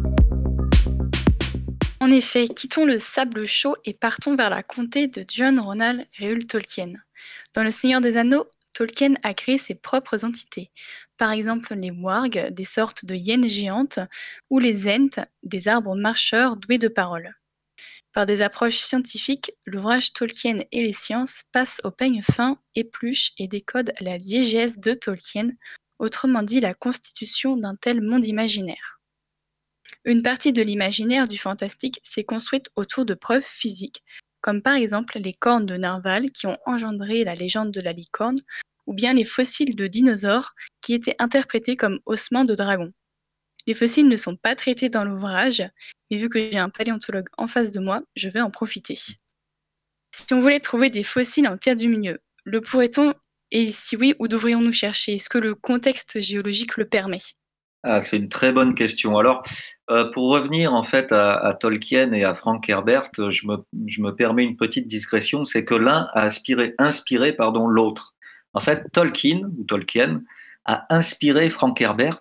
En 2.00 2.10
effet, 2.10 2.46
quittons 2.48 2.86
le 2.86 2.98
sable 2.98 3.46
chaud 3.46 3.74
et 3.84 3.94
partons 3.94 4.36
vers 4.36 4.50
la 4.50 4.62
comté 4.62 5.08
de 5.08 5.24
John 5.28 5.58
Ronald 5.58 6.06
Reuel 6.20 6.46
Tolkien. 6.46 6.92
Dans 7.54 7.64
Le 7.64 7.72
Seigneur 7.72 8.00
des 8.00 8.16
Anneaux, 8.16 8.46
Tolkien 8.72 9.14
a 9.24 9.34
créé 9.34 9.58
ses 9.58 9.74
propres 9.74 10.24
entités, 10.24 10.70
par 11.18 11.32
exemple 11.32 11.74
les 11.74 11.90
wargs, 11.90 12.48
des 12.50 12.64
sortes 12.64 13.04
de 13.04 13.14
hyènes 13.14 13.48
géantes, 13.48 13.98
ou 14.48 14.58
les 14.58 14.86
ents, 14.86 15.26
des 15.42 15.68
arbres 15.68 15.96
marcheurs 15.96 16.56
doués 16.56 16.78
de 16.78 16.88
paroles. 16.88 17.34
Par 18.12 18.24
des 18.24 18.40
approches 18.40 18.78
scientifiques, 18.78 19.52
l'ouvrage 19.66 20.12
Tolkien 20.12 20.60
et 20.72 20.82
les 20.82 20.92
sciences 20.92 21.42
passe 21.52 21.80
au 21.84 21.90
peigne 21.90 22.22
fin, 22.22 22.58
épluche 22.74 23.32
et 23.38 23.48
décode 23.48 23.92
la 24.00 24.18
diégèse 24.18 24.80
de 24.80 24.94
Tolkien, 24.94 25.50
autrement 25.98 26.42
dit 26.42 26.60
la 26.60 26.74
constitution 26.74 27.56
d'un 27.56 27.76
tel 27.76 28.00
monde 28.00 28.24
imaginaire. 28.24 29.00
Une 30.04 30.22
partie 30.22 30.52
de 30.52 30.62
l'imaginaire 30.62 31.28
du 31.28 31.36
fantastique 31.36 32.00
s'est 32.02 32.24
construite 32.24 32.70
autour 32.76 33.04
de 33.04 33.14
preuves 33.14 33.44
physiques, 33.44 34.02
comme 34.40 34.62
par 34.62 34.74
exemple 34.74 35.18
les 35.18 35.34
cornes 35.34 35.66
de 35.66 35.76
narval 35.76 36.30
qui 36.30 36.46
ont 36.46 36.56
engendré 36.64 37.24
la 37.24 37.34
légende 37.34 37.72
de 37.72 37.80
la 37.80 37.92
licorne, 37.92 38.40
ou 38.88 38.94
bien 38.94 39.12
les 39.12 39.24
fossiles 39.24 39.76
de 39.76 39.86
dinosaures 39.86 40.54
qui 40.80 40.94
étaient 40.94 41.14
interprétés 41.18 41.76
comme 41.76 42.00
ossements 42.06 42.46
de 42.46 42.54
dragons. 42.54 42.92
Les 43.66 43.74
fossiles 43.74 44.08
ne 44.08 44.16
sont 44.16 44.34
pas 44.34 44.56
traités 44.56 44.88
dans 44.88 45.04
l'ouvrage, 45.04 45.62
mais 46.10 46.16
vu 46.16 46.30
que 46.30 46.38
j'ai 46.38 46.58
un 46.58 46.70
paléontologue 46.70 47.28
en 47.36 47.46
face 47.46 47.70
de 47.70 47.80
moi, 47.80 48.00
je 48.16 48.30
vais 48.30 48.40
en 48.40 48.50
profiter. 48.50 48.98
Si 50.10 50.32
on 50.32 50.40
voulait 50.40 50.58
trouver 50.58 50.88
des 50.88 51.04
fossiles 51.04 51.46
en 51.46 51.58
terre 51.58 51.76
du 51.76 51.86
milieu, 51.86 52.18
le 52.44 52.62
pourrait-on? 52.62 53.12
Et 53.50 53.70
si 53.72 53.94
oui, 53.94 54.14
où 54.18 54.26
devrions-nous 54.26 54.72
chercher? 54.72 55.16
Est-ce 55.16 55.28
que 55.28 55.38
le 55.38 55.54
contexte 55.54 56.18
géologique 56.18 56.78
le 56.78 56.88
permet? 56.88 57.20
Ah, 57.82 58.00
c'est 58.00 58.16
une 58.16 58.30
très 58.30 58.52
bonne 58.52 58.74
question. 58.74 59.18
Alors, 59.18 59.42
euh, 59.90 60.10
pour 60.12 60.30
revenir 60.30 60.72
en 60.72 60.82
fait 60.82 61.12
à, 61.12 61.56
Tolkien 61.60 62.12
et 62.12 62.24
à 62.24 62.34
Frank 62.34 62.66
Herbert, 62.68 63.10
je 63.16 63.46
me, 63.46 64.10
permets 64.12 64.44
une 64.44 64.56
petite 64.56 64.88
discrétion, 64.88 65.44
c'est 65.44 65.66
que 65.66 65.74
l'un 65.74 66.08
a 66.14 66.26
inspiré, 66.26 66.74
l'autre. 67.68 68.14
En 68.54 68.60
fait, 68.60 68.90
Tolkien 68.92 69.50
ou 69.58 69.64
Tolkien 69.64 70.22
a 70.64 70.86
inspiré 70.94 71.48
Frank 71.50 71.80
Herbert 71.80 72.20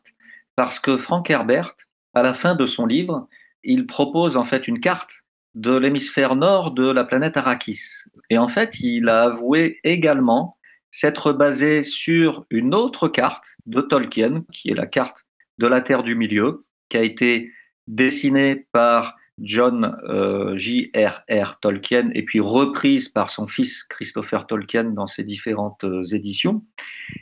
parce 0.56 0.80
que 0.80 0.98
Frank 0.98 1.30
Herbert, 1.30 1.76
à 2.14 2.24
la 2.24 2.34
fin 2.34 2.56
de 2.56 2.66
son 2.66 2.86
livre, 2.86 3.28
il 3.64 3.86
propose 3.86 4.38
en 4.38 4.46
fait 4.46 4.68
une 4.68 4.80
carte 4.80 5.12
de 5.56 5.76
l'hémisphère 5.76 6.36
nord 6.36 6.72
de 6.72 6.90
la 6.90 7.04
planète 7.04 7.38
Arrakis. 7.38 7.82
Et 8.30 8.38
en 8.38 8.48
fait, 8.48 8.80
il 8.80 9.10
a 9.10 9.24
avoué 9.24 9.80
également 9.84 10.58
s'être 10.92 11.34
basé 11.34 11.84
sur 11.84 12.46
une 12.50 12.74
autre 12.74 13.08
carte 13.08 13.46
de 13.66 13.82
Tolkien, 13.82 14.44
qui 14.52 14.70
est 14.70 14.76
la 14.76 14.86
carte 14.86 15.18
de 15.58 15.68
la 15.68 15.82
Terre 15.82 16.04
du 16.04 16.16
Milieu, 16.16 16.66
qui 16.90 16.98
a 16.98 17.02
été 17.02 17.52
dessinée 17.88 18.68
par 18.72 19.17
John 19.40 19.98
euh, 20.10 20.58
J.R.R. 20.58 21.60
Tolkien 21.62 22.10
et 22.14 22.24
puis 22.24 22.40
reprise 22.40 23.10
par 23.10 23.30
son 23.30 23.48
fils 23.48 23.84
Christopher 23.84 24.48
Tolkien 24.48 24.86
dans 24.86 25.06
ses 25.06 25.24
différentes 25.24 25.84
euh, 25.84 26.04
éditions. 26.12 26.64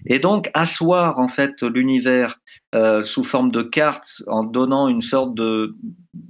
Et 0.06 0.20
donc 0.20 0.50
asseoir 0.54 1.20
en 1.20 1.28
fait 1.28 1.62
l'univers 1.62 2.40
euh, 2.74 3.04
sous 3.04 3.24
forme 3.24 3.52
de 3.52 3.62
carte 3.62 4.24
en 4.28 4.44
donnant 4.44 4.88
une 4.88 5.02
sorte 5.02 5.36
de, 5.36 5.76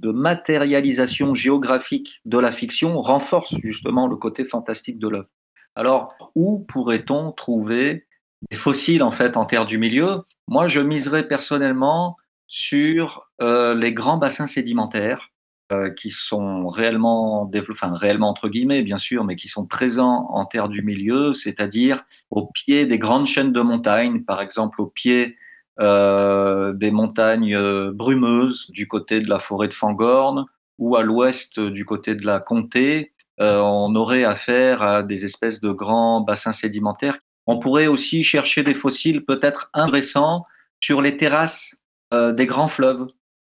matérialisation 0.02 1.34
géographique 1.34 2.20
de 2.24 2.38
la 2.38 2.52
fiction 2.52 3.00
renforce 3.00 3.54
justement 3.62 4.06
le 4.06 4.16
côté 4.16 4.44
fantastique 4.44 4.98
de 4.98 5.08
l'œuvre. 5.08 5.28
Alors 5.74 6.14
où 6.34 6.64
pourrait-on 6.68 7.32
trouver 7.32 8.06
des 8.50 8.56
fossiles 8.56 9.02
en 9.02 9.10
fait 9.10 9.36
en 9.36 9.46
terre 9.46 9.66
du 9.66 9.78
milieu? 9.78 10.22
Moi, 10.48 10.68
je 10.68 10.80
miserais 10.80 11.26
personnellement 11.26 12.16
sur 12.46 13.28
les 13.40 13.92
grands 13.92 14.18
bassins 14.18 14.46
sédimentaires 14.46 15.32
euh, 15.72 15.90
qui 15.90 16.10
sont 16.10 16.68
réellement, 16.68 17.50
enfin 17.70 17.92
réellement 17.96 18.28
entre 18.28 18.48
guillemets 18.48 18.82
bien 18.82 18.98
sûr, 18.98 19.24
mais 19.24 19.34
qui 19.34 19.48
sont 19.48 19.66
présents 19.66 20.28
en 20.30 20.44
terre 20.44 20.68
du 20.68 20.80
milieu, 20.80 21.34
c'est-à-dire 21.34 22.04
au 22.30 22.46
pied 22.46 22.86
des 22.86 22.98
grandes 23.00 23.26
chaînes 23.26 23.52
de 23.52 23.60
montagnes, 23.60 24.22
par 24.22 24.40
exemple 24.40 24.80
au 24.80 24.86
pied 24.86 25.36
euh, 25.80 26.72
des 26.72 26.92
montagnes 26.92 27.56
euh, 27.56 27.90
brumeuses 27.92 28.70
du 28.70 28.86
côté 28.86 29.18
de 29.18 29.28
la 29.28 29.40
forêt 29.40 29.66
de 29.66 29.74
Fangorn 29.74 30.44
ou 30.78 30.94
à 30.94 31.02
l'ouest 31.02 31.58
du 31.58 31.84
côté 31.84 32.14
de 32.14 32.24
la 32.24 32.38
Comté. 32.38 33.12
On 33.38 33.92
aurait 33.96 34.22
affaire 34.22 34.84
à 34.84 35.02
des 35.02 35.24
espèces 35.24 35.60
de 35.60 35.72
grands 35.72 36.20
bassins 36.20 36.52
sédimentaires. 36.52 37.18
On 37.48 37.58
pourrait 37.58 37.88
aussi 37.88 38.22
chercher 38.22 38.62
des 38.62 38.74
fossiles 38.74 39.24
peut-être 39.24 39.68
indressants 39.74 40.46
sur 40.78 41.02
les 41.02 41.16
terrasses 41.16 41.74
des 42.12 42.46
grands 42.46 42.68
fleuves 42.68 43.08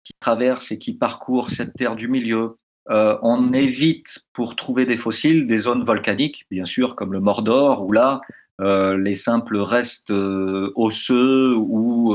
qui 0.04 0.12
traversent 0.20 0.72
et 0.72 0.78
qui 0.78 0.94
parcourent 0.94 1.50
cette 1.50 1.74
terre 1.74 1.96
du 1.96 2.08
milieu. 2.08 2.56
Euh, 2.90 3.18
on 3.22 3.52
évite 3.52 4.20
pour 4.32 4.56
trouver 4.56 4.86
des 4.86 4.96
fossiles 4.96 5.46
des 5.46 5.58
zones 5.58 5.84
volcaniques, 5.84 6.46
bien 6.50 6.64
sûr, 6.64 6.96
comme 6.96 7.12
le 7.12 7.20
Mordor, 7.20 7.86
où 7.86 7.92
là, 7.92 8.20
euh, 8.60 8.96
les 8.96 9.14
simples 9.14 9.58
restes 9.58 10.10
euh, 10.10 10.72
osseux 10.74 11.54
ou 11.56 12.14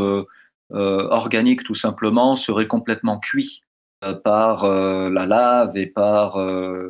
organiques 0.72 1.64
tout 1.64 1.76
simplement 1.76 2.36
seraient 2.36 2.68
complètement 2.68 3.20
cuits 3.20 3.62
par 4.24 4.68
la 4.68 5.26
lave 5.26 5.78
et 5.78 5.86
par 5.86 6.38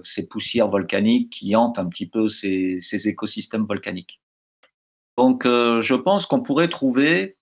ces 0.04 0.26
poussières 0.26 0.70
volcaniques 0.70 1.30
qui 1.30 1.56
hantent 1.56 1.78
un 1.78 1.86
petit 1.86 2.08
peu 2.08 2.28
ces 2.28 3.08
écosystèmes 3.08 3.66
volcaniques. 3.66 4.22
Donc 5.18 5.43
je 5.46 5.93
pense 5.93 6.26
qu'on 6.26 6.41
pourrait 6.41 6.70
trouver 6.70 7.36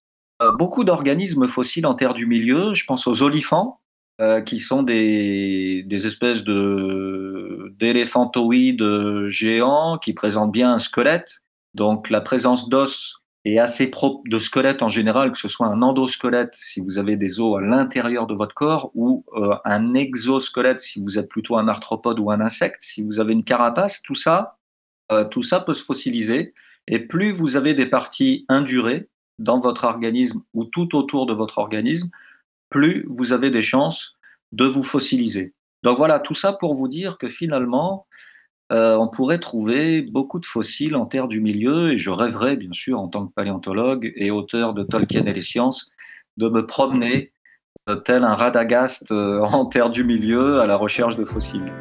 beaucoup 0.51 0.83
d'organismes 0.83 1.47
fossiles 1.47 1.85
en 1.85 1.93
terre 1.93 2.13
du 2.13 2.25
milieu. 2.25 2.73
Je 2.73 2.85
pense 2.85 3.07
aux 3.07 3.21
olifants, 3.21 3.79
euh, 4.21 4.41
qui 4.41 4.59
sont 4.59 4.83
des, 4.83 5.85
espèces 5.89 6.43
de 6.43 7.73
d'éléphantoïdes 7.79 9.27
géants 9.27 9.97
qui 9.97 10.13
présentent 10.13 10.51
bien 10.51 10.71
un 10.71 10.77
squelette. 10.77 11.41
Donc 11.73 12.11
la 12.11 12.21
présence 12.21 12.69
d'os 12.69 13.23
est 13.43 13.57
assez 13.57 13.89
propre 13.89 14.21
de 14.29 14.37
squelette 14.37 14.83
en 14.83 14.89
général, 14.89 15.31
que 15.31 15.39
ce 15.39 15.47
soit 15.47 15.65
un 15.65 15.81
endosquelette 15.81 16.53
si 16.53 16.79
vous 16.79 16.99
avez 16.99 17.17
des 17.17 17.39
os 17.39 17.57
à 17.57 17.61
l'intérieur 17.61 18.27
de 18.27 18.35
votre 18.35 18.53
corps 18.53 18.91
ou 18.93 19.25
euh, 19.35 19.55
un 19.65 19.95
exosquelette 19.95 20.79
si 20.79 21.01
vous 21.01 21.17
êtes 21.17 21.27
plutôt 21.27 21.57
un 21.57 21.67
arthropode 21.67 22.19
ou 22.19 22.29
un 22.29 22.39
insecte. 22.39 22.83
Si 22.83 23.01
vous 23.01 23.19
avez 23.19 23.33
une 23.33 23.43
carapace, 23.43 24.03
tout 24.03 24.13
ça, 24.13 24.57
euh, 25.11 25.27
tout 25.27 25.41
ça 25.41 25.59
peut 25.59 25.73
se 25.73 25.83
fossiliser. 25.83 26.53
Et 26.87 26.99
plus 26.99 27.31
vous 27.31 27.55
avez 27.55 27.73
des 27.73 27.87
parties 27.87 28.45
indurées 28.47 29.09
dans 29.43 29.59
votre 29.59 29.83
organisme 29.83 30.41
ou 30.53 30.65
tout 30.65 30.95
autour 30.95 31.25
de 31.25 31.33
votre 31.33 31.57
organisme, 31.57 32.09
plus 32.69 33.05
vous 33.09 33.31
avez 33.31 33.51
des 33.51 33.61
chances 33.61 34.15
de 34.51 34.65
vous 34.65 34.83
fossiliser. 34.83 35.53
Donc 35.83 35.97
voilà, 35.97 36.19
tout 36.19 36.33
ça 36.33 36.53
pour 36.53 36.75
vous 36.75 36.87
dire 36.87 37.17
que 37.17 37.27
finalement, 37.27 38.07
euh, 38.71 38.95
on 38.95 39.07
pourrait 39.07 39.39
trouver 39.39 40.01
beaucoup 40.01 40.39
de 40.39 40.45
fossiles 40.45 40.95
en 40.95 41.05
terre 41.05 41.27
du 41.27 41.41
milieu, 41.41 41.91
et 41.91 41.97
je 41.97 42.09
rêverais, 42.09 42.55
bien 42.55 42.71
sûr, 42.71 42.99
en 42.99 43.09
tant 43.09 43.27
que 43.27 43.33
paléontologue 43.33 44.11
et 44.15 44.31
auteur 44.31 44.73
de 44.73 44.83
Tolkien 44.83 45.25
et 45.25 45.33
les 45.33 45.41
sciences, 45.41 45.91
de 46.37 46.49
me 46.49 46.65
promener 46.65 47.31
euh, 47.89 47.97
tel 47.97 48.23
un 48.23 48.33
radagast 48.33 49.11
euh, 49.11 49.41
en 49.41 49.65
terre 49.65 49.89
du 49.89 50.03
milieu 50.03 50.61
à 50.61 50.67
la 50.67 50.77
recherche 50.77 51.17
de 51.17 51.25
fossiles. 51.25 51.71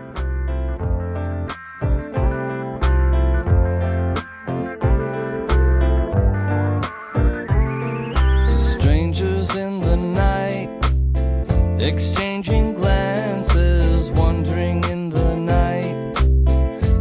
Exchanging 11.83 12.75
glances, 12.75 14.11
wondering 14.13 14.83
in 14.85 15.11
the 15.11 15.37
night. 15.37 16.15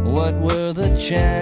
What 0.04 0.34
were 0.34 0.72
the 0.72 0.96
chances 0.98 1.41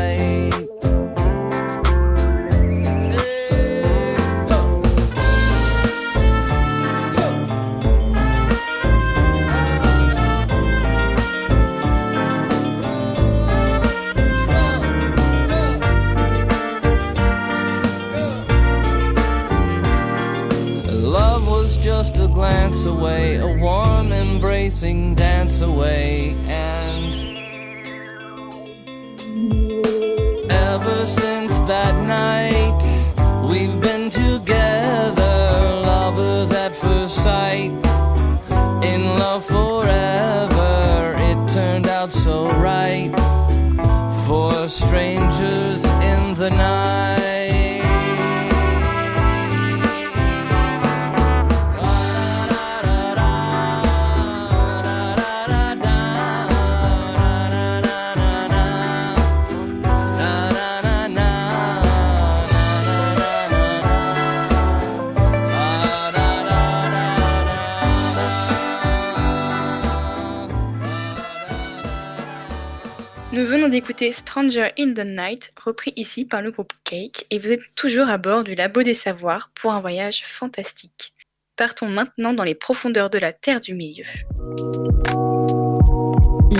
Stranger 74.51 74.73
in 74.77 74.93
the 74.93 75.05
Night, 75.05 75.51
repris 75.55 75.93
ici 75.95 76.25
par 76.25 76.41
le 76.41 76.51
groupe 76.51 76.73
Cake, 76.83 77.25
et 77.29 77.39
vous 77.39 77.53
êtes 77.53 77.61
toujours 77.77 78.09
à 78.09 78.17
bord 78.17 78.43
du 78.43 78.53
Labo 78.53 78.83
des 78.83 78.93
Savoirs 78.93 79.49
pour 79.55 79.71
un 79.71 79.79
voyage 79.79 80.23
fantastique. 80.25 81.13
Partons 81.55 81.87
maintenant 81.87 82.33
dans 82.33 82.43
les 82.43 82.53
profondeurs 82.53 83.09
de 83.09 83.17
la 83.17 83.31
Terre 83.31 83.61
du 83.61 83.73
Milieu. 83.73 84.03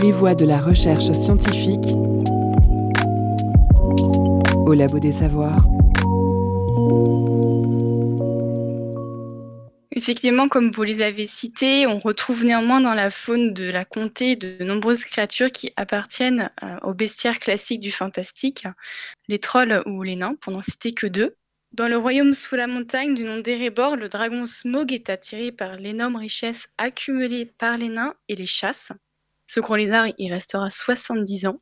Les 0.02 0.14
voies 0.14 0.36
de 0.36 0.46
la 0.46 0.60
recherche 0.60 1.12
scientifique 1.12 1.94
au 4.66 4.74
Labo 4.74 5.00
des 5.00 5.12
Savoirs. 5.12 5.66
Effectivement, 9.94 10.48
comme 10.48 10.72
vous 10.72 10.84
les 10.84 11.02
avez 11.02 11.28
cités, 11.28 11.86
on 11.86 12.00
retrouve 12.00 12.46
néanmoins 12.46 12.80
dans 12.80 12.94
la 12.94 13.12
faune 13.12 13.54
de 13.54 13.66
la 13.66 13.84
comté 13.84 14.38
de 14.38 14.64
nombreuses 14.64 15.04
créatures 15.04 15.52
qui 15.52 15.74
appartiennent 15.76 16.50
euh, 16.64 16.78
au 16.84 16.94
bestiaire 16.94 17.40
classique 17.40 17.82
du 17.82 17.92
fantastique, 17.92 18.66
les 19.28 19.40
trolls 19.40 19.84
ou 19.86 20.02
les 20.04 20.16
nains, 20.16 20.36
pour 20.36 20.54
n'en 20.54 20.62
citer 20.62 20.94
que 20.94 21.08
deux. 21.08 21.36
Dans 21.74 21.90
le 21.90 21.98
royaume 21.98 22.34
sous 22.34 22.56
la 22.56 22.68
montagne 22.68 23.16
du 23.16 23.26
nom 23.26 23.40
d'Erebor, 23.40 23.98
le 23.98 24.08
dragon 24.08 24.46
Smog 24.46 24.94
est 24.94 25.10
attiré 25.10 25.52
par 25.52 25.76
l'énorme 25.76 26.16
richesse 26.16 26.68
accumulée 26.78 27.46
par 27.46 27.78
les 27.78 27.90
nains 27.90 28.14
et 28.30 28.36
les 28.36 28.48
chasses. 28.48 28.94
Ce 29.46 29.60
gros 29.60 29.76
lézard, 29.76 30.08
il 30.18 30.32
restera 30.32 30.70
70 30.70 31.48
ans. 31.48 31.62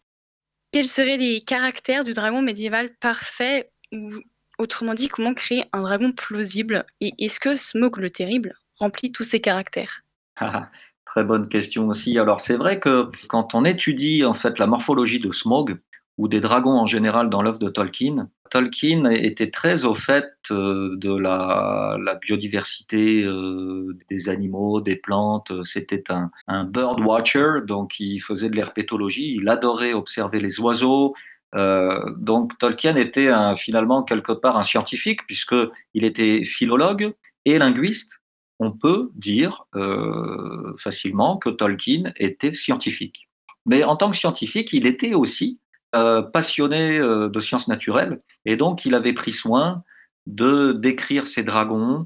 Quels 0.71 0.87
seraient 0.87 1.17
les 1.17 1.41
caractères 1.41 2.03
du 2.03 2.13
dragon 2.13 2.43
médiéval 2.43 2.95
parfait 2.99 3.71
ou 3.91 4.19
autrement 4.59 4.93
dit, 4.93 5.07
comment 5.07 5.33
créer 5.33 5.63
un 5.73 5.81
dragon 5.81 6.11
plausible 6.11 6.85
Et 7.01 7.13
est-ce 7.17 7.39
que 7.39 7.55
Smog 7.55 7.97
le 7.97 8.11
Terrible 8.11 8.53
remplit 8.77 9.11
tous 9.11 9.23
ces 9.23 9.41
caractères? 9.41 10.03
Ah, 10.37 10.69
Très 11.09 11.23
bonne 11.23 11.49
question 11.49 11.87
aussi. 11.87 12.19
Alors 12.19 12.39
c'est 12.39 12.55
vrai 12.55 12.79
que 12.79 13.09
quand 13.29 13.55
on 13.55 13.65
étudie 13.65 14.23
en 14.25 14.35
fait 14.35 14.59
la 14.59 14.67
morphologie 14.67 15.19
de 15.19 15.31
Smog 15.31 15.79
ou 16.19 16.27
des 16.27 16.39
dragons 16.39 16.77
en 16.77 16.85
général 16.85 17.31
dans 17.31 17.41
l'œuvre 17.41 17.57
de 17.57 17.69
Tolkien, 17.69 18.29
Tolkien 18.51 19.05
était 19.09 19.49
très 19.49 19.85
au 19.85 19.95
fait 19.95 20.29
euh, 20.51 20.95
de 20.97 21.15
la, 21.15 21.97
la 22.03 22.13
biodiversité 22.13 23.23
euh, 23.23 23.97
des 24.11 24.29
animaux, 24.29 24.81
des 24.81 24.97
plantes. 24.97 25.51
C'était 25.65 26.03
un, 26.09 26.29
un 26.47 26.63
bird 26.63 26.99
watcher, 26.99 27.61
donc 27.65 27.99
il 27.99 28.19
faisait 28.19 28.49
de 28.49 28.55
l'herpétologie. 28.55 29.35
Il 29.35 29.49
adorait 29.49 29.93
observer 29.93 30.39
les 30.39 30.59
oiseaux. 30.59 31.15
Euh, 31.55 32.13
donc 32.17 32.57
Tolkien 32.59 32.95
était 32.95 33.29
finalement 33.55 34.03
quelque 34.03 34.31
part 34.31 34.57
un 34.57 34.63
scientifique 34.63 35.25
puisque 35.25 35.55
il 35.93 36.05
était 36.05 36.43
philologue 36.43 37.13
et 37.45 37.57
linguiste. 37.57 38.21
On 38.59 38.71
peut 38.71 39.09
dire 39.15 39.65
euh, 39.75 40.73
facilement 40.77 41.37
que 41.37 41.49
Tolkien 41.49 42.11
était 42.17 42.53
scientifique. 42.53 43.29
Mais 43.65 43.83
en 43.83 43.95
tant 43.95 44.11
que 44.11 44.17
scientifique, 44.17 44.73
il 44.73 44.85
était 44.85 45.13
aussi 45.13 45.59
euh, 45.95 46.21
passionné 46.21 46.99
de 46.99 47.39
sciences 47.39 47.67
naturelles 47.67 48.21
et 48.45 48.55
donc 48.55 48.85
il 48.85 48.93
avait 48.93 49.13
pris 49.13 49.33
soin 49.33 49.83
de 50.27 50.73
décrire 50.73 51.25
ces 51.25 51.43
dragons 51.43 52.05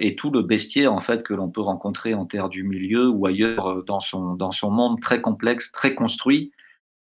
et 0.00 0.14
tout 0.14 0.30
le 0.30 0.42
bestiaire 0.42 0.92
en 0.92 1.00
fait 1.00 1.24
que 1.24 1.34
l'on 1.34 1.48
peut 1.48 1.60
rencontrer 1.60 2.14
en 2.14 2.26
terre 2.26 2.48
du 2.48 2.62
milieu 2.62 3.08
ou 3.08 3.26
ailleurs 3.26 3.82
dans 3.84 3.98
son 3.98 4.34
dans 4.34 4.52
son 4.52 4.70
monde 4.70 5.00
très 5.00 5.20
complexe, 5.20 5.72
très 5.72 5.96
construit. 5.96 6.52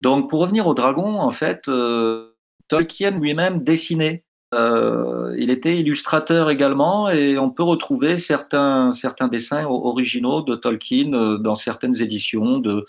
Donc 0.02 0.30
pour 0.30 0.42
revenir 0.42 0.68
aux 0.68 0.74
dragons, 0.74 1.20
en 1.20 1.32
fait, 1.32 1.68
euh, 1.68 2.36
Tolkien 2.68 3.12
lui-même 3.12 3.64
dessinait. 3.64 4.24
Euh, 4.54 5.36
il 5.38 5.50
était 5.50 5.78
illustrateur 5.78 6.50
également 6.50 7.10
et 7.10 7.38
on 7.38 7.50
peut 7.50 7.64
retrouver 7.64 8.16
certains, 8.16 8.94
certains 8.94 9.28
dessins 9.28 9.66
originaux 9.66 10.42
de 10.42 10.56
Tolkien 10.56 11.12
euh, 11.12 11.38
dans 11.38 11.56
certaines 11.56 12.02
éditions 12.02 12.60
de, 12.60 12.86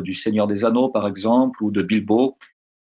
du 0.00 0.12
Seigneur 0.12 0.46
des 0.46 0.66
Anneaux 0.66 0.90
par 0.90 1.06
exemple 1.06 1.62
ou 1.62 1.70
de 1.70 1.82
Bilbo. 1.82 2.36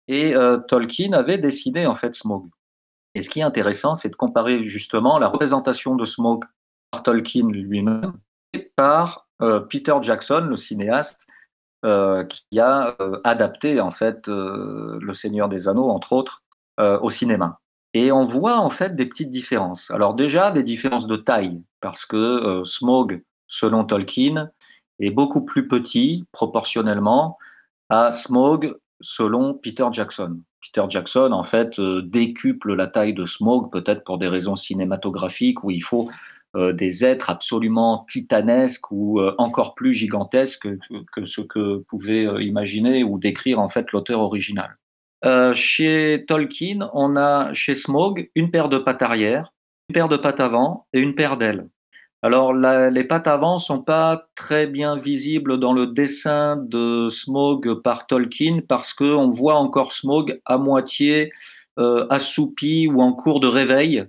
Et 0.07 0.35
Tolkien 0.69 1.15
avait 1.15 1.39
dessiné 1.39 1.87
en 1.87 1.95
fait 1.95 2.15
Smaug. 2.15 2.51
Et 3.15 3.23
ce 3.23 3.31
qui 3.31 3.41
est 3.41 3.45
intéressant, 3.45 3.95
c'est 3.95 4.11
de 4.11 4.17
comparer 4.17 4.63
justement 4.65 5.19
la 5.19 5.29
représentation 5.29 5.95
de 5.95 6.05
Smaug 6.05 6.45
par 6.91 7.03
Tolkien 7.03 7.49
lui-même 7.49 8.13
et 8.53 8.71
par 8.77 9.27
Peter 9.71 9.95
Jackson, 10.03 10.47
le 10.51 10.57
cinéaste, 10.57 11.27
euh, 11.85 12.25
qui 12.25 12.61
a 12.61 12.97
euh, 13.01 13.21
adapté 13.25 13.79
en 13.79 13.91
fait 13.91 14.29
euh, 14.29 14.99
Le 15.03 15.13
Seigneur 15.13 15.51
des 15.51 15.69
Anneaux, 15.69 15.91
entre 15.91 16.15
autres, 16.15 16.43
au 16.79 17.09
cinéma. 17.09 17.61
Et 17.93 18.11
on 18.11 18.25
voit 18.25 18.59
en 18.59 18.71
fait 18.71 18.97
des 18.97 19.07
petites 19.07 19.31
différences. 19.31 19.93
Alors 19.93 20.15
déjà 20.15 20.51
des 20.51 20.65
différences 20.65 21.07
de 21.07 21.15
taille, 21.15 21.63
parce 21.81 22.05
que 22.05 22.63
Smaug, 22.65 23.23
selon 23.47 23.85
Tolkien, 23.85 24.51
est 24.99 25.11
beaucoup 25.11 25.45
plus 25.45 25.69
petit 25.69 26.27
proportionnellement 26.33 27.39
à 27.91 28.11
Smaug 28.11 28.77
selon 29.01 29.55
Peter 29.55 29.87
Jackson. 29.93 30.41
Peter 30.63 30.87
Jackson, 30.89 31.31
en 31.31 31.45
fait, 31.45 31.81
décuple 31.81 32.75
la 32.75 32.89
taille 32.89 33.15
de 33.15 33.25
Smaug, 33.25 33.71
peut-être 33.71 34.03
pour 34.03 34.19
des 34.19 34.29
raisons 34.29 34.57
cinématographiques, 34.57 35.63
où 35.63 35.71
il 35.71 35.83
faut 35.85 36.11
des 36.55 37.05
êtres 37.05 37.31
absolument 37.31 38.07
titanesques 38.09 38.91
ou 38.91 39.21
euh, 39.21 39.35
encore 39.39 39.75
plus 39.75 39.95
gigantesques 39.95 40.69
que, 41.13 41.25
ce 41.25 41.41
que 41.41 41.79
pouvait 41.89 42.27
euh, 42.27 42.43
imaginer 42.43 43.05
ou 43.05 43.19
décrire 43.19 43.61
en 43.61 43.69
fait 43.69 43.91
l'auteur 43.93 44.21
original. 44.21 44.77
Euh, 45.25 45.55
chez 45.55 46.25
Tolkien, 46.29 46.91
on 46.93 47.17
a 47.17 47.53
chez 47.55 47.75
Smaug 47.75 48.31
une 48.35 48.51
paire 48.51 48.69
de 48.69 48.79
pattes 48.79 49.03
arrière, 49.03 49.53
une 49.89 49.95
paire 49.95 50.09
de 50.09 50.17
pattes 50.17 50.41
avant 50.41 50.87
et 50.93 51.01
une 51.01 51.15
paire 51.15 51.37
d'ailes. 51.37 51.67
Alors 52.23 52.55
les 52.55 53.05
pattes 53.05 53.27
avant 53.27 53.59
sont 53.59 53.83
pas 53.83 54.29
très 54.35 54.67
bien 54.67 54.97
visibles 54.97 55.61
dans 55.61 55.75
le 55.75 55.89
dessin 55.89 56.57
de 56.57 57.11
Smaug 57.11 57.83
par 57.83 58.07
Tolkien 58.07 58.61
parce 58.67 58.95
que 58.95 59.05
on 59.05 59.29
voit 59.29 59.57
encore 59.57 59.93
Smaug 59.93 60.41
à 60.47 60.57
moitié 60.57 61.31
euh, 61.79 62.07
assoupi 62.09 62.87
ou 62.87 63.03
en 63.03 63.13
cours 63.13 63.41
de 63.41 63.49
réveil. 63.49 64.07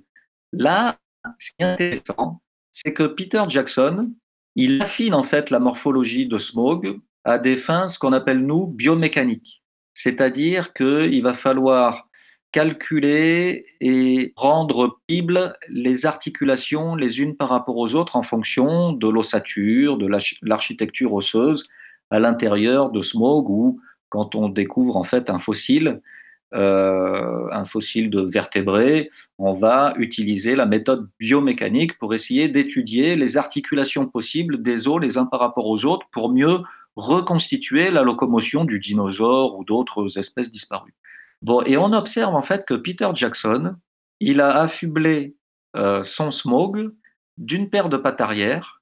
Là, 0.53 0.97
ce 1.39 1.49
qui 1.51 1.55
est 1.59 1.65
intéressant, 1.65 2.41
c'est 2.71 2.93
que 2.93 3.03
Peter 3.03 3.43
Jackson, 3.47 4.11
il 4.55 4.82
affine 4.82 5.13
en 5.13 5.23
fait 5.23 5.49
la 5.49 5.59
morphologie 5.59 6.28
de 6.28 6.38
Smaug 6.38 6.99
à 7.23 7.38
des 7.38 7.55
fins, 7.55 7.89
ce 7.89 7.99
qu'on 7.99 8.13
appelle 8.13 8.39
nous 8.45 8.67
biomécaniques. 8.67 9.63
C'est-à-dire 9.93 10.73
qu'il 10.73 11.23
va 11.23 11.34
falloir 11.34 12.07
calculer 12.51 13.65
et 13.82 14.32
rendre 14.38 14.97
possible 15.07 15.57
les 15.67 16.05
articulations 16.05 16.95
les 16.95 17.19
unes 17.19 17.36
par 17.36 17.49
rapport 17.49 17.78
aux 17.78 17.95
autres 17.95 18.15
en 18.15 18.21
fonction 18.21 18.93
de 18.93 19.07
l'ossature, 19.09 19.97
de 19.97 20.07
l'arch- 20.07 20.39
l'architecture 20.41 21.13
osseuse 21.13 21.67
à 22.11 22.19
l'intérieur 22.19 22.91
de 22.91 23.01
Smaug 23.01 23.49
ou 23.49 23.82
quand 24.09 24.36
on 24.36 24.47
découvre 24.47 24.95
en 24.95 25.03
fait 25.03 25.30
un 25.30 25.39
fossile, 25.39 26.01
euh, 26.53 27.47
un 27.51 27.65
fossile 27.65 28.09
de 28.09 28.21
vertébré, 28.21 29.09
on 29.37 29.53
va 29.53 29.93
utiliser 29.97 30.55
la 30.55 30.65
méthode 30.65 31.09
biomécanique 31.19 31.97
pour 31.97 32.13
essayer 32.13 32.47
d'étudier 32.47 33.15
les 33.15 33.37
articulations 33.37 34.07
possibles 34.07 34.61
des 34.61 34.87
os 34.87 35.01
les 35.01 35.17
uns 35.17 35.25
par 35.25 35.39
rapport 35.39 35.65
aux 35.65 35.85
autres 35.85 36.07
pour 36.11 36.31
mieux 36.31 36.59
reconstituer 36.95 37.91
la 37.91 38.03
locomotion 38.03 38.63
du 38.63 38.79
dinosaure 38.79 39.57
ou 39.57 39.65
d'autres 39.65 40.17
espèces 40.17 40.51
disparues. 40.51 40.95
Bon, 41.41 41.61
et 41.63 41.77
on 41.77 41.91
observe 41.93 42.33
en 42.33 42.41
fait 42.41 42.65
que 42.65 42.73
Peter 42.73 43.09
Jackson, 43.13 43.75
il 44.19 44.39
a 44.39 44.61
affublé 44.61 45.35
euh, 45.75 46.03
son 46.03 46.31
Smaug 46.31 46.93
d'une 47.37 47.69
paire 47.69 47.89
de 47.89 47.97
pattes 47.97 48.21
arrière 48.21 48.81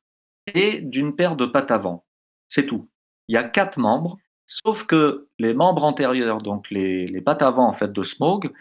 et 0.54 0.82
d'une 0.82 1.16
paire 1.16 1.36
de 1.36 1.46
pattes 1.46 1.72
avant. 1.72 2.06
C'est 2.48 2.66
tout. 2.66 2.88
Il 3.28 3.34
y 3.34 3.38
a 3.38 3.44
quatre 3.44 3.80
membres, 3.80 4.18
sauf 4.46 4.86
que 4.86 5.28
les 5.40 5.54
membres 5.54 5.84
antérieurs, 5.84 6.42
donc 6.42 6.70
les, 6.70 7.22
pattes 7.22 7.42
avant 7.42 7.68
en 7.68 7.74
fait 7.74 7.92
de 7.92 8.04
Smaug, 8.04 8.52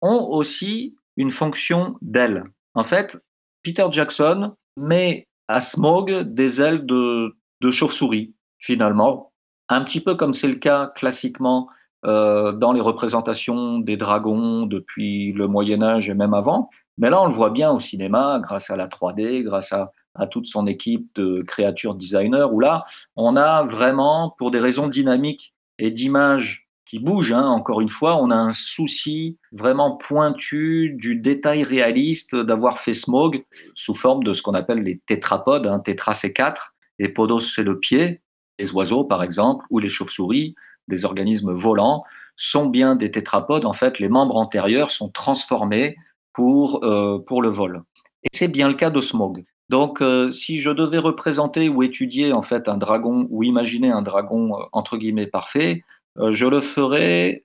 ont 0.00 0.26
aussi 0.28 0.96
une 1.16 1.30
fonction 1.30 1.96
d'aile. 2.02 2.44
En 2.74 2.84
fait, 2.84 3.16
Peter 3.62 3.86
Jackson 3.90 4.54
met 4.76 5.26
à 5.48 5.60
Smaug 5.60 6.22
des 6.22 6.60
ailes 6.60 6.86
de, 6.86 7.36
de 7.60 7.70
chauve-souris, 7.70 8.34
finalement, 8.58 9.32
un 9.68 9.82
petit 9.82 10.00
peu 10.00 10.14
comme 10.14 10.32
c'est 10.32 10.48
le 10.48 10.56
cas 10.56 10.92
classiquement 10.94 11.68
euh, 12.04 12.52
dans 12.52 12.72
les 12.72 12.80
représentations 12.80 13.78
des 13.78 13.96
dragons 13.96 14.66
depuis 14.66 15.32
le 15.32 15.48
Moyen 15.48 15.82
Âge 15.82 16.10
et 16.10 16.14
même 16.14 16.34
avant. 16.34 16.68
Mais 16.98 17.10
là, 17.10 17.22
on 17.22 17.26
le 17.26 17.32
voit 17.32 17.50
bien 17.50 17.70
au 17.72 17.80
cinéma 17.80 18.40
grâce 18.42 18.70
à 18.70 18.76
la 18.76 18.88
3D, 18.88 19.42
grâce 19.42 19.72
à, 19.72 19.90
à 20.14 20.26
toute 20.26 20.46
son 20.46 20.66
équipe 20.66 21.08
de 21.14 21.42
créatures 21.42 21.94
designers, 21.94 22.46
où 22.50 22.60
là, 22.60 22.84
on 23.16 23.36
a 23.36 23.64
vraiment, 23.64 24.34
pour 24.38 24.50
des 24.50 24.60
raisons 24.60 24.88
dynamiques 24.88 25.54
et 25.78 25.90
d'image 25.90 26.68
qui 26.84 26.98
bouge. 26.98 27.32
hein. 27.32 27.46
Encore 27.46 27.80
une 27.80 27.88
fois, 27.88 28.22
on 28.22 28.30
a 28.30 28.36
un 28.36 28.52
souci 28.52 29.38
vraiment 29.52 29.96
pointu 29.96 30.94
du 30.96 31.16
détail 31.16 31.62
réaliste 31.64 32.36
d'avoir 32.36 32.78
fait 32.78 32.92
Smog 32.92 33.44
sous 33.74 33.94
forme 33.94 34.22
de 34.22 34.32
ce 34.32 34.42
qu'on 34.42 34.54
appelle 34.54 34.82
les 34.82 35.00
tétrapodes. 35.06 35.66
Hein. 35.66 35.80
Tétra, 35.80 36.14
c'est 36.14 36.32
quatre, 36.32 36.74
et 36.98 37.08
podos, 37.08 37.40
c'est 37.40 37.62
le 37.62 37.78
pied. 37.78 38.20
Les 38.58 38.72
oiseaux, 38.72 39.04
par 39.04 39.22
exemple, 39.22 39.64
ou 39.70 39.78
les 39.78 39.88
chauves-souris, 39.88 40.54
des 40.86 41.04
organismes 41.04 41.52
volants, 41.52 42.04
sont 42.36 42.66
bien 42.66 42.94
des 42.94 43.10
tétrapodes. 43.10 43.64
En 43.64 43.72
fait, 43.72 43.98
les 43.98 44.08
membres 44.08 44.36
antérieurs 44.36 44.90
sont 44.90 45.08
transformés 45.08 45.96
pour, 46.32 46.84
euh, 46.84 47.18
pour 47.26 47.42
le 47.42 47.48
vol. 47.48 47.82
Et 48.24 48.28
c'est 48.32 48.48
bien 48.48 48.68
le 48.68 48.74
cas 48.74 48.90
de 48.90 49.00
Smog. 49.00 49.44
Donc, 49.70 50.02
euh, 50.02 50.30
si 50.30 50.60
je 50.60 50.70
devais 50.70 50.98
représenter 50.98 51.68
ou 51.68 51.82
étudier 51.82 52.32
en 52.32 52.42
fait 52.42 52.68
un 52.68 52.76
dragon 52.76 53.26
ou 53.30 53.42
imaginer 53.42 53.90
un 53.90 54.02
dragon 54.02 54.54
euh, 54.58 54.64
entre 54.72 54.96
guillemets 54.98 55.26
parfait, 55.26 55.84
euh, 56.18 56.32
je 56.32 56.46
le 56.46 56.60
ferais, 56.60 57.42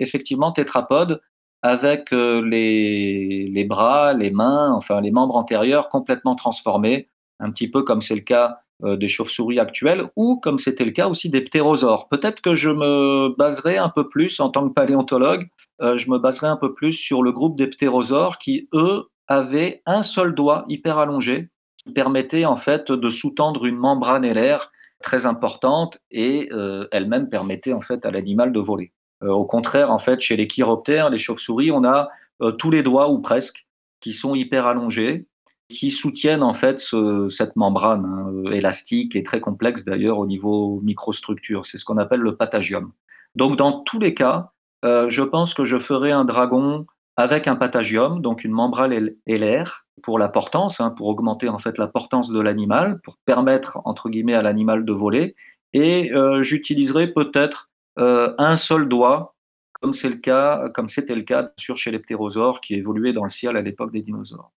effectivement 0.00 0.52
tétrapode 0.52 1.20
avec 1.62 2.10
les, 2.10 3.66
bras, 3.68 4.12
les 4.14 4.30
mains, 4.30 4.72
enfin 4.72 5.00
les 5.00 5.12
membres 5.12 5.36
antérieurs 5.36 5.88
complètement 5.88 6.34
transformés, 6.34 7.08
un 7.38 7.50
petit 7.52 7.70
peu 7.70 7.82
comme 7.82 8.02
c'est 8.02 8.16
le 8.16 8.22
cas 8.22 8.58
des 8.84 9.06
chauves-souris 9.06 9.60
actuelles 9.60 10.06
ou 10.16 10.40
comme 10.40 10.58
c'était 10.58 10.84
le 10.84 10.90
cas 10.90 11.06
aussi 11.06 11.30
des 11.30 11.40
ptérosaures. 11.40 12.08
Peut-être 12.08 12.40
que 12.40 12.56
je 12.56 12.68
me 12.68 13.32
baserai 13.38 13.78
un 13.78 13.90
peu 13.90 14.08
plus 14.08 14.40
en 14.40 14.50
tant 14.50 14.68
que 14.68 14.74
paléontologue, 14.74 15.46
je 15.80 16.10
me 16.10 16.18
baserai 16.18 16.48
un 16.48 16.56
peu 16.56 16.74
plus 16.74 16.94
sur 16.94 17.22
le 17.22 17.30
groupe 17.30 17.56
des 17.56 17.68
ptérosaures 17.68 18.38
qui, 18.38 18.68
eux, 18.74 19.06
avaient 19.32 19.82
un 19.86 20.02
seul 20.02 20.34
doigt 20.34 20.64
hyper 20.68 20.98
allongé 20.98 21.48
qui 21.78 21.92
permettait 21.92 22.44
en 22.44 22.56
fait 22.56 22.92
de 22.92 23.10
sous-tendre 23.10 23.64
une 23.64 23.76
membrane 23.76 24.24
ailaire 24.24 24.70
très 25.02 25.26
importante 25.26 25.98
et 26.10 26.48
euh, 26.52 26.86
elle-même 26.92 27.28
permettait 27.28 27.72
en 27.72 27.80
fait 27.80 28.06
à 28.06 28.10
l'animal 28.10 28.52
de 28.52 28.60
voler. 28.60 28.92
Euh, 29.24 29.30
au 29.30 29.44
contraire, 29.44 29.90
en 29.90 29.98
fait, 29.98 30.20
chez 30.20 30.36
les 30.36 30.46
chiroptères, 30.46 31.10
les 31.10 31.18
chauves-souris, 31.18 31.72
on 31.72 31.84
a 31.84 32.08
euh, 32.42 32.52
tous 32.52 32.70
les 32.70 32.82
doigts 32.82 33.08
ou 33.10 33.18
presque 33.20 33.66
qui 34.00 34.12
sont 34.12 34.34
hyper 34.34 34.66
allongés, 34.66 35.26
qui 35.68 35.90
soutiennent 35.90 36.42
en 36.42 36.52
fait 36.52 36.80
ce- 36.80 37.28
cette 37.28 37.56
membrane 37.56 38.04
hein, 38.04 38.52
élastique 38.52 39.16
et 39.16 39.22
très 39.22 39.40
complexe 39.40 39.84
d'ailleurs 39.84 40.18
au 40.18 40.26
niveau 40.26 40.80
microstructure. 40.82 41.66
C'est 41.66 41.78
ce 41.78 41.84
qu'on 41.84 41.98
appelle 41.98 42.20
le 42.20 42.36
patagium. 42.36 42.92
Donc 43.34 43.56
dans 43.56 43.80
tous 43.80 43.98
les 43.98 44.14
cas, 44.14 44.50
je 44.84 45.22
pense 45.22 45.54
que 45.54 45.64
je 45.64 45.78
ferai 45.78 46.10
un 46.10 46.24
dragon 46.24 46.86
avec 47.16 47.46
un 47.48 47.56
patagium, 47.56 48.22
donc 48.22 48.44
une 48.44 48.52
membrane 48.52 48.92
ail- 48.92 49.16
ailaire 49.26 49.86
pour 50.02 50.18
la 50.18 50.28
portance, 50.28 50.80
hein, 50.80 50.90
pour 50.90 51.08
augmenter 51.08 51.48
en 51.48 51.58
fait 51.58 51.78
la 51.78 51.86
portance 51.86 52.30
de 52.30 52.40
l'animal, 52.40 53.00
pour 53.02 53.18
permettre 53.24 53.80
entre 53.84 54.08
guillemets 54.08 54.34
à 54.34 54.42
l'animal 54.42 54.84
de 54.84 54.92
voler. 54.92 55.34
Et 55.74 56.12
euh, 56.12 56.42
j'utiliserai 56.42 57.08
peut-être 57.12 57.70
euh, 57.98 58.34
un 58.38 58.56
seul 58.56 58.88
doigt, 58.88 59.34
comme 59.80 59.94
c'était 59.94 61.14
le 61.14 61.22
cas 61.22 61.52
bien 61.58 61.74
chez 61.74 61.90
les 61.90 61.98
ptérosaures 61.98 62.60
qui 62.60 62.74
évoluaient 62.74 63.12
dans 63.12 63.24
le 63.24 63.30
ciel 63.30 63.56
à 63.56 63.62
l'époque 63.62 63.92
des 63.92 64.02
dinosaures. 64.02 64.52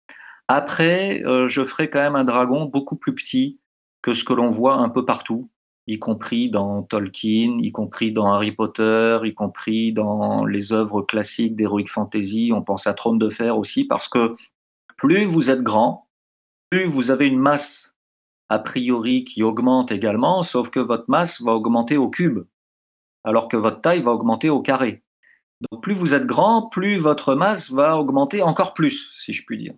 Après, 0.48 1.22
euh, 1.24 1.48
je 1.48 1.64
ferai 1.64 1.88
quand 1.88 2.00
même 2.00 2.16
un 2.16 2.24
dragon 2.24 2.66
beaucoup 2.66 2.96
plus 2.96 3.14
petit 3.14 3.58
que 4.02 4.12
ce 4.12 4.22
que 4.22 4.34
l'on 4.34 4.50
voit 4.50 4.74
un 4.74 4.90
peu 4.90 5.04
partout, 5.04 5.50
y 5.86 5.98
compris 5.98 6.50
dans 6.50 6.82
Tolkien, 6.82 7.58
y 7.60 7.70
compris 7.72 8.12
dans 8.12 8.32
Harry 8.32 8.52
Potter, 8.52 9.18
y 9.24 9.34
compris 9.34 9.92
dans 9.92 10.44
les 10.44 10.72
œuvres 10.72 11.02
classiques 11.02 11.56
d'Heroic 11.56 11.86
Fantasy. 11.88 12.50
On 12.54 12.62
pense 12.62 12.86
à 12.86 12.94
Trône 12.94 13.18
de 13.18 13.28
Fer 13.28 13.58
aussi, 13.58 13.84
parce 13.84 14.08
que 14.08 14.34
plus 14.96 15.24
vous 15.24 15.50
êtes 15.50 15.62
grand, 15.62 16.08
plus 16.70 16.86
vous 16.86 17.10
avez 17.10 17.26
une 17.26 17.38
masse 17.38 17.94
a 18.48 18.58
priori 18.58 19.24
qui 19.24 19.42
augmente 19.42 19.90
également, 19.90 20.42
sauf 20.42 20.70
que 20.70 20.80
votre 20.80 21.06
masse 21.08 21.40
va 21.40 21.52
augmenter 21.52 21.96
au 21.96 22.08
cube, 22.08 22.44
alors 23.24 23.48
que 23.48 23.56
votre 23.56 23.80
taille 23.80 24.02
va 24.02 24.12
augmenter 24.12 24.50
au 24.50 24.60
carré. 24.60 25.02
Donc 25.70 25.82
plus 25.82 25.94
vous 25.94 26.14
êtes 26.14 26.26
grand, 26.26 26.68
plus 26.68 26.98
votre 26.98 27.34
masse 27.34 27.70
va 27.70 27.96
augmenter 27.96 28.42
encore 28.42 28.74
plus, 28.74 29.10
si 29.16 29.32
je 29.32 29.44
puis 29.44 29.58
dire. 29.58 29.74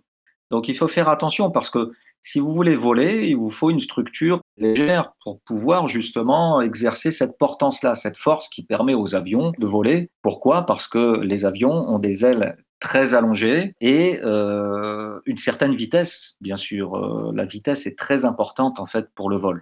Donc 0.51 0.67
il 0.67 0.75
faut 0.75 0.87
faire 0.87 1.09
attention 1.09 1.51
parce 1.51 1.69
que 1.69 1.91
si 2.21 2.39
vous 2.39 2.53
voulez 2.53 2.75
voler, 2.75 3.27
il 3.27 3.37
vous 3.37 3.49
faut 3.49 3.69
une 3.69 3.79
structure 3.79 4.41
légère 4.57 5.13
pour 5.23 5.39
pouvoir 5.41 5.87
justement 5.87 6.61
exercer 6.61 7.11
cette 7.11 7.37
portance-là, 7.37 7.95
cette 7.95 8.17
force 8.17 8.49
qui 8.49 8.63
permet 8.63 8.93
aux 8.93 9.15
avions 9.15 9.53
de 9.57 9.65
voler. 9.65 10.09
Pourquoi? 10.21 10.65
Parce 10.65 10.87
que 10.87 11.21
les 11.21 11.45
avions 11.45 11.71
ont 11.71 11.99
des 11.99 12.25
ailes 12.25 12.57
très 12.79 13.13
allongées 13.13 13.73
et 13.81 14.19
euh, 14.23 15.19
une 15.25 15.37
certaine 15.37 15.73
vitesse, 15.73 16.35
bien 16.41 16.57
sûr. 16.57 16.95
Euh, 16.95 17.31
la 17.33 17.45
vitesse 17.45 17.87
est 17.87 17.97
très 17.97 18.25
importante 18.25 18.79
en 18.79 18.85
fait 18.85 19.07
pour 19.15 19.29
le 19.29 19.37
vol. 19.37 19.59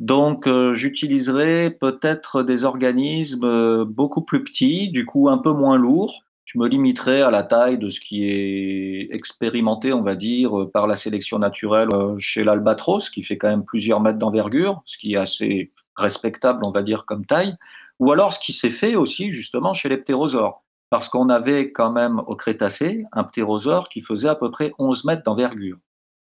Donc, 0.00 0.46
euh, 0.46 0.74
j'utiliserai 0.74 1.70
peut-être 1.70 2.42
des 2.42 2.64
organismes 2.64 3.84
beaucoup 3.84 4.22
plus 4.22 4.44
petits, 4.44 4.90
du 4.90 5.04
coup 5.04 5.28
un 5.28 5.38
peu 5.38 5.52
moins 5.52 5.76
lourds. 5.76 6.24
Je 6.48 6.58
me 6.58 6.66
limiterai 6.66 7.20
à 7.20 7.30
la 7.30 7.42
taille 7.42 7.76
de 7.76 7.90
ce 7.90 8.00
qui 8.00 8.24
est 8.24 9.14
expérimenté, 9.14 9.92
on 9.92 10.00
va 10.00 10.14
dire, 10.16 10.50
par 10.72 10.86
la 10.86 10.96
sélection 10.96 11.38
naturelle 11.38 11.90
euh, 11.92 12.16
chez 12.16 12.42
l'albatros, 12.42 13.10
qui 13.10 13.22
fait 13.22 13.36
quand 13.36 13.50
même 13.50 13.66
plusieurs 13.66 14.00
mètres 14.00 14.18
d'envergure, 14.18 14.80
ce 14.86 14.96
qui 14.96 15.12
est 15.12 15.18
assez 15.18 15.72
respectable, 15.94 16.60
on 16.64 16.70
va 16.70 16.82
dire, 16.82 17.04
comme 17.04 17.26
taille. 17.26 17.54
Ou 17.98 18.12
alors 18.12 18.32
ce 18.32 18.38
qui 18.38 18.54
s'est 18.54 18.70
fait 18.70 18.94
aussi, 18.94 19.30
justement, 19.30 19.74
chez 19.74 19.90
les 19.90 19.98
ptérosaures. 19.98 20.62
Parce 20.88 21.10
qu'on 21.10 21.28
avait 21.28 21.70
quand 21.70 21.92
même 21.92 22.22
au 22.26 22.34
Crétacé 22.34 23.04
un 23.12 23.24
ptérosaure 23.24 23.90
qui 23.90 24.00
faisait 24.00 24.30
à 24.30 24.34
peu 24.34 24.50
près 24.50 24.72
11 24.78 25.04
mètres 25.04 25.24
d'envergure. 25.24 25.76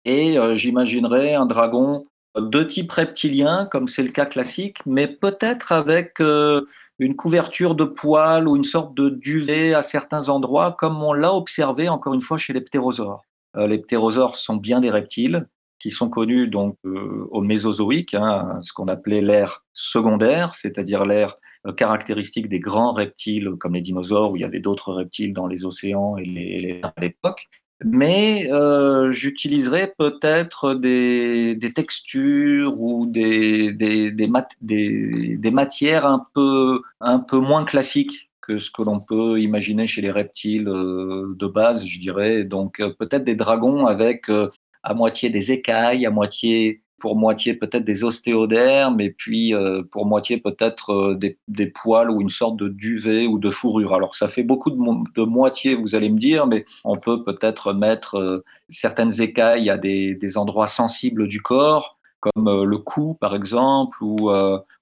Et 0.04 0.36
euh, 0.36 0.56
j'imaginerais 0.56 1.34
un 1.34 1.46
dragon 1.46 2.06
de 2.36 2.64
type 2.64 2.90
reptilien, 2.90 3.68
comme 3.70 3.86
c'est 3.86 4.02
le 4.02 4.10
cas 4.10 4.26
classique, 4.26 4.78
mais 4.84 5.06
peut-être 5.06 5.70
avec 5.70 6.20
euh, 6.20 6.66
une 6.99 7.16
couverture 7.16 7.74
de 7.74 7.84
poils 7.84 8.49
ou 8.49 8.57
une 8.57 8.64
sorte 8.64 8.94
de 8.94 9.09
duvet 9.09 9.74
à 9.74 9.82
certains 9.82 10.28
endroits, 10.28 10.76
comme 10.78 11.03
on 11.03 11.12
l'a 11.12 11.32
observé 11.32 11.88
encore 11.88 12.14
une 12.14 12.20
fois 12.20 12.38
chez 12.38 12.53
les 12.53 12.61
ptérosaures. 12.61 13.22
Euh, 13.57 13.66
les 13.66 13.78
ptérosaures 13.78 14.36
sont 14.36 14.57
bien 14.57 14.80
des 14.80 14.90
reptiles 14.90 15.46
qui 15.78 15.90
sont 15.90 16.09
connus 16.09 16.49
donc 16.49 16.76
euh, 16.84 17.28
au 17.30 17.40
Mésozoïque, 17.40 18.14
hein, 18.14 18.59
ce 18.62 18.72
qu'on 18.72 18.88
appelait 18.88 19.20
l'ère 19.20 19.64
secondaire, 19.72 20.55
c'est-à-dire 20.55 21.07
l'ère 21.07 21.36
euh, 21.66 21.72
caractéristique 21.72 22.49
des 22.49 22.59
grands 22.59 22.92
reptiles 22.92 23.53
comme 23.61 23.74
les 23.74 23.80
dinosaures, 23.80 24.32
où 24.32 24.36
il 24.36 24.40
y 24.40 24.44
avait 24.44 24.59
d'autres 24.59 24.92
reptiles 24.92 25.32
dans 25.32 25.46
les 25.46 25.64
océans 25.64 26.16
et 26.16 26.24
les, 26.24 26.80
à 26.82 26.92
l'époque 27.01 27.46
mais 27.85 28.51
euh, 28.51 29.12
j'utiliserai 29.12 29.93
peut-être 29.99 30.74
des, 30.74 31.55
des 31.55 31.72
textures 31.72 32.81
ou 32.81 33.07
des, 33.07 33.72
des, 33.72 34.11
des, 34.11 35.37
des 35.37 35.51
matières 35.51 36.07
un 36.07 36.26
peu, 36.35 36.83
un 37.01 37.18
peu 37.20 37.39
moins 37.39 37.64
classiques 37.64 38.29
que 38.49 38.59
ce 38.59 38.70
que 38.70 38.83
l'on 38.83 38.99
peut 39.01 39.41
imaginer 39.41 39.87
chez 39.87 40.01
les 40.01 40.11
reptiles 40.11 40.68
euh, 40.68 41.35
de 41.37 41.47
base, 41.47 41.85
je 41.85 42.01
dirais. 42.01 42.45
Donc 42.45 42.81
euh, 42.81 42.91
peut-être 42.99 43.24
des 43.24 43.35
dragons 43.37 43.87
avec 43.87 44.29
euh, 44.31 44.49
à 44.83 44.95
moitié 44.95 45.31
des 45.31 45.53
écailles, 45.53 46.07
à 46.07 46.11
moitié 46.11 46.83
pour 46.99 47.16
moitié 47.16 47.55
peut-être 47.55 47.84
des 47.84 48.05
ostéodermes 48.05 49.01
et 49.01 49.11
puis 49.11 49.55
euh, 49.55 49.82
pour 49.90 50.07
moitié 50.07 50.38
peut-être 50.38 50.90
euh, 50.90 51.18
des, 51.49 51.66
poils 51.66 52.11
ou 52.11 52.20
une 52.20 52.30
sorte 52.30 52.57
de 52.57 52.68
duvet 52.68 53.26
ou 53.26 53.38
de 53.38 53.51
fourrure. 53.51 53.94
Alors 53.94 54.14
ça 54.14 54.28
fait 54.28 54.42
beaucoup 54.42 54.70
de, 54.70 54.76
mo- 54.76 55.05
de 55.14 55.22
moitié, 55.22 55.74
vous 55.74 55.94
allez 55.94 56.11
me 56.11 56.18
dire, 56.18 56.46
mais 56.46 56.64
on 56.84 56.96
peut 56.96 57.24
peut-être 57.24 57.72
mettre 57.72 58.16
euh, 58.16 58.44
certaines 58.68 59.20
écailles 59.20 59.70
à 59.70 59.78
des, 59.78 60.18
endroits 60.36 60.66
sensibles 60.66 61.26
du 61.28 61.40
corps, 61.40 61.99
comme 62.20 62.64
le 62.64 62.78
cou 62.78 63.14
par 63.14 63.34
exemple 63.34 63.96
ou, 64.03 64.30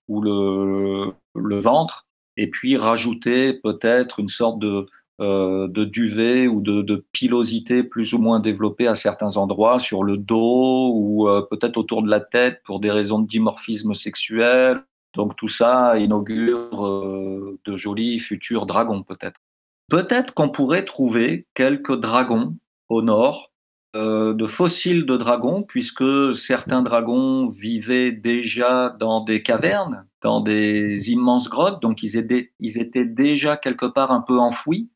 ou 0.08 0.20
le 0.20 1.58
ventre, 1.60 2.06
et 2.36 2.48
puis 2.50 2.76
rajouter 2.76 3.54
peut-être 3.54 4.18
une 4.18 4.28
sorte 4.28 4.58
de 4.58 4.86
euh, 5.18 5.66
de 5.66 5.84
duvet 5.84 6.46
ou 6.46 6.60
de, 6.60 7.06
pilosité 7.12 7.82
plus 7.82 8.12
ou 8.12 8.18
moins 8.18 8.38
développée 8.38 8.86
à 8.86 8.94
certains 8.94 9.38
endroits, 9.38 9.78
sur 9.78 10.04
le 10.04 10.18
dos 10.18 10.92
ou 10.94 11.26
euh, 11.26 11.40
peut-être 11.40 11.78
autour 11.78 12.02
de 12.02 12.10
la 12.10 12.20
tête 12.20 12.60
pour 12.64 12.80
des 12.80 12.90
raisons 12.90 13.20
de 13.20 13.26
dimorphisme 13.26 13.94
sexuel. 13.94 14.82
Donc 15.14 15.34
tout 15.34 15.48
ça 15.48 15.98
inaugure 15.98 16.86
euh, 16.86 17.58
de 17.64 17.76
jolis 17.76 18.18
futurs 18.18 18.66
dragons 18.66 19.02
peut-être. 19.02 19.40
Peut-être 19.88 20.34
qu'on 20.34 20.50
pourrait 20.50 20.84
trouver 20.84 21.46
quelques 21.54 21.98
dragons 21.98 22.54
au 22.90 23.00
nord, 23.00 23.52
de 23.94 24.46
fossiles 24.46 25.06
de 25.06 25.16
dragons, 25.16 25.62
puisque 25.62 26.34
certains 26.34 26.82
dragons 26.82 27.48
vivaient 27.48 28.12
déjà 28.12 28.90
dans 28.90 29.24
des 29.24 29.42
cavernes, 29.42 30.04
dans 30.20 30.42
des 30.42 31.10
immenses 31.12 31.48
grottes, 31.48 31.80
donc 31.80 32.02
ils 32.02 32.18
étaient 32.18 33.06
déjà 33.06 33.56
quelque 33.56 33.86
part 33.86 34.10
un 34.10 34.20
peu 34.20 34.38
enfouis. 34.38 34.90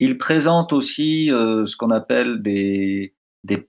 Ils 0.00 0.16
présentent 0.16 0.72
aussi 0.72 1.30
euh, 1.30 1.66
ce 1.66 1.76
qu'on 1.76 1.90
appelle 1.90 2.40
des, 2.40 3.14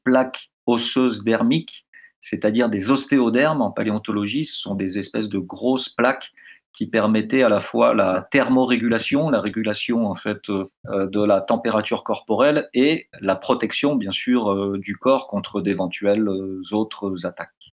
plaques 0.03 0.51
osseuses 0.65 1.23
dermiques, 1.23 1.85
c'est-à-dire 2.19 2.69
des 2.69 2.89
ostéodermes 2.89 3.61
en 3.61 3.71
paléontologie. 3.71 4.45
Ce 4.45 4.59
sont 4.59 4.75
des 4.75 4.97
espèces 4.97 5.27
de 5.27 5.39
grosses 5.39 5.89
plaques 5.89 6.31
qui 6.73 6.87
permettaient 6.87 7.43
à 7.43 7.49
la 7.49 7.59
fois 7.59 7.93
la 7.93 8.27
thermorégulation, 8.31 9.29
la 9.29 9.41
régulation 9.41 10.07
en 10.07 10.15
fait 10.15 10.49
euh, 10.49 10.65
de 10.85 11.21
la 11.21 11.41
température 11.41 12.05
corporelle 12.05 12.69
et 12.73 13.09
la 13.19 13.35
protection 13.35 13.95
bien 13.95 14.11
sûr 14.11 14.49
euh, 14.49 14.77
du 14.77 14.95
corps 14.95 15.27
contre 15.27 15.59
d'éventuelles 15.59 16.29
autres 16.71 17.25
attaques. 17.25 17.70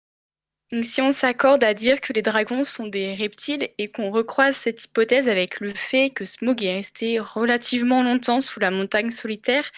Si 0.81 1.01
on 1.03 1.11
s'accorde 1.11 1.63
à 1.63 1.75
dire 1.75 2.01
que 2.01 2.13
les 2.13 2.23
dragons 2.23 2.63
sont 2.63 2.87
des 2.87 3.13
reptiles 3.13 3.69
et 3.77 3.91
qu'on 3.91 4.09
recroise 4.09 4.55
cette 4.55 4.83
hypothèse 4.83 5.29
avec 5.29 5.59
le 5.59 5.71
fait 5.75 6.09
que 6.09 6.25
Smaug 6.25 6.63
est 6.63 6.73
resté 6.73 7.19
relativement 7.19 8.01
longtemps 8.01 8.41
sous 8.41 8.59
la 8.59 8.71
montagne 8.71 9.11
solitaire, 9.11 9.69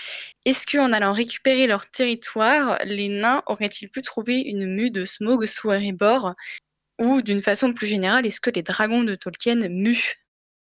est-ce 0.46 0.66
qu'en 0.66 0.94
allant 0.94 1.12
récupérer 1.12 1.68
leur 1.68 1.90
territoire, 1.90 2.78
les 2.86 3.10
nains 3.10 3.44
auraient-ils 3.48 3.90
pu 3.90 4.02
trouver 4.04 4.40
une 4.40 4.68
mue 4.68 4.90
de 4.90 5.04
Smaug 5.04 5.46
sous 5.48 5.70
Erebor 5.70 6.34
Ou 7.02 7.22
d'une 7.22 7.42
façon 7.42 7.74
plus 7.74 7.88
générale, 7.88 8.26
est-ce 8.26 8.40
que 8.40 8.52
les 8.52 8.64
dragons 8.64 9.04
de 9.04 9.16
Tolkien 9.16 9.68
muent? 9.68 10.16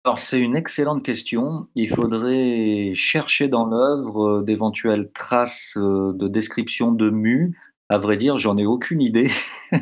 Alors, 0.04 0.18
c'est 0.18 0.38
une 0.38 0.56
excellente 0.56 1.04
question. 1.04 1.68
Il 1.74 1.90
faudrait 1.90 2.92
chercher 2.94 3.46
dans 3.46 3.66
l'œuvre 3.66 4.38
euh, 4.38 4.42
d'éventuelles 4.42 5.10
traces 5.12 5.74
euh, 5.76 6.12
de 6.14 6.28
description 6.28 6.92
de 6.92 7.10
mu. 7.10 7.56
À 7.88 7.98
vrai 7.98 8.16
dire, 8.16 8.38
j'en 8.38 8.56
ai 8.56 8.66
aucune 8.66 9.00
idée. 9.00 9.30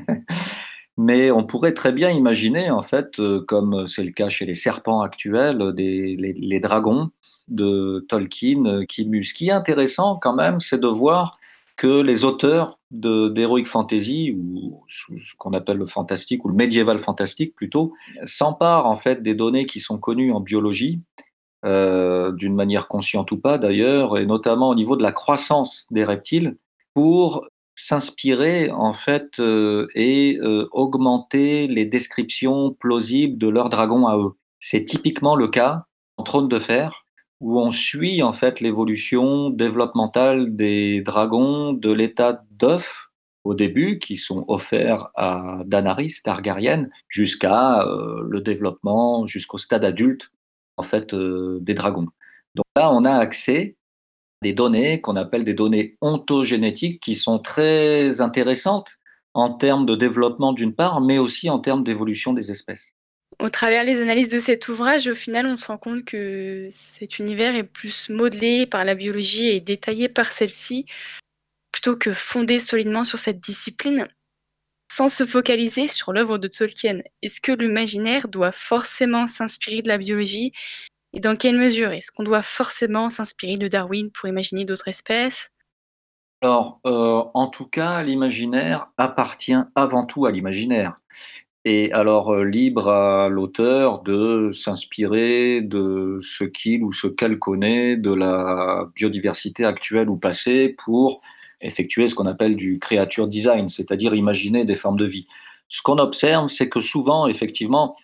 Mais 0.99 1.31
on 1.31 1.45
pourrait 1.45 1.75
très 1.75 1.93
bien 1.93 2.11
imaginer, 2.11 2.71
en 2.71 2.83
fait, 2.83 3.19
euh, 3.21 3.45
comme 3.47 3.87
c'est 3.87 4.05
le 4.05 4.13
cas 4.13 4.29
chez 4.29 4.47
les 4.47 4.55
serpents 4.55 5.03
actuels, 5.03 5.73
des, 5.75 6.17
les, 6.17 6.61
dragons 6.61 7.11
de 7.49 8.07
Tolkien 8.09 8.65
euh, 8.65 8.85
qui. 8.87 9.05
Ce 9.23 9.35
qui 9.35 9.49
est 9.49 9.53
intéressant 9.53 10.17
quand 10.17 10.35
même, 10.35 10.61
c'est 10.61 10.81
de 10.81 10.87
voir 10.87 11.39
que 11.77 12.01
les 12.01 12.25
auteurs 12.25 12.79
d'Heroic 12.91 13.67
Fantasy, 13.67 14.33
ou 14.33 14.83
ce 14.89 15.37
qu'on 15.37 15.53
appelle 15.53 15.77
le 15.77 15.87
fantastique, 15.87 16.45
ou 16.45 16.49
le 16.49 16.55
médiéval 16.55 17.01
fantastique 17.01 17.55
plutôt, 17.55 17.93
s'emparent 18.25 18.87
en 18.87 18.97
fait 18.97 19.23
des 19.23 19.35
données 19.35 19.67
qui 19.67 19.81
sont 19.81 19.99
connues 19.99 20.33
en 20.33 20.41
biologie, 20.41 21.01
euh, 21.67 22.33
d'une 22.33 22.55
manière 22.55 22.89
consciente 22.89 23.31
ou 23.33 23.39
pas 23.39 23.59
d'ailleurs, 23.59 24.17
et 24.17 24.25
notamment 24.25 24.71
au 24.71 24.75
niveau 24.75 24.97
de 24.97 25.03
la 25.03 25.13
croissance 25.13 25.87
des 25.91 26.05
reptiles, 26.05 26.57
pour 26.95 27.47
s'inspirer 27.77 28.71
en 28.71 28.95
fait 28.95 29.39
euh, 29.39 29.87
et 29.95 30.39
euh, 30.41 30.67
augmenter 30.73 31.69
les 31.69 31.85
descriptions 31.85 32.73
plausibles 32.73 33.39
de 33.39 33.49
leurs 33.49 33.69
dragons 33.69 34.09
à 34.09 34.17
eux. 34.17 34.33
C'est 34.59 34.87
typiquement 34.87 35.37
le 35.37 35.47
cas 35.47 35.85
en 36.17 36.23
Trône 36.23 36.49
de 36.49 36.59
Fer, 36.59 37.05
où 37.41 37.61
on 37.61 37.71
suit 37.71 38.23
en 38.23 38.33
fait 38.33 38.61
l'évolution 38.61 39.51
développementale 39.51 40.57
des 40.57 41.03
dragons 41.03 41.75
de 41.75 41.93
l'état 41.93 42.43
d'œuf 42.51 43.11
au 43.45 43.55
début, 43.55 43.99
qui 44.01 44.17
sont 44.17 44.45
offerts 44.49 45.11
à 45.15 45.59
Danaris 45.67 46.17
Targaryen, 46.25 46.89
jusqu'à 47.09 47.83
euh, 47.83 48.25
le 48.27 48.41
développement, 48.41 49.27
jusqu'au 49.27 49.59
stade 49.59 49.85
adulte 49.85 50.33
en 50.79 50.83
fait 50.83 51.15
des 51.15 51.75
dragons. 51.75 52.09
Donc 52.55 52.65
là, 52.75 52.91
on 52.91 53.05
a 53.05 53.13
accès 53.13 53.77
des 54.43 54.53
données 54.53 55.01
qu'on 55.01 55.17
appelle 55.17 55.45
des 55.45 55.55
données 55.55 55.97
ontogénétiques 56.01 57.01
qui 57.01 57.15
sont 57.15 57.39
très 57.39 58.21
intéressantes 58.21 58.91
en 59.35 59.53
termes 59.53 59.87
de 59.87 59.95
développement 59.95 60.53
d'une 60.53 60.75
part, 60.75 61.01
mais 61.01 61.19
aussi 61.19 61.51
en 61.51 61.59
termes 61.59 61.85
d'évolution 61.85 62.33
des 62.33 62.51
espèces. 62.51 62.95
Au 63.39 63.51
travers 63.51 63.85
les 63.85 64.01
analyses 64.01 64.31
de 64.31 64.39
cet 64.39 64.69
ouvrage, 64.69 65.09
au 65.09 65.15
final, 65.15 65.47
on 65.47 65.57
se 65.57 65.67
rend 65.67 65.77
compte 65.77 66.05
que 66.05 66.69
cet 66.71 67.19
univers 67.19 67.55
est 67.55 67.65
plus 67.65 68.09
modelé 68.09 68.67
par 68.67 68.85
la 68.85 68.95
biologie 68.95 69.49
et 69.49 69.61
détaillé 69.61 70.09
par 70.09 70.33
celle-ci, 70.33 70.87
plutôt 71.71 71.97
que 71.97 72.15
fondé 72.15 72.59
solidement 72.59 73.05
sur 73.05 73.19
cette 73.19 73.41
discipline. 73.41 74.09
Sans 74.91 75.09
se 75.09 75.27
focaliser 75.27 75.89
sur 75.89 76.13
l'œuvre 76.13 76.39
de 76.39 76.49
Tolkien, 76.49 77.01
est-ce 77.21 77.41
que 77.43 77.53
l'imaginaire 77.53 78.29
doit 78.29 78.53
forcément 78.53 79.27
s'inspirer 79.27 79.83
de 79.83 79.89
la 79.89 79.99
biologie 79.99 80.53
Et 81.17 81.19
dans 81.19 81.35
quelle 81.35 81.57
mesure 81.57 81.93
Est-ce 81.93 82.13
qu'on 82.13 82.25
doit 82.25 82.43
forcément 82.43 83.09
s'inspirer 83.09 83.57
de 83.57 83.69
Darwin 83.69 84.11
pour 84.11 84.29
imaginer 84.29 84.67
d'autres 84.67 84.89
espèces? 84.89 85.49
Alors, 86.43 86.79
euh, 86.87 87.23
en 87.33 87.49
tout 87.49 87.65
cas, 87.65 88.03
l'imaginaire 88.03 88.89
appartient 88.99 89.57
avant 89.75 90.05
tout 90.05 90.27
à 90.27 90.31
l'imaginaire. 90.31 90.95
Et 91.65 91.91
alors, 91.93 92.35
euh, 92.35 92.45
libre 92.45 92.91
à 92.91 93.31
l'auteur 93.31 94.03
de 94.03 94.51
s'inspirer 94.53 95.63
de 95.63 96.21
ce 96.21 96.45
qu'il 96.45 96.85
ou 96.85 96.93
ce 96.93 97.07
qu'elle 97.07 97.39
connaît 97.39 97.97
de 97.97 98.13
la 98.13 98.87
biodiversité 98.95 99.65
actuelle 99.65 100.11
ou 100.11 100.19
passée 100.19 100.77
pour 100.85 101.23
effectuer 101.63 102.09
ce 102.09 102.15
qu'on 102.15 102.27
appelle 102.27 102.57
du 102.57 102.79
creature 102.79 103.27
design, 103.27 103.71
c'est-à-dire 103.71 104.15
imaginer 104.15 104.67
des 104.67 104.77
formes 104.77 104.99
de 104.99 105.07
vie. 105.07 105.27
Ce 105.69 105.81
qu'on 105.81 105.97
observe, 105.97 106.49
c'est 106.49 106.69
que 106.69 106.83
souvent, 106.83 107.27
effectivement, 107.27 107.97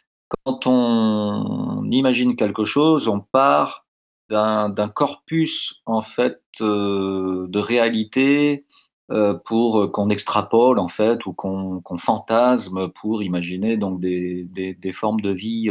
quand 0.44 0.66
on 0.66 1.88
imagine 1.90 2.36
quelque 2.36 2.64
chose, 2.64 3.08
on 3.08 3.20
part 3.20 3.86
d'un 4.30 4.88
corpus 4.88 5.82
en 5.84 6.00
fait 6.00 6.40
euh, 6.60 7.46
de 7.48 7.58
réalité 7.58 8.64
euh, 9.10 9.34
pour 9.34 9.92
qu'on 9.92 10.08
extrapole 10.08 10.78
en 10.78 10.88
fait 10.88 11.26
ou 11.26 11.34
qu'on 11.34 11.82
fantasme 11.98 12.88
pour 12.88 13.22
imaginer 13.22 13.76
donc 13.76 14.00
des, 14.00 14.92
formes 14.94 15.20
de 15.20 15.30
vie 15.30 15.70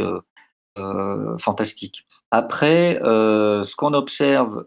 euh, 0.78 1.38
fantastiques. 1.38 2.06
Après, 2.30 2.98
ce 3.02 3.76
qu'on 3.76 3.94
observe 3.94 4.64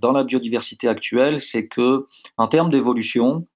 dans 0.00 0.12
la 0.12 0.24
biodiversité 0.24 0.86
actuelle, 0.86 1.40
c'est 1.40 1.66
que 1.66 2.06
en 2.36 2.48
termes 2.48 2.70
d'évolution, 2.70 3.46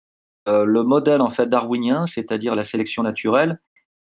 le 0.47 0.83
modèle 0.83 1.21
en 1.21 1.31
fait 1.31 1.47
darwinien, 1.47 2.07
c'est-à-dire 2.07 2.57
la 2.57 2.65
sélection 2.65 3.05
naturelle, 3.05 3.61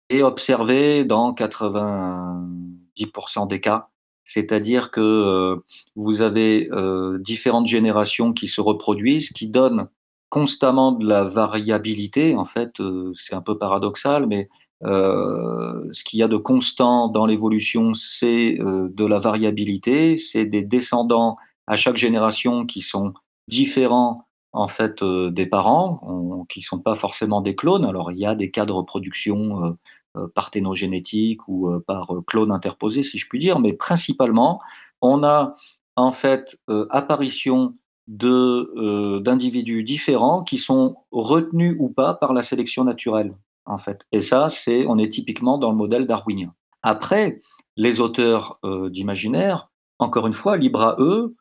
est 0.10 0.22
observé 0.22 1.05
dans 1.05 1.34
90% 1.34 3.47
des 3.47 3.62
cas. 3.62 3.88
C'est-à-dire 4.24 4.91
que 4.91 5.01
euh, 5.01 5.58
vous 5.95 6.22
avez 6.22 6.70
euh, 6.72 7.18
différentes 7.20 7.68
générations 7.68 8.34
qui 8.34 8.47
se 8.47 8.60
reproduisent, 8.60 9.30
qui 9.30 9.47
donnent 9.47 9.88
constamment 10.30 10.91
de 10.91 11.08
la 11.08 11.24
variabilité. 11.24 12.36
En 12.36 12.45
fait, 12.45 12.80
euh, 12.80 13.12
c'est 13.16 13.36
un 13.36 13.41
peu 13.41 13.58
paradoxal, 13.58 14.28
mais 14.28 14.49
euh, 14.84 15.88
ce 15.91 16.03
qu'il 16.03 16.20
y 16.20 16.24
a 16.24 16.28
de 16.28 16.38
constant 16.38 17.08
dans 17.08 17.26
l'évolution, 17.26 17.93
c'est 17.93 18.60
euh, 18.60 18.89
de 18.91 19.05
la 19.05 19.20
variabilité. 19.20 20.18
C'est 20.18 20.45
des 20.45 20.62
descendants 20.62 21.38
à 21.66 21.76
chaque 21.76 21.97
génération 21.97 22.66
qui 22.66 22.82
sont 22.82 23.14
différents 23.47 24.26
en 24.58 24.68
fait 24.68 25.01
euh, 25.01 25.30
des 25.32 25.45
parents, 25.45 26.01
qui 26.49 26.62
sont 26.62 26.80
pas 26.80 26.95
forcément 26.95 27.41
des 27.41 27.55
clones. 27.55 27.86
Alors 27.86 28.12
il 28.12 28.20
y 28.20 28.26
a 28.26 28.36
des 28.36 28.51
cas 28.51 28.66
de 28.66 28.72
reproduction 28.72 29.64
euh, 29.64 29.72
euh, 30.18 30.28
parthénogénétique 30.34 31.47
ou 31.47 31.70
euh, 31.70 31.84
par 31.86 32.12
clone 32.26 32.51
interposé, 32.51 33.03
si 33.03 33.18
je 33.18 33.28
puis 33.28 33.39
dire, 33.39 33.60
mais 33.60 33.74
principalement, 33.74 34.62
on 35.01 35.24
a 35.24 35.55
en 35.95 36.12
fait 36.12 36.60
apparition 36.91 37.76
d'individus 38.08 39.84
différents 39.84 40.43
qui 40.43 40.60
sont 40.60 40.97
retenus 41.12 41.76
ou 41.80 41.89
pas 41.89 42.14
par 42.14 42.34
la 42.34 42.43
sélection 42.43 42.84
naturelle, 42.84 43.36
en 43.66 43.80
fait. 43.80 44.05
Et 44.12 44.22
ça, 44.22 44.49
c'est, 44.51 44.86
on 44.86 44.99
est 44.99 45.12
typiquement 45.12 45.58
dans 45.58 45.72
le 45.72 45.76
modèle 45.76 46.05
darwinien. 46.05 46.53
Après, 46.84 47.41
les 47.78 47.99
auteurs 47.99 48.60
d'imaginaire, 48.91 49.72
encore 49.97 50.28
une 50.28 50.34
fois, 50.34 50.55
libre 50.55 50.82
à 50.84 50.97
eux 50.99 51.36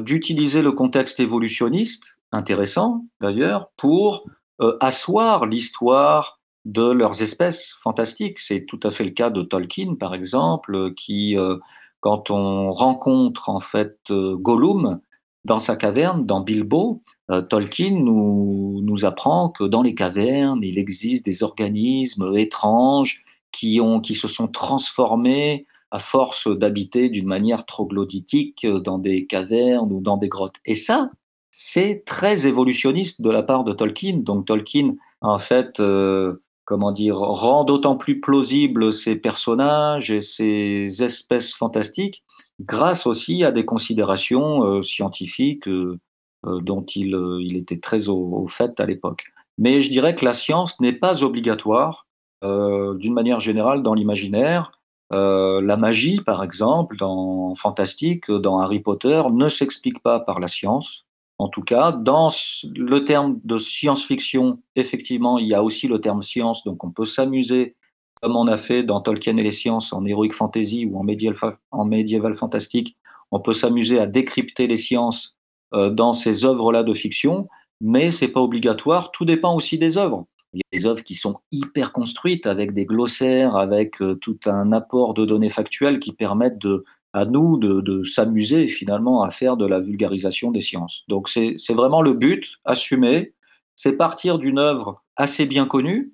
d'utiliser 0.00 0.60
le 0.60 0.72
contexte 0.72 1.18
évolutionniste, 1.18 2.18
intéressant 2.32 3.04
d'ailleurs, 3.20 3.70
pour 3.76 4.24
euh, 4.60 4.76
asseoir 4.80 5.46
l'histoire 5.46 6.40
de 6.64 6.90
leurs 6.90 7.22
espèces 7.22 7.74
fantastiques. 7.82 8.38
C'est 8.38 8.64
tout 8.66 8.80
à 8.82 8.90
fait 8.90 9.04
le 9.04 9.10
cas 9.10 9.30
de 9.30 9.42
Tolkien, 9.42 9.94
par 9.94 10.14
exemple, 10.14 10.94
qui, 10.94 11.36
euh, 11.36 11.56
quand 12.00 12.30
on 12.30 12.72
rencontre 12.72 13.48
en 13.48 13.60
fait 13.60 13.98
euh, 14.10 14.36
Gollum 14.36 15.00
dans 15.44 15.58
sa 15.58 15.74
caverne, 15.74 16.24
dans 16.24 16.40
Bilbo, 16.40 17.02
Tolkien 17.48 17.90
nous, 17.90 18.80
nous 18.84 19.04
apprend 19.04 19.48
que 19.48 19.64
dans 19.64 19.82
les 19.82 19.96
cavernes, 19.96 20.60
il 20.62 20.78
existe 20.78 21.24
des 21.24 21.42
organismes 21.42 22.36
étranges 22.36 23.24
qui, 23.50 23.80
ont, 23.80 24.00
qui 24.00 24.14
se 24.14 24.28
sont 24.28 24.46
transformés 24.46 25.66
à 25.90 25.98
force 25.98 26.46
d'habiter 26.46 27.08
d'une 27.08 27.26
manière 27.26 27.66
troglodytique 27.66 28.64
dans 28.66 28.98
des 28.98 29.26
cavernes 29.26 29.92
ou 29.92 30.00
dans 30.00 30.16
des 30.16 30.28
grottes. 30.28 30.60
Et 30.64 30.74
ça, 30.74 31.10
c'est 31.52 32.02
très 32.06 32.46
évolutionniste 32.46 33.20
de 33.20 33.30
la 33.30 33.42
part 33.42 33.62
de 33.62 33.72
Tolkien. 33.72 34.16
Donc 34.16 34.46
Tolkien, 34.46 34.94
en 35.20 35.38
fait, 35.38 35.78
euh, 35.80 36.42
comment 36.64 36.92
dire, 36.92 37.18
rend 37.18 37.64
d'autant 37.64 37.96
plus 37.96 38.20
plausibles 38.20 38.92
ces 38.92 39.16
personnages 39.16 40.10
et 40.10 40.22
ces 40.22 41.04
espèces 41.04 41.52
fantastiques 41.52 42.24
grâce 42.60 43.06
aussi 43.06 43.44
à 43.44 43.52
des 43.52 43.66
considérations 43.66 44.64
euh, 44.64 44.82
scientifiques 44.82 45.68
euh, 45.68 45.98
dont 46.44 46.84
il, 46.86 47.56
était 47.56 47.78
très 47.78 48.08
au, 48.08 48.46
fait 48.48 48.80
à 48.80 48.86
l'époque. 48.86 49.24
Mais 49.58 49.80
je 49.80 49.90
dirais 49.90 50.16
que 50.16 50.24
la 50.24 50.32
science 50.32 50.80
n'est 50.80 50.92
pas 50.92 51.22
obligatoire 51.22 52.06
d'une 52.42 53.14
manière 53.14 53.38
générale 53.38 53.84
dans 53.84 53.94
l'imaginaire. 53.94 54.72
La 55.12 55.76
magie, 55.76 56.20
par 56.20 56.42
exemple, 56.42 56.96
dans 56.96 57.54
Fantastique, 57.54 58.28
dans 58.28 58.58
Harry 58.58 58.80
Potter, 58.80 59.22
ne 59.30 59.48
s'explique 59.48 60.02
pas 60.02 60.18
par 60.18 60.40
la 60.40 60.48
science. 60.48 61.04
En 61.42 61.48
tout 61.48 61.62
cas, 61.62 61.90
dans 61.90 62.32
le 62.72 63.04
terme 63.04 63.40
de 63.42 63.58
science-fiction, 63.58 64.60
effectivement, 64.76 65.38
il 65.38 65.48
y 65.48 65.54
a 65.54 65.64
aussi 65.64 65.88
le 65.88 66.00
terme 66.00 66.22
science, 66.22 66.62
donc 66.62 66.84
on 66.84 66.92
peut 66.92 67.04
s'amuser, 67.04 67.74
comme 68.20 68.36
on 68.36 68.46
a 68.46 68.56
fait 68.56 68.84
dans 68.84 69.00
Tolkien 69.00 69.36
et 69.38 69.42
les 69.42 69.50
sciences, 69.50 69.92
en 69.92 70.04
heroic 70.06 70.34
fantasy 70.34 70.86
ou 70.86 71.00
en 71.00 71.02
médiéval, 71.02 71.56
en 71.72 72.36
fantastique, 72.36 72.96
on 73.32 73.40
peut 73.40 73.54
s'amuser 73.54 73.98
à 73.98 74.06
décrypter 74.06 74.68
les 74.68 74.76
sciences 74.76 75.34
euh, 75.74 75.90
dans 75.90 76.12
ces 76.12 76.44
œuvres-là 76.44 76.84
de 76.84 76.94
fiction, 76.94 77.48
mais 77.80 78.12
c'est 78.12 78.28
pas 78.28 78.40
obligatoire. 78.40 79.10
Tout 79.10 79.24
dépend 79.24 79.56
aussi 79.56 79.78
des 79.78 79.98
œuvres. 79.98 80.26
Il 80.52 80.58
y 80.58 80.76
a 80.76 80.78
des 80.78 80.86
œuvres 80.86 81.02
qui 81.02 81.16
sont 81.16 81.40
hyper 81.50 81.90
construites 81.90 82.46
avec 82.46 82.72
des 82.72 82.86
glossaires, 82.86 83.56
avec 83.56 84.00
euh, 84.00 84.14
tout 84.14 84.38
un 84.46 84.70
apport 84.70 85.12
de 85.12 85.24
données 85.24 85.50
factuelles 85.50 85.98
qui 85.98 86.12
permettent 86.12 86.58
de, 86.58 86.84
à 87.12 87.24
nous 87.24 87.58
de, 87.58 87.80
de 87.80 88.04
s'amuser 88.04 88.68
finalement 88.68 89.22
à 89.22 89.30
faire 89.30 89.56
de 89.56 89.66
la 89.66 89.80
vulgarisation 89.80 90.50
des 90.50 90.60
sciences. 90.60 91.04
Donc 91.08 91.28
c'est 91.28 91.56
vraiment 91.70 92.02
le 92.02 92.14
but, 92.14 92.46
assumé, 92.64 93.34
c'est 93.76 93.92
partir 93.92 94.38
d'une 94.38 94.58
œuvre 94.58 95.02
assez 95.16 95.46
bien 95.46 95.66
connue 95.66 96.12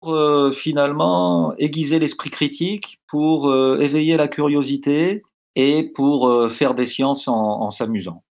pour 0.00 0.14
euh, 0.14 0.52
finalement 0.52 1.54
aiguiser 1.56 1.98
l'esprit 1.98 2.30
critique, 2.30 3.00
pour 3.08 3.50
euh, 3.50 3.80
éveiller 3.80 4.16
la 4.16 4.28
curiosité 4.28 5.22
et 5.56 5.82
pour 5.94 6.28
euh, 6.28 6.48
faire 6.48 6.74
des 6.74 6.86
sciences 6.86 7.26
en, 7.26 7.62
en 7.62 7.70
s'amusant. 7.70 8.22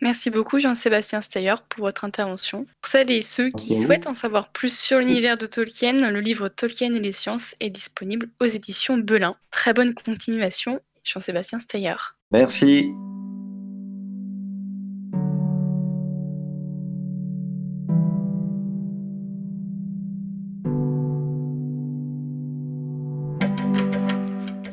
Merci 0.00 0.30
beaucoup 0.30 0.60
Jean-Sébastien 0.60 1.20
Steyer 1.20 1.54
pour 1.68 1.84
votre 1.84 2.04
intervention. 2.04 2.64
Pour 2.80 2.90
celles 2.90 3.10
et 3.10 3.22
ceux 3.22 3.50
qui 3.50 3.70
Merci 3.70 3.82
souhaitent 3.82 4.06
en 4.06 4.14
savoir 4.14 4.52
plus 4.52 4.76
sur 4.76 4.98
l'univers 4.98 5.36
de 5.36 5.46
Tolkien, 5.46 6.08
le 6.10 6.20
livre 6.20 6.48
Tolkien 6.48 6.94
et 6.94 7.00
les 7.00 7.12
sciences 7.12 7.56
est 7.58 7.70
disponible 7.70 8.28
aux 8.40 8.44
éditions 8.44 8.96
Belin. 8.96 9.34
Très 9.50 9.74
bonne 9.74 9.94
continuation, 9.94 10.80
Jean-Sébastien 11.08 11.58
Steyer. 11.58 11.96
Merci. 12.32 12.92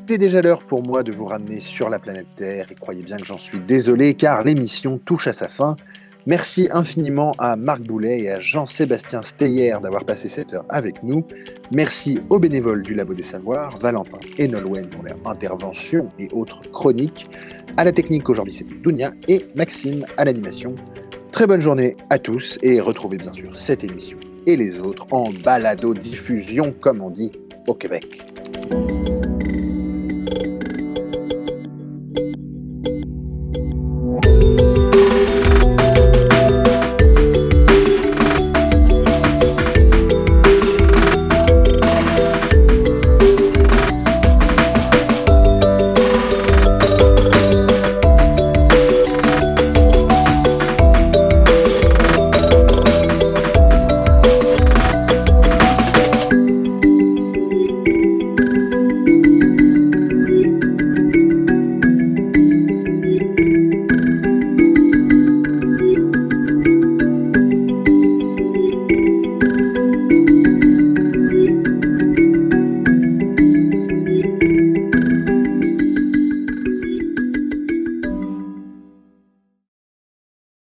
C'est 0.07 0.19
déjà 0.19 0.41
l'heure 0.41 0.63
pour 0.63 0.81
moi 0.81 1.03
de 1.03 1.11
vous 1.11 1.25
ramener 1.25 1.59
sur 1.59 1.89
la 1.89 1.99
planète 1.99 2.27
Terre 2.36 2.67
et 2.71 2.75
croyez 2.75 3.03
bien 3.03 3.17
que 3.17 3.25
j'en 3.25 3.39
suis 3.39 3.59
désolé 3.59 4.13
car 4.13 4.43
l'émission 4.43 4.97
touche 4.97 5.27
à 5.27 5.33
sa 5.33 5.49
fin. 5.49 5.75
Merci 6.28 6.67
infiniment 6.71 7.34
à 7.38 7.55
Marc 7.55 7.82
Boulet 7.82 8.21
et 8.21 8.32
à 8.32 8.39
Jean-Sébastien 8.39 9.21
Steyer 9.21 9.76
d'avoir 9.84 10.05
passé 10.05 10.28
cette 10.28 10.53
heure 10.53 10.65
avec 10.69 11.03
nous. 11.03 11.23
Merci 11.71 12.19
aux 12.32 12.39
bénévoles 12.39 12.82
du 12.82 12.95
Labo 12.95 13.13
des 13.13 13.21
Savoirs, 13.21 13.78
Valentin 13.78 14.17
et 14.39 14.47
Nolwenn 14.47 14.88
pour 14.88 15.03
leur 15.03 15.17
intervention 15.26 16.09
et 16.17 16.28
autres 16.32 16.61
chroniques. 16.71 17.30
À 17.78 17.84
la 17.84 17.91
technique 17.91 18.28
aujourd'hui 18.28 18.53
c'était 18.53 18.73
Dounia 18.73 19.11
et 19.28 19.45
Maxime 19.53 20.03
à 20.17 20.26
l'animation. 20.26 20.73
Très 21.32 21.45
bonne 21.45 21.61
journée 21.61 21.95
à 22.09 22.17
tous 22.17 22.57
et 22.63 22.82
retrouvez 22.82 23.17
bien 23.17 23.34
sûr 23.34 23.59
cette 23.59 23.84
émission 23.84 24.17
et 24.47 24.55
les 24.55 24.80
autres 24.80 25.05
en 25.11 25.30
balado 25.43 25.93
diffusion 25.93 26.73
comme 26.82 27.01
on 27.01 27.11
dit 27.11 27.32
au 27.67 27.76
Québec. 27.76 28.23